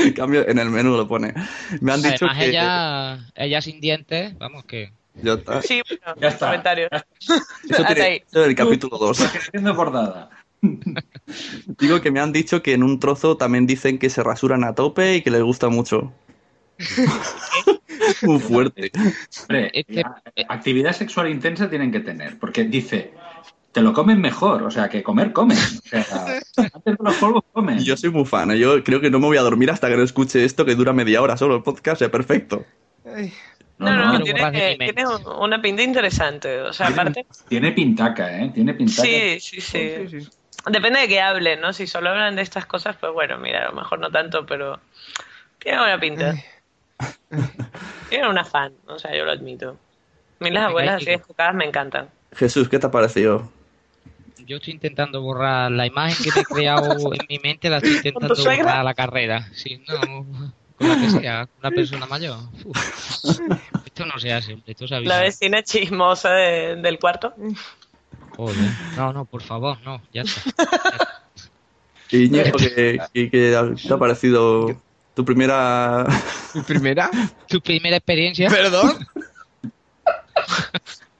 ¿eh? 0.00 0.12
cambio, 0.16 0.48
en 0.48 0.58
el 0.58 0.70
menú 0.70 0.96
lo 0.96 1.06
pone. 1.06 1.32
Me 1.80 1.92
han 1.92 2.02
dicho 2.02 2.24
Además, 2.26 2.38
que. 2.38 2.48
ella, 2.50 3.18
ella 3.34 3.62
sin 3.62 3.80
dientes, 3.80 4.36
vamos 4.38 4.64
que. 4.64 4.92
Ya 5.22 5.34
está. 5.34 5.62
Sí, 5.62 5.82
bueno, 5.88 6.20
Ya 6.20 6.28
está. 6.28 6.46
comentarios. 6.46 6.90
Tiene 7.86 8.02
ahí. 8.02 8.22
eso 8.28 8.42
en 8.44 8.50
el 8.50 8.56
capítulo 8.56 8.98
2. 8.98 9.20
Haciendo 9.20 9.74
por 9.76 9.90
nada. 9.92 10.28
Digo 11.78 12.00
que 12.00 12.10
me 12.10 12.20
han 12.20 12.32
dicho 12.32 12.62
que 12.62 12.72
en 12.74 12.82
un 12.82 12.98
trozo 13.00 13.36
también 13.36 13.66
dicen 13.66 13.98
que 13.98 14.10
se 14.10 14.22
rasuran 14.22 14.64
a 14.64 14.74
tope 14.74 15.16
y 15.16 15.22
que 15.22 15.30
les 15.30 15.42
gusta 15.42 15.68
mucho. 15.68 16.12
Muy 18.22 18.38
fuerte. 18.38 18.90
Hombre, 19.42 19.70
Este- 19.74 20.04
actividad 20.48 20.92
sexual 20.92 21.28
intensa 21.30 21.68
tienen 21.68 21.90
que 21.90 22.00
tener, 22.00 22.38
porque 22.38 22.64
dice, 22.64 23.12
te 23.72 23.80
lo 23.80 23.92
comen 23.92 24.20
mejor, 24.20 24.62
o 24.62 24.70
sea, 24.70 24.88
que 24.88 25.02
comer 25.02 25.32
comen. 25.32 25.58
O 25.58 25.88
sea, 25.88 26.04
antes 26.56 26.82
de 26.84 26.96
los 26.98 27.14
polvos 27.16 27.44
comen. 27.52 27.78
Yo 27.80 27.96
soy 27.96 28.10
muy 28.10 28.24
fan. 28.24 28.50
¿eh? 28.52 28.58
Yo 28.58 28.82
creo 28.84 29.00
que 29.00 29.10
no 29.10 29.18
me 29.20 29.26
voy 29.26 29.36
a 29.38 29.42
dormir 29.42 29.70
hasta 29.70 29.88
que 29.88 29.96
no 29.96 30.02
escuche 30.02 30.44
esto, 30.44 30.64
que 30.64 30.74
dura 30.74 30.92
media 30.92 31.20
hora 31.22 31.36
solo 31.36 31.56
el 31.56 31.62
podcast. 31.62 32.02
Es 32.02 32.08
perfecto. 32.10 32.64
No, 33.78 33.94
no, 33.94 34.12
no, 34.18 34.20
tiene, 34.24 35.06
un- 35.06 35.42
una 35.42 35.60
pinta 35.60 35.82
interesante. 35.82 36.60
O 36.62 36.72
sea, 36.72 36.86
Tiene, 36.86 37.00
aparte. 37.02 37.26
tiene 37.48 37.72
pintaca, 37.72 38.40
¿eh? 38.42 38.50
Tiene 38.54 38.72
pintaca. 38.74 39.02
Sí, 39.02 39.38
sí, 39.40 39.60
sí. 39.60 40.28
Depende 40.66 41.00
de 41.00 41.08
qué 41.08 41.20
hablen, 41.20 41.60
¿no? 41.60 41.72
Si 41.72 41.86
solo 41.86 42.10
hablan 42.10 42.36
de 42.36 42.42
estas 42.42 42.66
cosas, 42.66 42.96
pues 42.96 43.12
bueno, 43.12 43.38
mira, 43.38 43.64
a 43.64 43.68
lo 43.70 43.72
mejor 43.74 43.98
no 44.00 44.10
tanto, 44.10 44.44
pero 44.46 44.80
tiene 45.58 45.78
buena 45.78 45.98
pinta. 46.00 46.34
Tiene 48.08 48.28
una 48.28 48.44
fan, 48.44 48.72
o 48.86 48.98
sea, 48.98 49.14
yo 49.16 49.24
lo 49.24 49.32
admito. 49.32 49.78
A 50.40 50.44
mí 50.44 50.50
las 50.50 50.64
abuelas 50.64 50.96
así 50.96 51.06
descocadas 51.06 51.54
me 51.54 51.64
encantan. 51.64 52.08
Jesús, 52.34 52.68
¿qué 52.68 52.78
te 52.78 52.86
ha 52.86 52.90
parecido? 52.90 53.50
Yo 54.38 54.58
estoy 54.58 54.74
intentando 54.74 55.20
borrar 55.22 55.72
la 55.72 55.86
imagen 55.86 56.16
que 56.22 56.30
me 56.34 56.42
he 56.42 56.44
creado 56.44 57.12
en 57.12 57.26
mi 57.28 57.38
mente, 57.40 57.68
la 57.68 57.78
estoy 57.78 57.96
intentando 57.96 58.34
borrar 58.36 58.76
a 58.78 58.82
la 58.84 58.94
carrera. 58.94 59.48
Sí, 59.52 59.82
no, 59.88 60.26
con 60.76 60.88
la 60.88 60.96
que 61.00 61.10
sea, 61.10 61.46
con 61.46 61.58
una 61.60 61.70
persona 61.70 62.06
mayor. 62.06 62.38
Uf. 62.64 62.76
Esto 63.86 64.04
no 64.06 64.18
se 64.18 64.32
hace, 64.32 64.58
esto 64.66 64.86
se 64.86 64.94
avisa. 64.94 65.14
La 65.14 65.22
vecina 65.22 65.62
chismosa 65.62 66.30
de- 66.32 66.76
del 66.76 66.98
cuarto. 66.98 67.34
Joder. 68.36 68.56
No, 68.96 69.12
no, 69.12 69.24
por 69.24 69.42
favor, 69.42 69.78
no, 69.84 70.02
ya 70.12 70.22
está. 70.22 71.22
Y 72.10 72.28
Ñejo, 72.28 72.56
¿qué, 72.58 72.98
qué- 73.12 73.30
qué 73.30 73.76
te 73.88 73.92
ha 73.94 73.98
parecido 73.98 74.80
tu 75.14 75.24
primera... 75.24 76.06
¿Tu 76.52 76.62
primera? 76.62 77.10
¿Tu 77.48 77.60
primera 77.60 77.96
experiencia? 77.96 78.48
¿Perdón? 78.48 79.06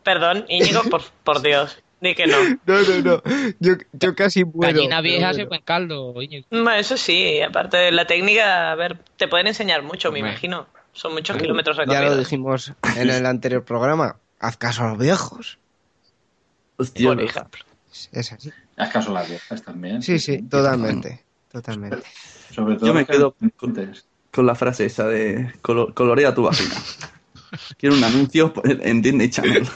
Perdón, 0.02 0.44
Íñigo, 0.48 0.82
por, 0.84 1.02
por 1.24 1.42
Dios, 1.42 1.78
di 2.00 2.14
que 2.14 2.26
no. 2.26 2.36
No, 2.66 2.80
no, 2.82 3.02
no. 3.02 3.22
Yo, 3.58 3.74
yo 3.92 4.14
casi 4.14 4.44
muero. 4.44 4.74
Gallina 4.74 5.00
vieja 5.00 5.26
bueno. 5.28 5.34
se 5.34 5.44
buen 5.44 5.62
caldo, 5.62 6.22
Íñigo. 6.22 6.46
Bueno, 6.50 6.72
eso 6.72 6.96
sí, 6.96 7.40
aparte 7.42 7.76
de 7.76 7.92
la 7.92 8.06
técnica, 8.06 8.70
a 8.70 8.74
ver, 8.76 8.98
te 9.16 9.26
pueden 9.26 9.48
enseñar 9.48 9.82
mucho, 9.82 10.12
me 10.12 10.20
Hombre. 10.20 10.32
imagino. 10.32 10.66
Son 10.92 11.12
muchos 11.12 11.36
kilómetros 11.36 11.76
Ya 11.76 11.84
lo 11.84 11.92
recorridos. 11.92 12.18
dijimos 12.18 12.72
en 12.96 13.10
el 13.10 13.26
anterior 13.26 13.62
programa. 13.64 14.16
Haz 14.40 14.56
caso 14.56 14.84
a 14.84 14.88
los 14.90 14.98
viejos. 14.98 15.58
Hostia, 16.76 17.08
Por 17.08 17.20
ejemplo. 17.22 17.64
Es 18.12 18.32
así. 18.32 18.52
Haz 18.76 18.90
caso 18.90 19.10
a 19.10 19.14
las 19.14 19.28
viejas 19.28 19.62
también. 19.62 20.02
Sí, 20.02 20.18
sí, 20.18 20.42
totalmente. 20.42 21.24
Totalmente. 21.50 22.02
Sobre 22.54 22.76
todo 22.76 22.86
Yo 22.88 22.94
me 22.94 23.06
quedo 23.06 23.34
que- 23.40 23.50
con, 23.52 23.74
con 24.30 24.46
la 24.46 24.54
frase 24.54 24.84
esa 24.84 25.06
de 25.08 25.52
colo- 25.62 25.94
colorea 25.94 26.34
tu 26.34 26.42
vagina. 26.42 26.74
Quiero 27.78 27.94
un 27.96 28.04
anuncio 28.04 28.52
en 28.64 29.02
Disney 29.02 29.30
Channel. 29.30 29.66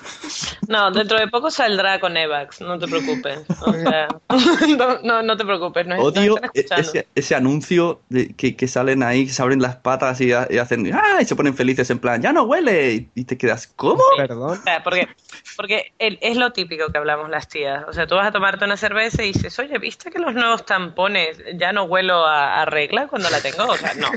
No, 0.68 0.90
dentro 0.90 1.18
de 1.18 1.28
poco 1.28 1.50
saldrá 1.50 1.98
con 2.00 2.16
Evax, 2.16 2.60
no 2.60 2.78
te 2.78 2.86
preocupes. 2.86 3.40
O 3.60 3.72
sea, 3.72 4.08
no, 4.78 4.98
no, 5.02 5.22
no 5.22 5.36
te 5.36 5.44
preocupes, 5.44 5.86
no, 5.86 5.96
Odio 5.96 6.36
e- 6.54 6.66
ese, 6.76 7.06
ese 7.14 7.34
anuncio 7.34 8.00
de 8.08 8.34
que, 8.34 8.56
que 8.56 8.68
salen 8.68 9.02
ahí, 9.02 9.26
que 9.26 9.32
se 9.32 9.42
abren 9.42 9.60
las 9.62 9.76
patas 9.76 10.20
y, 10.20 10.32
ha- 10.32 10.46
y 10.50 10.58
hacen 10.58 10.90
¡ah! 10.94 11.18
y 11.20 11.24
se 11.24 11.36
ponen 11.36 11.54
felices 11.54 11.90
en 11.90 11.98
plan, 11.98 12.20
ya 12.22 12.32
no 12.32 12.42
huele. 12.44 12.92
Y, 12.92 13.10
y 13.14 13.24
te 13.24 13.36
quedas, 13.38 13.66
¿cómo? 13.76 14.02
Perdón. 14.16 14.58
O 14.58 14.62
sea, 14.62 14.82
porque, 14.82 15.08
porque 15.56 15.92
el- 15.98 16.18
es 16.20 16.36
lo 16.36 16.52
típico 16.52 16.88
que 16.90 16.98
hablamos 16.98 17.28
las 17.30 17.48
tías. 17.48 17.84
O 17.88 17.92
sea, 17.92 18.06
tú 18.06 18.14
vas 18.14 18.26
a 18.28 18.32
tomarte 18.32 18.64
una 18.64 18.76
cerveza 18.76 19.22
y 19.22 19.32
dices, 19.32 19.58
oye, 19.58 19.78
¿viste 19.78 20.10
que 20.10 20.18
los 20.18 20.34
nuevos 20.34 20.64
tampones 20.66 21.38
ya 21.56 21.72
no 21.72 21.84
huelo 21.84 22.26
a, 22.26 22.62
a 22.62 22.64
regla 22.64 23.06
cuando 23.08 23.30
la 23.30 23.40
tengo? 23.40 23.64
O 23.66 23.76
sea, 23.76 23.94
no. 23.94 24.10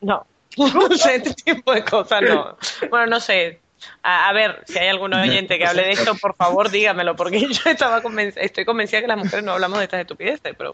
No. 0.00 0.26
O 0.90 0.94
sea, 0.96 1.14
este 1.14 1.34
tipo 1.34 1.72
de 1.72 1.84
cosas 1.84 2.22
no. 2.22 2.56
Bueno, 2.90 3.06
no 3.06 3.20
sé. 3.20 3.60
A, 4.02 4.28
a 4.28 4.32
ver, 4.32 4.62
si 4.66 4.78
hay 4.78 4.88
algún 4.88 5.14
oyente 5.14 5.58
que 5.58 5.66
hable 5.66 5.82
de 5.82 5.92
esto, 5.92 6.14
por 6.16 6.34
favor, 6.34 6.70
dígamelo, 6.70 7.14
porque 7.14 7.40
yo 7.48 7.70
estaba 7.70 8.02
conven- 8.02 8.32
estoy 8.36 8.64
convencida 8.64 9.00
que 9.00 9.06
las 9.06 9.18
mujeres 9.18 9.44
no 9.44 9.52
hablamos 9.52 9.78
de 9.78 9.84
estas 9.84 10.00
estupideces, 10.00 10.54
pero 10.56 10.72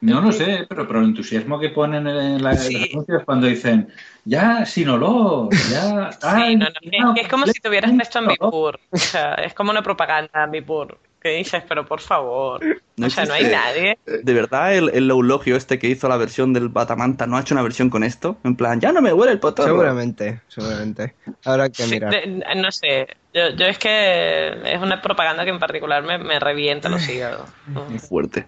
No 0.00 0.20
lo 0.20 0.30
sé, 0.30 0.66
pero, 0.68 0.86
pero 0.86 1.00
el 1.00 1.06
entusiasmo 1.06 1.58
que 1.58 1.70
ponen 1.70 2.06
en 2.06 2.42
la, 2.42 2.52
en 2.52 2.72
los 2.72 2.90
anuncios 2.92 3.22
cuando 3.24 3.46
dicen, 3.46 3.92
ya 4.24 4.64
sin 4.66 4.88
olor, 4.90 5.48
ya... 5.70 6.10
ay, 6.22 6.56
no, 6.56 6.66
no, 6.66 7.14
es, 7.16 7.22
es 7.22 7.28
como 7.28 7.46
si 7.46 7.60
tuvieras 7.60 7.92
puesto 7.92 8.18
en 8.18 8.24
¿no? 8.26 8.30
Bipur. 8.30 8.78
O 8.90 8.96
sea, 8.96 9.34
es 9.34 9.54
como 9.54 9.70
una 9.70 9.82
propaganda 9.82 10.44
en 10.44 10.50
Bipur. 10.50 10.98
Que 11.28 11.34
dices, 11.36 11.62
pero 11.68 11.84
por 11.84 12.00
favor. 12.00 12.64
No 12.96 13.06
o 13.06 13.10
sea, 13.10 13.26
no 13.26 13.34
hay 13.34 13.44
nadie. 13.44 13.98
¿De 14.06 14.32
verdad 14.32 14.74
el, 14.74 14.88
el 14.94 15.10
eulogio 15.10 15.56
este 15.56 15.78
que 15.78 15.86
hizo 15.88 16.08
la 16.08 16.16
versión 16.16 16.54
del 16.54 16.70
Batamanta 16.70 17.26
no 17.26 17.36
ha 17.36 17.42
hecho 17.42 17.54
una 17.54 17.62
versión 17.62 17.90
con 17.90 18.02
esto? 18.02 18.38
En 18.44 18.56
plan, 18.56 18.80
ya 18.80 18.92
no 18.92 19.02
me 19.02 19.12
huele 19.12 19.32
el 19.32 19.38
potorro. 19.38 19.68
Seguramente, 19.68 20.40
seguramente. 20.48 21.14
Habrá 21.44 21.68
que 21.68 21.82
Sí, 21.82 21.90
mirar. 21.90 22.10
de- 22.10 22.42
no 22.56 22.72
sé. 22.72 23.08
Yo, 23.34 23.50
yo 23.50 23.66
es 23.66 23.78
que 23.78 24.72
es 24.72 24.80
una 24.80 25.02
propaganda 25.02 25.44
que 25.44 25.50
en 25.50 25.58
particular 25.58 26.02
me, 26.02 26.16
me 26.16 26.40
revienta 26.40 26.88
los 26.88 27.06
hígados. 27.08 27.48
Muy 27.66 27.98
fuerte. 27.98 28.46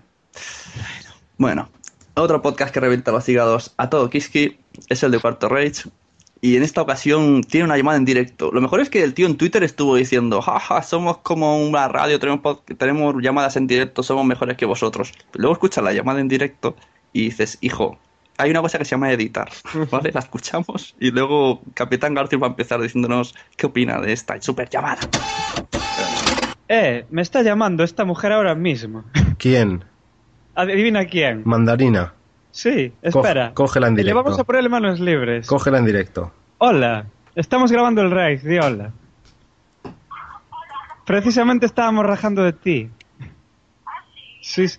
Bueno, 1.36 1.68
otro 2.14 2.40
podcast 2.42 2.72
que 2.72 2.80
revienta 2.80 3.12
los 3.12 3.28
hígados 3.28 3.72
a 3.76 3.90
todo 3.90 4.08
Kiski 4.08 4.58
es 4.88 5.02
el 5.02 5.10
de 5.10 5.18
Cuarto 5.18 5.48
Rage. 5.50 5.82
Y 6.42 6.56
en 6.56 6.62
esta 6.62 6.80
ocasión 6.80 7.42
tiene 7.42 7.66
una 7.66 7.76
llamada 7.76 7.98
en 7.98 8.04
directo. 8.06 8.50
Lo 8.50 8.60
mejor 8.60 8.80
es 8.80 8.88
que 8.88 9.02
el 9.02 9.12
tío 9.12 9.26
en 9.26 9.36
Twitter 9.36 9.62
estuvo 9.62 9.96
diciendo, 9.96 10.40
jaja, 10.40 10.82
somos 10.82 11.18
como 11.18 11.58
una 11.62 11.86
radio, 11.88 12.18
tenemos, 12.18 12.64
tenemos 12.78 13.14
llamadas 13.22 13.56
en 13.56 13.66
directo, 13.66 14.02
somos 14.02 14.24
mejores 14.24 14.56
que 14.56 14.64
vosotros. 14.64 15.12
Luego 15.34 15.52
escuchas 15.52 15.84
la 15.84 15.92
llamada 15.92 16.20
en 16.20 16.28
directo 16.28 16.76
y 17.12 17.24
dices, 17.24 17.58
hijo, 17.60 17.98
hay 18.38 18.50
una 18.50 18.62
cosa 18.62 18.78
que 18.78 18.86
se 18.86 18.92
llama 18.92 19.12
editar, 19.12 19.50
¿vale? 19.90 20.12
La 20.12 20.20
escuchamos 20.20 20.94
y 20.98 21.10
luego 21.10 21.60
Capitán 21.74 22.14
García 22.14 22.38
va 22.38 22.46
a 22.46 22.50
empezar 22.50 22.80
diciéndonos 22.80 23.34
qué 23.56 23.66
opina 23.66 24.00
de 24.00 24.12
esta 24.12 24.40
super 24.40 24.68
llamada. 24.70 25.00
Eh, 26.68 27.04
me 27.10 27.20
está 27.20 27.42
llamando 27.42 27.84
esta 27.84 28.04
mujer 28.04 28.32
ahora 28.32 28.54
mismo. 28.54 29.04
¿Quién? 29.38 29.84
Adivina 30.54 31.04
quién. 31.04 31.42
Mandarina. 31.44 32.14
Sí, 32.52 32.92
Co- 33.12 33.20
espera. 33.20 33.52
cógela 33.54 33.86
en 33.88 33.94
Le 33.94 34.02
directo. 34.02 34.22
vamos 34.22 34.38
a 34.38 34.44
ponerle 34.44 34.68
manos 34.68 34.98
libres. 35.00 35.46
Cógela 35.46 35.78
en 35.78 35.86
directo. 35.86 36.32
Hola, 36.58 37.06
estamos 37.34 37.70
grabando 37.72 38.02
el 38.02 38.10
Raid, 38.10 38.40
di 38.42 38.58
hola. 38.58 38.92
Precisamente 41.06 41.66
estábamos 41.66 42.06
rajando 42.06 42.42
de 42.44 42.52
ti. 42.52 42.90
Sí. 44.42 44.68
sí. 44.68 44.78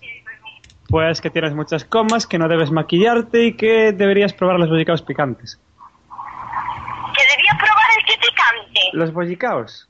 Pues 0.88 1.20
que 1.22 1.30
tienes 1.30 1.54
muchas 1.54 1.84
comas, 1.84 2.26
que 2.26 2.38
no 2.38 2.48
debes 2.48 2.70
maquillarte 2.70 3.44
y 3.46 3.54
que 3.56 3.92
deberías 3.92 4.32
probar 4.34 4.58
los 4.58 4.68
bollicaos 4.68 5.00
picantes. 5.02 5.58
Que 7.14 7.22
debía 7.36 7.52
probar 7.58 7.86
el 7.98 8.04
que 8.04 8.14
picante. 8.20 8.80
¿Los 8.92 9.12
bollicaos? 9.12 9.88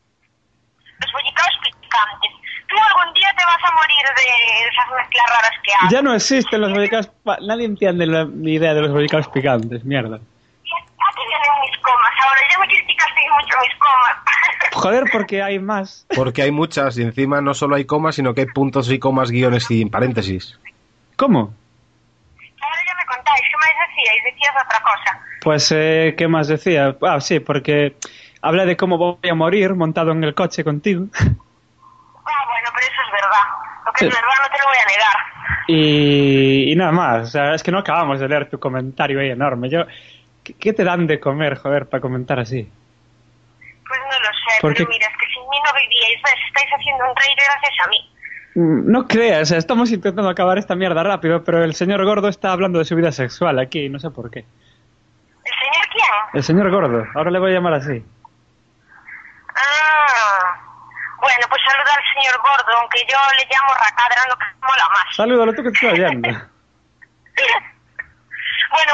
Los 1.00 1.12
bollicaos 1.12 1.54
picantes. 1.64 2.30
Tú 2.68 2.76
algún 2.76 3.14
día 3.14 3.28
te 3.42 3.46
vas 3.46 3.70
a 3.70 3.74
morir 3.74 4.04
de 4.16 4.68
esas 4.68 4.88
mezclas 4.96 5.26
raras 5.30 5.58
que 5.62 5.72
haces. 5.74 5.90
Ya 5.90 6.02
no 6.02 6.14
existen 6.14 6.60
los 6.60 6.72
bollicaos... 6.72 7.10
Nadie 7.42 7.64
entiende 7.64 8.06
la 8.06 8.24
mi 8.24 8.54
idea 8.54 8.74
de 8.74 8.82
los 8.82 8.92
bollicaos 8.92 9.28
picantes, 9.28 9.84
mierda. 9.84 10.18
Ya 10.18 11.08
te 11.14 11.22
vienen 11.26 11.50
mis 11.62 11.78
comas. 11.80 12.12
Ahora 12.24 12.40
ya 12.50 12.58
me 12.60 12.66
criticaste 12.68 13.20
mucho 13.34 13.56
mis 13.60 13.78
comas. 13.78 14.16
Joder, 14.72 15.04
porque 15.12 15.42
hay 15.42 15.58
más. 15.58 16.06
Porque 16.14 16.42
hay 16.42 16.50
muchas 16.50 16.96
y 16.98 17.02
encima 17.02 17.40
no 17.40 17.54
solo 17.54 17.76
hay 17.76 17.84
comas, 17.84 18.14
sino 18.14 18.34
que 18.34 18.42
hay 18.42 18.46
puntos 18.46 18.90
y 18.90 18.98
comas, 18.98 19.30
guiones 19.30 19.70
y 19.70 19.84
paréntesis. 19.86 20.58
¿Cómo? 21.16 21.40
Ahora 21.40 22.80
ya 22.86 22.94
me 22.94 23.06
contáis. 23.06 23.42
¿Qué 23.42 23.56
más 23.56 23.88
decíais? 23.88 24.24
Decías 24.24 24.54
otra 24.64 24.82
cosa. 24.82 25.20
Pues, 25.42 25.72
eh, 25.72 26.14
¿qué 26.16 26.28
más 26.28 26.46
decía? 26.46 26.96
Ah, 27.02 27.20
sí, 27.20 27.40
porque 27.40 27.96
habla 28.40 28.64
de 28.64 28.76
cómo 28.76 28.98
voy 28.98 29.28
a 29.28 29.34
morir 29.34 29.74
montado 29.74 30.12
en 30.12 30.22
el 30.22 30.34
coche 30.34 30.62
contigo. 30.62 31.06
Ah, 32.24 32.44
bueno, 32.46 32.68
pero 32.72 32.86
eso 32.86 33.02
es 33.04 33.12
verdad. 33.92 33.98
Lo 33.98 33.98
que 33.98 34.04
es 34.06 34.14
verdad 34.14 34.34
no 34.42 34.48
te 34.56 34.58
lo 34.62 34.68
voy 34.68 34.76
a 34.76 34.86
negar. 34.90 35.16
Y, 35.68 36.72
y 36.72 36.76
nada 36.76 36.92
más. 36.92 37.28
O 37.28 37.30
sea, 37.30 37.54
es 37.54 37.62
que 37.62 37.70
no 37.72 37.78
acabamos 37.78 38.20
de 38.20 38.28
leer 38.28 38.48
tu 38.50 38.58
comentario 38.58 39.20
ahí 39.20 39.30
enorme. 39.30 39.68
Yo, 39.68 39.84
¿qué, 40.42 40.54
qué 40.54 40.72
te 40.72 40.84
dan 40.84 41.06
de 41.06 41.20
comer, 41.20 41.56
joder, 41.58 41.88
para 41.88 42.00
comentar 42.00 42.38
así? 42.40 42.70
Pues 43.86 44.00
no 44.00 44.18
lo 44.20 44.26
sé, 44.26 44.60
¿Por 44.60 44.74
pero 44.74 44.88
mira, 44.88 45.06
es 45.06 45.12
que 45.18 45.26
sin 45.26 45.42
mí 45.48 45.56
no 45.64 45.72
vivíais. 45.74 46.20
Estáis 46.48 46.70
haciendo 46.74 47.04
un 47.08 47.14
trade 47.14 47.34
gracias 47.36 47.86
a 47.86 47.88
mí. 47.90 48.10
Mm, 48.54 48.90
No 48.90 49.06
creas, 49.08 49.50
estamos 49.50 49.90
intentando 49.92 50.28
acabar 50.30 50.58
esta 50.58 50.74
mierda 50.74 51.02
rápido, 51.02 51.42
pero 51.44 51.62
el 51.64 51.74
señor 51.74 52.04
Gordo 52.04 52.28
está 52.28 52.52
hablando 52.52 52.78
de 52.78 52.84
su 52.84 52.94
vida 52.96 53.12
sexual 53.12 53.58
aquí, 53.58 53.88
no 53.88 53.98
sé 53.98 54.10
por 54.10 54.30
qué. 54.30 54.40
¿El 54.40 55.52
señor 55.58 55.86
quién? 55.92 56.04
El 56.34 56.42
señor 56.42 56.70
Gordo, 56.70 57.06
ahora 57.14 57.30
le 57.30 57.38
voy 57.38 57.50
a 57.50 57.54
llamar 57.54 57.74
así. 57.74 58.04
Ah. 59.54 60.60
Bueno, 61.22 61.46
pues 61.48 61.62
saluda 61.64 61.92
al 61.94 62.02
señor 62.14 62.36
gordo, 62.42 62.72
aunque 62.82 62.98
yo 63.08 63.16
le 63.38 63.46
llamo 63.46 63.72
racadra, 63.78 64.26
lo 64.28 64.36
que 64.36 64.46
mola 64.66 64.88
más. 64.90 65.06
Salúdalo 65.16 65.52
tú 65.54 65.62
que 65.62 65.70
te 65.70 65.74
estoy 65.86 65.90
oyendo. 66.02 66.28
Bueno, 66.28 66.50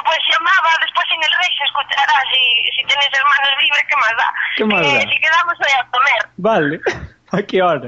pues 0.05 0.18
llamaba, 0.31 0.70
después 0.85 1.07
en 1.14 1.22
el 1.22 1.33
rey 1.41 1.51
se 1.57 1.64
escuchará 1.64 2.20
si, 2.31 2.43
si 2.76 2.83
tienes 2.87 3.09
hermanos 3.16 3.53
libres, 3.62 3.85
¿qué 3.89 3.97
más 3.97 4.12
da? 4.18 4.29
¿Qué 4.57 4.64
más 4.64 4.83
Eh, 4.85 4.95
da? 4.95 5.01
Si 5.12 5.18
quedamos 5.20 5.55
hoy 5.61 5.72
a 5.72 5.87
comer, 5.89 6.29
Vale, 6.37 6.81
¿a 7.33 7.43
qué 7.47 7.62
hora? 7.62 7.81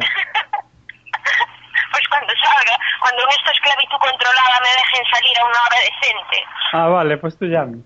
pues 1.92 2.08
cuando 2.08 2.32
salga, 2.42 2.76
cuando 3.00 3.22
en 3.24 3.28
esta 3.30 3.50
esclavitud 3.50 3.98
controlada 3.98 4.60
me 4.62 4.68
dejen 4.70 5.04
salir 5.12 5.38
a 5.38 5.44
una 5.44 5.62
hora 5.66 5.76
decente. 5.84 6.44
Ah, 6.72 6.86
vale, 6.88 7.16
pues 7.18 7.36
tú 7.38 7.44
llame. 7.46 7.78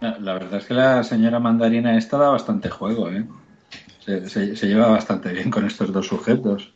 La 0.00 0.32
verdad 0.34 0.54
es 0.60 0.66
que 0.66 0.74
la 0.74 1.02
señora 1.04 1.38
mandarina 1.40 1.96
esta 1.96 2.16
da 2.18 2.30
bastante 2.30 2.70
juego, 2.70 3.10
¿eh? 3.10 3.24
Se, 4.00 4.28
se- 4.28 4.56
se 4.56 4.66
lleva 4.66 4.88
bastante 4.88 5.32
bien 5.32 5.50
con 5.50 5.66
estos 5.66 5.92
dos 5.92 6.06
sujetos. 6.06 6.72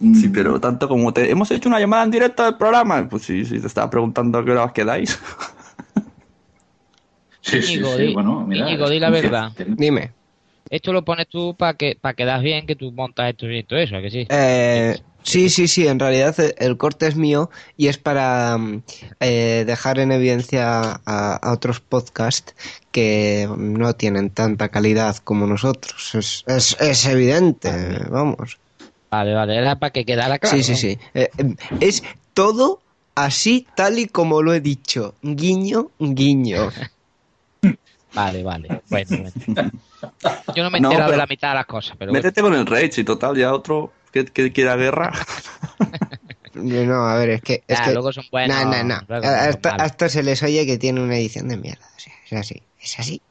Sí, 0.00 0.28
pero 0.28 0.60
tanto 0.60 0.88
como 0.88 1.12
te... 1.12 1.30
Hemos 1.30 1.50
hecho 1.50 1.68
una 1.68 1.80
llamada 1.80 2.04
en 2.04 2.10
directo 2.10 2.44
del 2.44 2.56
programa. 2.56 3.08
Pues 3.08 3.22
sí, 3.24 3.44
sí, 3.44 3.60
te 3.60 3.66
estaba 3.66 3.90
preguntando 3.90 4.38
a 4.38 4.44
qué 4.44 4.52
hora 4.52 4.64
os 4.64 4.72
quedáis. 4.72 5.18
Sí, 7.40 7.58
Íñigo, 7.58 7.96
di- 7.96 8.14
Íñigo, 8.58 8.88
di 8.88 8.98
la 9.00 9.10
verdad. 9.10 9.52
Dime. 9.76 10.14
Esto 10.70 10.92
lo 10.92 11.04
pones 11.04 11.28
tú 11.28 11.56
para 11.56 11.74
que 11.74 11.96
para 12.00 12.14
quedar 12.14 12.40
bien, 12.40 12.66
que 12.66 12.76
tú 12.76 12.92
montas 12.92 13.30
esto 13.30 13.50
y 13.50 13.62
todo 13.64 13.78
eso, 13.78 13.96
¿a 13.96 14.00
que 14.02 14.10
sí? 14.10 14.26
Eh, 14.30 14.96
sí, 15.22 15.48
sí, 15.48 15.68
sí, 15.68 15.86
en 15.86 15.98
realidad 15.98 16.38
eh, 16.40 16.54
el 16.58 16.76
corte 16.76 17.06
es 17.06 17.16
mío 17.16 17.50
y 17.76 17.88
es 17.88 17.98
para 17.98 18.56
mm, 18.58 18.82
eh, 19.20 19.64
dejar 19.66 19.98
en 19.98 20.12
evidencia 20.12 21.00
a, 21.06 21.36
a 21.36 21.52
otros 21.52 21.80
podcasts 21.80 22.54
que 22.90 23.48
no 23.56 23.94
tienen 23.94 24.30
tanta 24.30 24.68
calidad 24.68 25.16
como 25.18 25.46
nosotros. 25.46 26.14
Es, 26.14 26.44
es, 26.46 26.76
es 26.80 27.06
evidente, 27.06 27.70
vamos. 28.10 28.58
Vale, 29.10 29.34
vale, 29.34 29.56
era 29.56 29.78
para 29.78 29.90
que 29.92 30.04
quedara 30.04 30.38
claro. 30.38 30.56
Sí, 30.56 30.62
sí, 30.62 30.76
sí. 30.76 30.98
Eh, 31.14 31.28
eh, 31.38 31.54
es 31.80 32.02
todo 32.34 32.80
así, 33.14 33.66
tal 33.74 33.98
y 33.98 34.06
como 34.08 34.42
lo 34.42 34.54
he 34.54 34.60
dicho. 34.60 35.14
Guiño, 35.22 35.90
guiño. 35.98 36.70
Vale, 38.14 38.42
vale. 38.42 38.68
Bueno, 38.90 39.16
bueno. 39.18 39.70
Yo 40.54 40.62
no 40.62 40.70
me 40.70 40.78
he 40.78 40.80
No, 40.80 40.88
enterado 40.88 41.12
de 41.12 41.16
la 41.16 41.26
mitad 41.26 41.50
de 41.50 41.54
las 41.54 41.66
cosas, 41.66 41.96
pero 41.98 42.12
bueno. 42.12 42.28
Métete 42.28 42.42
con 42.42 42.52
el 42.54 42.66
Rage 42.66 43.00
y 43.00 43.04
total, 43.04 43.36
ya 43.36 43.54
otro 43.54 43.92
que, 44.12 44.24
que 44.26 44.52
quiera 44.52 44.76
guerra. 44.76 45.12
No, 46.54 47.08
a 47.08 47.16
ver, 47.16 47.30
es 47.30 47.40
que... 47.42 47.64
Es 47.66 47.80
Ah, 47.80 47.84
que... 47.86 47.92
luego 47.94 48.12
son 48.12 48.24
buenos, 48.30 48.56
No, 48.64 48.70
no, 48.70 48.84
no. 48.84 49.00
luego 49.08 49.26
A, 49.26 49.48
esto, 49.48 49.68
a 49.70 49.72
malos. 49.72 49.86
esto 49.86 50.08
se 50.10 50.22
les 50.22 50.42
oye 50.42 50.66
que 50.66 50.76
tiene 50.78 51.00
una 51.02 51.16
edición 51.16 51.48
de 51.48 51.56
mierda. 51.56 51.86
o 51.96 51.98
sea, 51.98 52.12
es 52.28 52.32
así. 52.38 52.62
Es 52.78 52.98
así. 53.00 53.22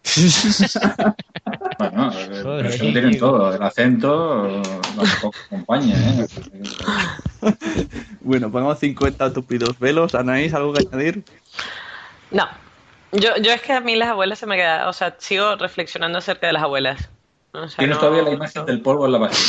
Bueno, 1.77 2.11
eh, 2.13 2.27
pero 2.31 2.59
eso 2.61 2.83
lo 2.85 2.91
tienen 2.91 3.19
todo. 3.19 3.53
El 3.55 3.61
acento 3.61 4.61
tampoco 4.95 5.35
acompaña, 5.47 5.95
¿eh? 5.95 6.27
Bueno, 8.21 8.51
ponemos 8.51 8.79
50 8.79 9.27
estúpidos 9.27 9.77
velos. 9.79 10.15
Anaís, 10.15 10.53
¿algo 10.53 10.73
que 10.73 10.79
añadir? 10.91 11.23
No. 12.31 12.47
Yo, 13.11 13.35
yo 13.41 13.51
es 13.51 13.61
que 13.61 13.73
a 13.73 13.81
mí 13.81 13.95
las 13.95 14.09
abuelas 14.09 14.39
se 14.39 14.45
me 14.47 14.55
quedan, 14.55 14.87
o 14.87 14.93
sea, 14.93 15.15
sigo 15.19 15.55
reflexionando 15.57 16.17
acerca 16.19 16.47
de 16.47 16.53
las 16.53 16.63
abuelas. 16.63 17.09
O 17.53 17.67
sea, 17.67 17.77
Tienes 17.77 17.95
no- 17.97 17.99
todavía 18.01 18.23
la 18.23 18.31
imagen 18.31 18.65
del 18.65 18.81
polvo 18.81 19.05
en 19.05 19.11
la 19.11 19.17
vagina. 19.19 19.41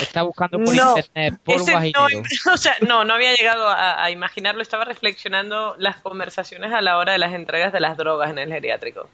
Está 0.00 0.22
buscando 0.22 0.58
por 0.58 0.74
No, 0.74 0.96
internet 0.98 1.40
polvo 1.44 1.66
no, 1.68 2.08
o 2.52 2.56
sea, 2.56 2.76
no, 2.86 3.04
no 3.04 3.14
había 3.14 3.34
llegado 3.34 3.68
a, 3.68 4.02
a 4.02 4.10
imaginarlo, 4.10 4.60
estaba 4.62 4.84
reflexionando 4.84 5.74
las 5.78 5.96
conversaciones 5.98 6.72
a 6.72 6.80
la 6.80 6.98
hora 6.98 7.12
de 7.12 7.18
las 7.18 7.32
entregas 7.32 7.72
de 7.72 7.80
las 7.80 7.96
drogas 7.96 8.30
en 8.30 8.38
el 8.38 8.52
geriátrico. 8.52 9.08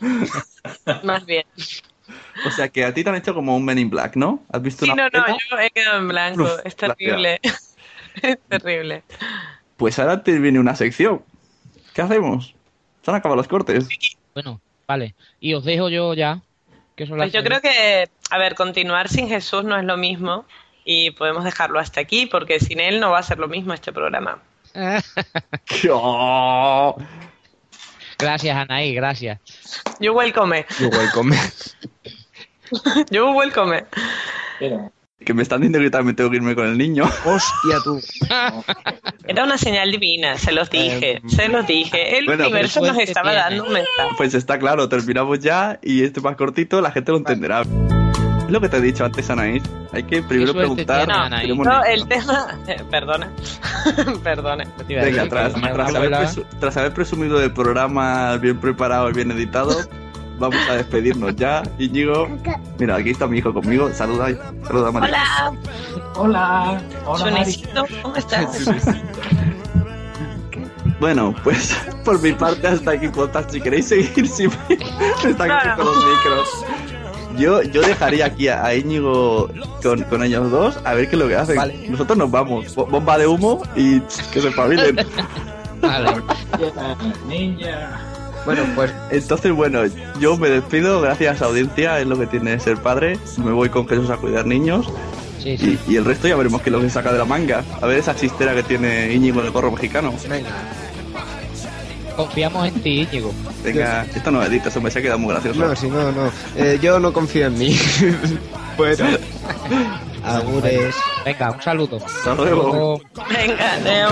Más 1.04 1.24
bien. 1.26 1.44
O 2.46 2.50
sea, 2.50 2.68
que 2.68 2.84
a 2.84 2.92
ti 2.92 3.04
te 3.04 3.10
han 3.10 3.16
hecho 3.16 3.34
como 3.34 3.56
un 3.56 3.64
Men 3.64 3.78
in 3.78 3.90
Black, 3.90 4.16
¿no? 4.16 4.42
¿Has 4.52 4.62
visto 4.62 4.84
Sí, 4.84 4.90
una 4.90 5.08
no, 5.08 5.20
no, 5.20 5.36
yo 5.50 5.58
he 5.58 5.70
quedado 5.70 5.98
en 5.98 6.08
blanco, 6.08 6.42
Uf, 6.44 6.60
es 6.64 6.76
terrible. 6.76 7.40
es 8.22 8.38
terrible. 8.48 9.02
Pues 9.76 9.98
ahora 9.98 10.22
te 10.22 10.38
viene 10.38 10.58
una 10.58 10.74
sección. 10.74 11.22
¿Qué 11.94 12.02
hacemos? 12.02 12.54
Se 13.02 13.10
han 13.10 13.16
acabado 13.16 13.36
los 13.36 13.48
cortes. 13.48 13.88
Bueno, 14.34 14.60
vale. 14.86 15.14
Y 15.40 15.54
os 15.54 15.64
dejo 15.64 15.88
yo 15.88 16.14
ya. 16.14 16.42
Que 17.00 17.06
son 17.06 17.16
las 17.16 17.30
Pues 17.30 17.32
yo 17.32 17.42
creo 17.42 17.62
que, 17.62 18.10
a 18.28 18.36
ver, 18.36 18.54
continuar 18.54 19.08
sin 19.08 19.26
Jesús 19.26 19.64
no 19.64 19.78
es 19.78 19.84
lo 19.84 19.96
mismo 19.96 20.44
y 20.84 21.12
podemos 21.12 21.44
dejarlo 21.44 21.78
hasta 21.78 21.98
aquí 21.98 22.26
porque 22.26 22.60
sin 22.60 22.78
él 22.78 23.00
no 23.00 23.10
va 23.10 23.20
a 23.20 23.22
ser 23.22 23.38
lo 23.38 23.48
mismo 23.48 23.72
este 23.72 23.90
programa. 23.90 24.42
Gracias, 28.18 28.54
Anaí, 28.54 28.94
gracias. 28.94 29.40
You 29.98 30.12
welcome. 30.12 30.66
You 30.78 30.88
welcome. 30.88 31.34
You 33.10 33.32
welcome. 33.32 33.82
Que 35.30 35.34
me 35.34 35.44
están 35.44 35.60
diciendo 35.60 35.78
que 35.78 35.90
también 35.90 36.16
tengo 36.16 36.28
que 36.28 36.38
irme 36.38 36.56
con 36.56 36.66
el 36.66 36.76
niño. 36.76 37.04
Hostia, 37.24 37.76
tú. 37.84 38.00
Era 39.28 39.44
una 39.44 39.56
señal 39.58 39.92
divina, 39.92 40.36
se 40.36 40.50
los 40.50 40.68
dije, 40.70 41.22
se 41.28 41.46
los 41.48 41.64
dije. 41.68 42.18
El 42.18 42.26
Bueno, 42.26 42.44
universo 42.46 42.80
pues, 42.80 42.92
nos 42.92 43.00
estaba 43.02 43.32
dando 43.32 43.62
un 43.62 43.72
mensaje. 43.72 44.10
Pues 44.16 44.34
está 44.34 44.58
claro, 44.58 44.88
terminamos 44.88 45.38
ya 45.38 45.78
y 45.84 46.02
este 46.02 46.20
más 46.20 46.34
cortito 46.34 46.80
la 46.80 46.90
gente 46.90 47.12
lo 47.12 47.18
entenderá. 47.18 47.60
Es 47.60 48.50
lo 48.50 48.60
que 48.60 48.68
te 48.68 48.78
he 48.78 48.80
dicho 48.80 49.04
antes, 49.04 49.30
Anaís. 49.30 49.62
Hay 49.92 50.02
que 50.02 50.20
primero 50.24 50.52
preguntar. 50.52 51.06
tiene, 51.06 51.30
No, 51.46 51.54
niños. 51.60 51.84
el 51.88 52.08
tema. 52.08 52.58
eh, 52.66 52.82
perdona. 52.90 53.30
perdona. 54.24 54.64
Venga, 54.88 55.28
tras, 55.28 55.52
tras 55.54 55.94
haber 55.94 56.10
presu- 56.10 56.44
tras 56.58 56.76
haber 56.76 56.92
presumido 56.92 57.38
del 57.38 57.52
programa 57.52 58.36
bien 58.38 58.58
preparado 58.58 59.08
y 59.10 59.12
bien 59.12 59.30
editado, 59.30 59.76
vamos 60.40 60.58
a 60.68 60.74
despedirnos 60.74 61.36
ya. 61.36 61.62
Íñigo, 61.78 62.26
mira, 62.78 62.96
aquí 62.96 63.10
está 63.10 63.28
mi 63.28 63.38
hijo 63.38 63.54
conmigo. 63.54 63.88
Saluda, 63.92 64.28
saluda 64.66 64.88
a 64.88 64.92
María. 64.92 65.16
Hola. 66.16 66.82
Hola. 67.06 67.18
Sunecito, 67.18 67.84
¿cómo 68.02 68.16
estás? 68.16 68.68
Bueno, 70.98 71.34
pues 71.42 71.74
por 72.04 72.20
mi 72.20 72.32
parte 72.32 72.66
hasta 72.68 72.90
aquí 72.90 73.08
podcast. 73.08 73.50
Si 73.50 73.58
queréis 73.60 73.88
seguir, 73.88 74.28
si 74.28 74.46
me, 74.48 74.54
están 75.24 75.48
quitando 75.58 75.84
los 75.84 75.96
micros. 75.96 76.48
Yo, 77.38 77.62
yo 77.62 77.80
dejaría 77.80 78.26
aquí 78.26 78.48
a, 78.48 78.74
Íñigo 78.74 79.48
con, 79.82 80.02
con 80.04 80.22
ellos 80.22 80.50
dos 80.50 80.78
a 80.84 80.92
ver 80.92 81.08
qué 81.08 81.16
es 81.16 81.20
lo 81.22 81.26
que 81.28 81.36
hacen. 81.36 81.56
Nosotros 81.90 82.18
nos 82.18 82.30
vamos. 82.30 82.74
Bo- 82.74 82.84
Bomba 82.84 83.16
de 83.16 83.26
humo 83.26 83.62
y 83.74 84.00
que 84.00 84.42
se 84.42 84.48
espabilen. 84.48 84.96
Niña. 87.28 88.09
Bueno, 88.44 88.62
pues. 88.74 88.92
Entonces, 89.10 89.52
bueno, 89.52 89.80
yo 90.18 90.36
me 90.36 90.48
despido. 90.48 91.00
Gracias, 91.00 91.42
audiencia. 91.42 92.00
Es 92.00 92.06
lo 92.06 92.18
que 92.18 92.26
tiene 92.26 92.58
ser 92.60 92.76
padre. 92.78 93.18
Me 93.38 93.52
voy 93.52 93.68
con 93.68 93.86
Jesús 93.86 94.10
a 94.10 94.16
cuidar 94.16 94.46
niños. 94.46 94.86
Sí, 95.42 95.78
Y, 95.86 95.92
y 95.92 95.96
el 95.96 96.04
resto 96.04 96.28
ya 96.28 96.36
veremos 96.36 96.60
qué 96.60 96.68
es 96.70 96.72
lo 96.76 96.80
que 96.80 96.90
saca 96.90 97.12
de 97.12 97.18
la 97.18 97.24
manga. 97.24 97.64
A 97.80 97.86
ver 97.86 97.98
esa 97.98 98.14
chistera 98.14 98.54
que 98.54 98.62
tiene 98.62 99.12
Íñigo 99.12 99.40
en 99.40 99.46
el 99.46 99.52
gorro 99.52 99.70
mexicano. 99.70 100.12
Venga. 100.28 100.50
Confiamos 102.16 102.68
en 102.68 102.74
ti, 102.82 103.08
Íñigo. 103.10 103.32
Venga, 103.64 104.04
esto 104.14 104.30
no 104.30 104.42
edita, 104.42 104.68
eso 104.68 104.80
me 104.80 104.90
se 104.90 104.98
ha 104.98 105.02
quedado 105.02 105.18
muy 105.18 105.32
gracioso. 105.32 105.60
No, 105.60 105.74
si 105.74 105.88
no, 105.88 106.12
no. 106.12 106.30
Eh, 106.56 106.78
yo 106.82 107.00
no 107.00 107.12
confío 107.12 107.46
en 107.46 107.58
mí. 107.58 107.78
bueno. 108.76 109.06
Agures. 110.24 110.94
Venga, 111.24 111.50
un 111.52 111.62
saludo. 111.62 111.98
Hasta 112.04 112.34
luego. 112.34 113.00
Venga, 113.30 113.76
Leo. 113.78 114.10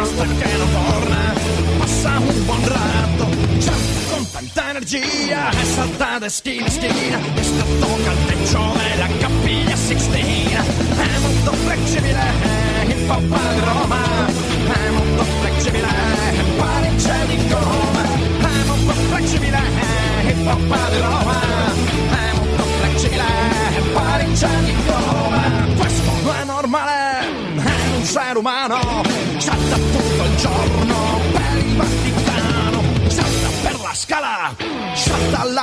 dia 4.89 5.51
è 5.51 5.65
saltare 5.65 6.31
schiena 6.31 6.71
schiena 6.71 7.19
è 7.35 7.43
stato 7.43 7.87
caldeggione 8.05 8.97
la 8.97 9.09
capiglia 9.19 9.77
Sixtina. 9.77 10.63
È 10.63 11.19
molto 11.21 11.53
flexibile 11.53 12.19
è 12.19 12.85
il 12.87 13.05
popolo 13.07 13.53
di 13.53 13.61
Roma. 13.61 14.88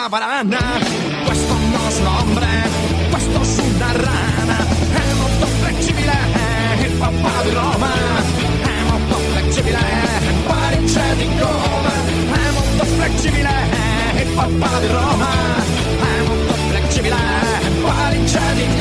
La 0.05 0.09
barana, 0.09 0.59
questo 1.25 1.53
un 1.53 2.05
hombre, 2.05 2.47
questo 3.09 3.41
è 3.41 3.65
una 3.73 3.91
rana, 3.91 4.57
è 4.93 5.13
molto 5.13 5.45
flessibile, 5.47 6.13
il 6.85 6.91
papà 6.91 7.41
di 7.41 7.49
Roma, 7.49 7.91
è 8.61 8.83
molto 8.87 9.15
flessibile, 9.15 9.79
parecchia 10.45 11.13
di 11.15 11.27
gomma, 11.39 11.93
è 12.33 12.51
molto 12.51 12.85
flessibile, 12.85 13.49
il 14.21 14.29
papà 14.35 14.79
di 14.79 14.87
Roma, 14.87 15.29
è 15.99 16.21
molto 16.27 16.53
flessibile, 16.53 17.15
parecchia 17.81 18.53
di 18.53 18.79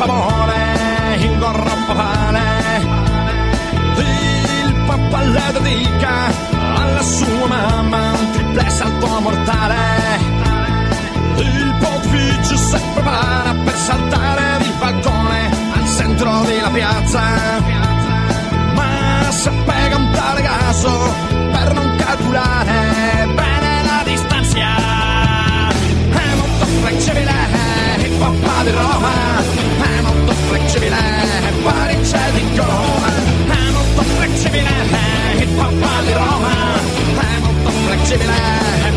favore, 0.00 1.16
il 1.18 1.38
gorropapale. 1.38 2.40
Il 3.96 4.74
papà 4.86 5.20
le 5.24 5.52
dedica 5.52 6.32
alla 6.74 7.02
sua 7.02 7.46
mamma 7.46 8.12
un 8.12 8.30
triple 8.32 8.70
salto 8.70 9.20
mortale. 9.20 9.76
Il 11.36 11.74
pompiggio 11.78 12.56
si 12.56 12.78
prepara 12.94 13.54
per 13.64 13.76
saltare 13.76 14.64
il 14.64 14.72
balcone 14.78 15.50
al 15.74 15.86
centro 15.96 16.40
della 16.46 16.70
piazza. 16.70 17.22
Ma 18.74 19.30
si 19.30 19.50
pega 19.66 19.96
un 19.96 20.10
tale 20.12 20.42
caso 20.42 21.14
per 21.52 21.74
non 21.74 21.96
calcolare 21.96 23.28
bene 23.34 23.82
la 23.84 24.02
distanza. 24.04 24.58
È 25.68 26.34
molto 26.36 26.64
flexibile, 26.80 27.34
il 27.98 28.12
papà 28.18 28.62
di 28.62 28.70
Roma 28.70 29.59
flexibile, 30.50 30.96
fuori 31.62 32.00
c'è 32.00 32.30
di 32.32 32.56
goma, 32.56 33.06
è 33.06 33.52
eh, 33.52 33.70
molto 33.70 34.02
flexibile, 34.02 34.70
hip 35.38 35.56
eh, 35.56 35.60
hop 35.60 36.02
di 36.04 36.12
Roma, 36.12 36.54
è 37.20 37.38
molto 37.38 37.70
flexibile, 37.70 38.34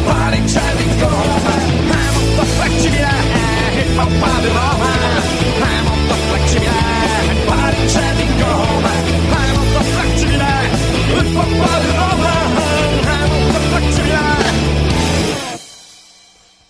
fuori 0.04 0.44
c'è 0.46 0.76
di 0.78 0.88
goma, 0.98 1.54
è 1.54 1.94
eh, 1.94 2.12
molto 2.18 2.44
flexibile, 2.58 3.14
hip 3.78 4.00
hop 4.00 4.40
di 4.42 4.48
Roma, 4.48 4.92
è 5.60 5.82
molto 5.84 6.16
flexibile, 6.28 6.72
fuori 7.46 7.86
c'è 7.86 8.14
di 8.16 8.28
goma, 8.42 8.92
è 8.92 9.52
molto 9.54 9.80
flexibile, 9.94 10.52
hip 11.20 11.36
hop 11.38 11.82
di 11.82 11.92
Roma, 12.02 12.34
è 13.02 13.28
molto 13.28 13.60
flexibile, 13.70 14.22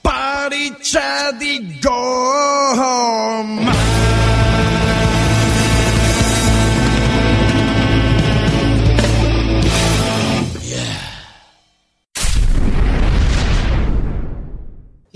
fuori 0.02 0.76
c'è 0.82 1.32
di 1.38 1.80
goma. 1.80 2.03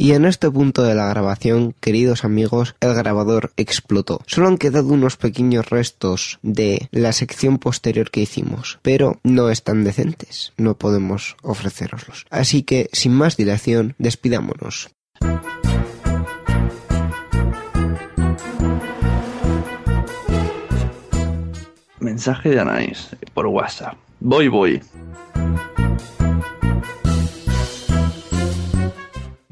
Y 0.08 0.14
en 0.14 0.24
este 0.24 0.50
punto 0.50 0.84
de 0.84 0.96
la 0.96 1.10
grabación, 1.10 1.76
queridos 1.82 2.24
amigos, 2.24 2.76
el 2.80 2.94
grabador 2.94 3.52
explotó. 3.58 4.22
Solo 4.26 4.48
han 4.48 4.58
quedado 4.58 4.88
unos 4.94 5.18
pequeños 5.18 5.70
restos 5.70 6.40
de 6.42 6.88
la 6.92 7.12
sección 7.12 7.58
posterior 7.58 8.10
que 8.10 8.22
hicimos, 8.22 8.80
pero 8.84 9.20
no 9.24 9.50
están 9.50 9.84
decentes, 9.84 10.54
no 10.56 10.76
podemos 10.78 11.36
ofreceroslos. 11.42 12.26
Así 12.30 12.64
que, 12.64 12.90
sin 12.94 13.12
más 13.12 13.36
dilación, 13.36 13.96
despidámonos. 13.98 14.92
Mensaje 22.00 22.52
de 22.52 22.62
Anaís 22.62 23.10
por 23.34 23.48
WhatsApp. 23.48 23.98
Voy, 24.22 24.48
voy. 24.48 24.82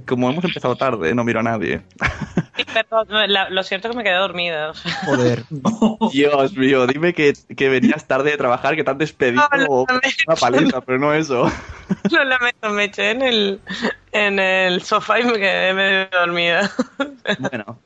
Como 0.07 0.29
hemos 0.29 0.43
empezado 0.43 0.75
tarde, 0.75 1.15
no 1.15 1.23
miro 1.23 1.39
a 1.39 1.43
nadie. 1.43 1.81
Sí, 2.55 2.63
perdón, 2.73 3.07
la- 3.31 3.49
lo 3.49 3.63
cierto 3.63 3.87
es 3.87 3.91
que 3.91 3.97
me 3.97 4.03
quedé 4.03 4.15
dormida. 4.15 4.73
Joder. 5.05 5.43
Dios 6.13 6.53
mío, 6.55 6.85
dime 6.87 7.13
que, 7.13 7.33
que 7.55 7.69
venías 7.69 8.05
tarde 8.07 8.31
de 8.31 8.37
trabajar, 8.37 8.75
que 8.75 8.83
te 8.83 8.91
han 8.91 8.97
despedido 8.97 9.43
No, 9.57 9.65
o 9.67 9.81
una 10.27 10.35
paliza, 10.39 10.81
pero 10.81 10.99
no 10.99 11.13
eso. 11.13 11.51
Lo 12.11 12.23
lamento, 12.23 12.69
me 12.69 12.85
eché 12.85 13.11
en 13.11 13.21
el, 13.21 13.59
en 14.11 14.39
el 14.39 14.81
sofá 14.83 15.19
y 15.19 15.23
me 15.23 15.33
quedé 15.33 15.73
medio 15.73 16.07
dormida. 16.11 16.71
Bueno. 17.39 17.79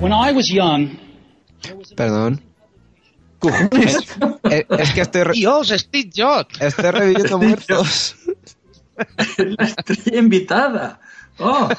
When 0.00 0.12
I 0.12 0.30
was 0.32 0.48
young, 0.48 0.98
Perdón. 1.96 2.40
Es, 3.72 3.96
es- 4.44 4.66
es 4.78 4.92
que 4.92 5.00
estoy... 5.02 5.22
Dios, 5.32 5.68
Steve 5.68 6.10
Jobs. 6.14 6.60
Estoy 6.60 6.90
reviviendo 6.90 7.38
muertos. 7.38 8.16
La 9.36 9.64
estrella 9.66 10.18
invitada. 10.18 11.00
Oh. 11.38 11.68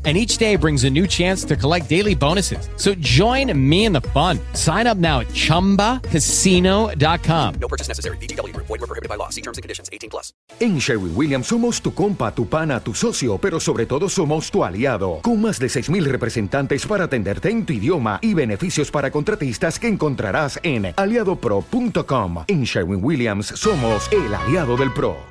And 0.03 0.17
each 0.17 0.37
day 0.37 0.55
brings 0.55 0.83
a 0.83 0.89
new 0.89 1.05
chance 1.05 1.43
to 1.45 1.55
collect 1.55 1.87
daily 1.87 2.15
bonuses. 2.15 2.67
So 2.75 2.95
join 2.95 3.55
me 3.55 3.85
in 3.85 3.93
the 3.93 4.01
fun. 4.01 4.39
Sign 4.53 4.87
up 4.87 4.97
now 4.97 5.19
at 5.19 5.27
chumbacasino.com. 5.27 7.55
No 7.59 7.67
purchase 7.67 7.87
necessary. 7.87 8.17
Group. 8.17 8.65
Void 8.65 8.81
were 8.81 8.87
prohibited 8.87 9.09
by 9.09 9.17
law. 9.17 9.29
See 9.29 9.41
terms 9.41 9.59
and 9.59 9.63
conditions. 9.63 9.91
18 9.93 10.09
plus. 10.09 10.33
En 10.59 10.79
Sherwin 10.79 11.13
Williams 11.15 11.45
somos 11.47 11.79
tu 11.81 11.93
compa, 11.93 12.33
tu 12.33 12.47
pana, 12.47 12.79
tu 12.79 12.95
socio, 12.95 13.37
pero 13.37 13.59
sobre 13.59 13.85
todo 13.85 14.09
somos 14.09 14.49
tu 14.49 14.63
aliado, 14.63 15.19
con 15.21 15.39
más 15.41 15.59
de 15.59 15.67
6.000 15.67 16.03
representantes 16.05 16.87
para 16.87 17.03
atenderte 17.03 17.49
en 17.49 17.65
tu 17.65 17.73
idioma 17.73 18.17
y 18.21 18.33
beneficios 18.33 18.89
para 18.89 19.11
contratistas 19.11 19.77
que 19.79 19.87
encontrarás 19.87 20.59
en 20.63 20.93
aliadopro.com. 20.95 22.45
En 22.47 22.63
Sherwin 22.63 23.03
Williams 23.03 23.47
somos 23.47 24.09
el 24.11 24.33
aliado 24.33 24.77
del 24.77 24.93
PRO. 24.93 25.29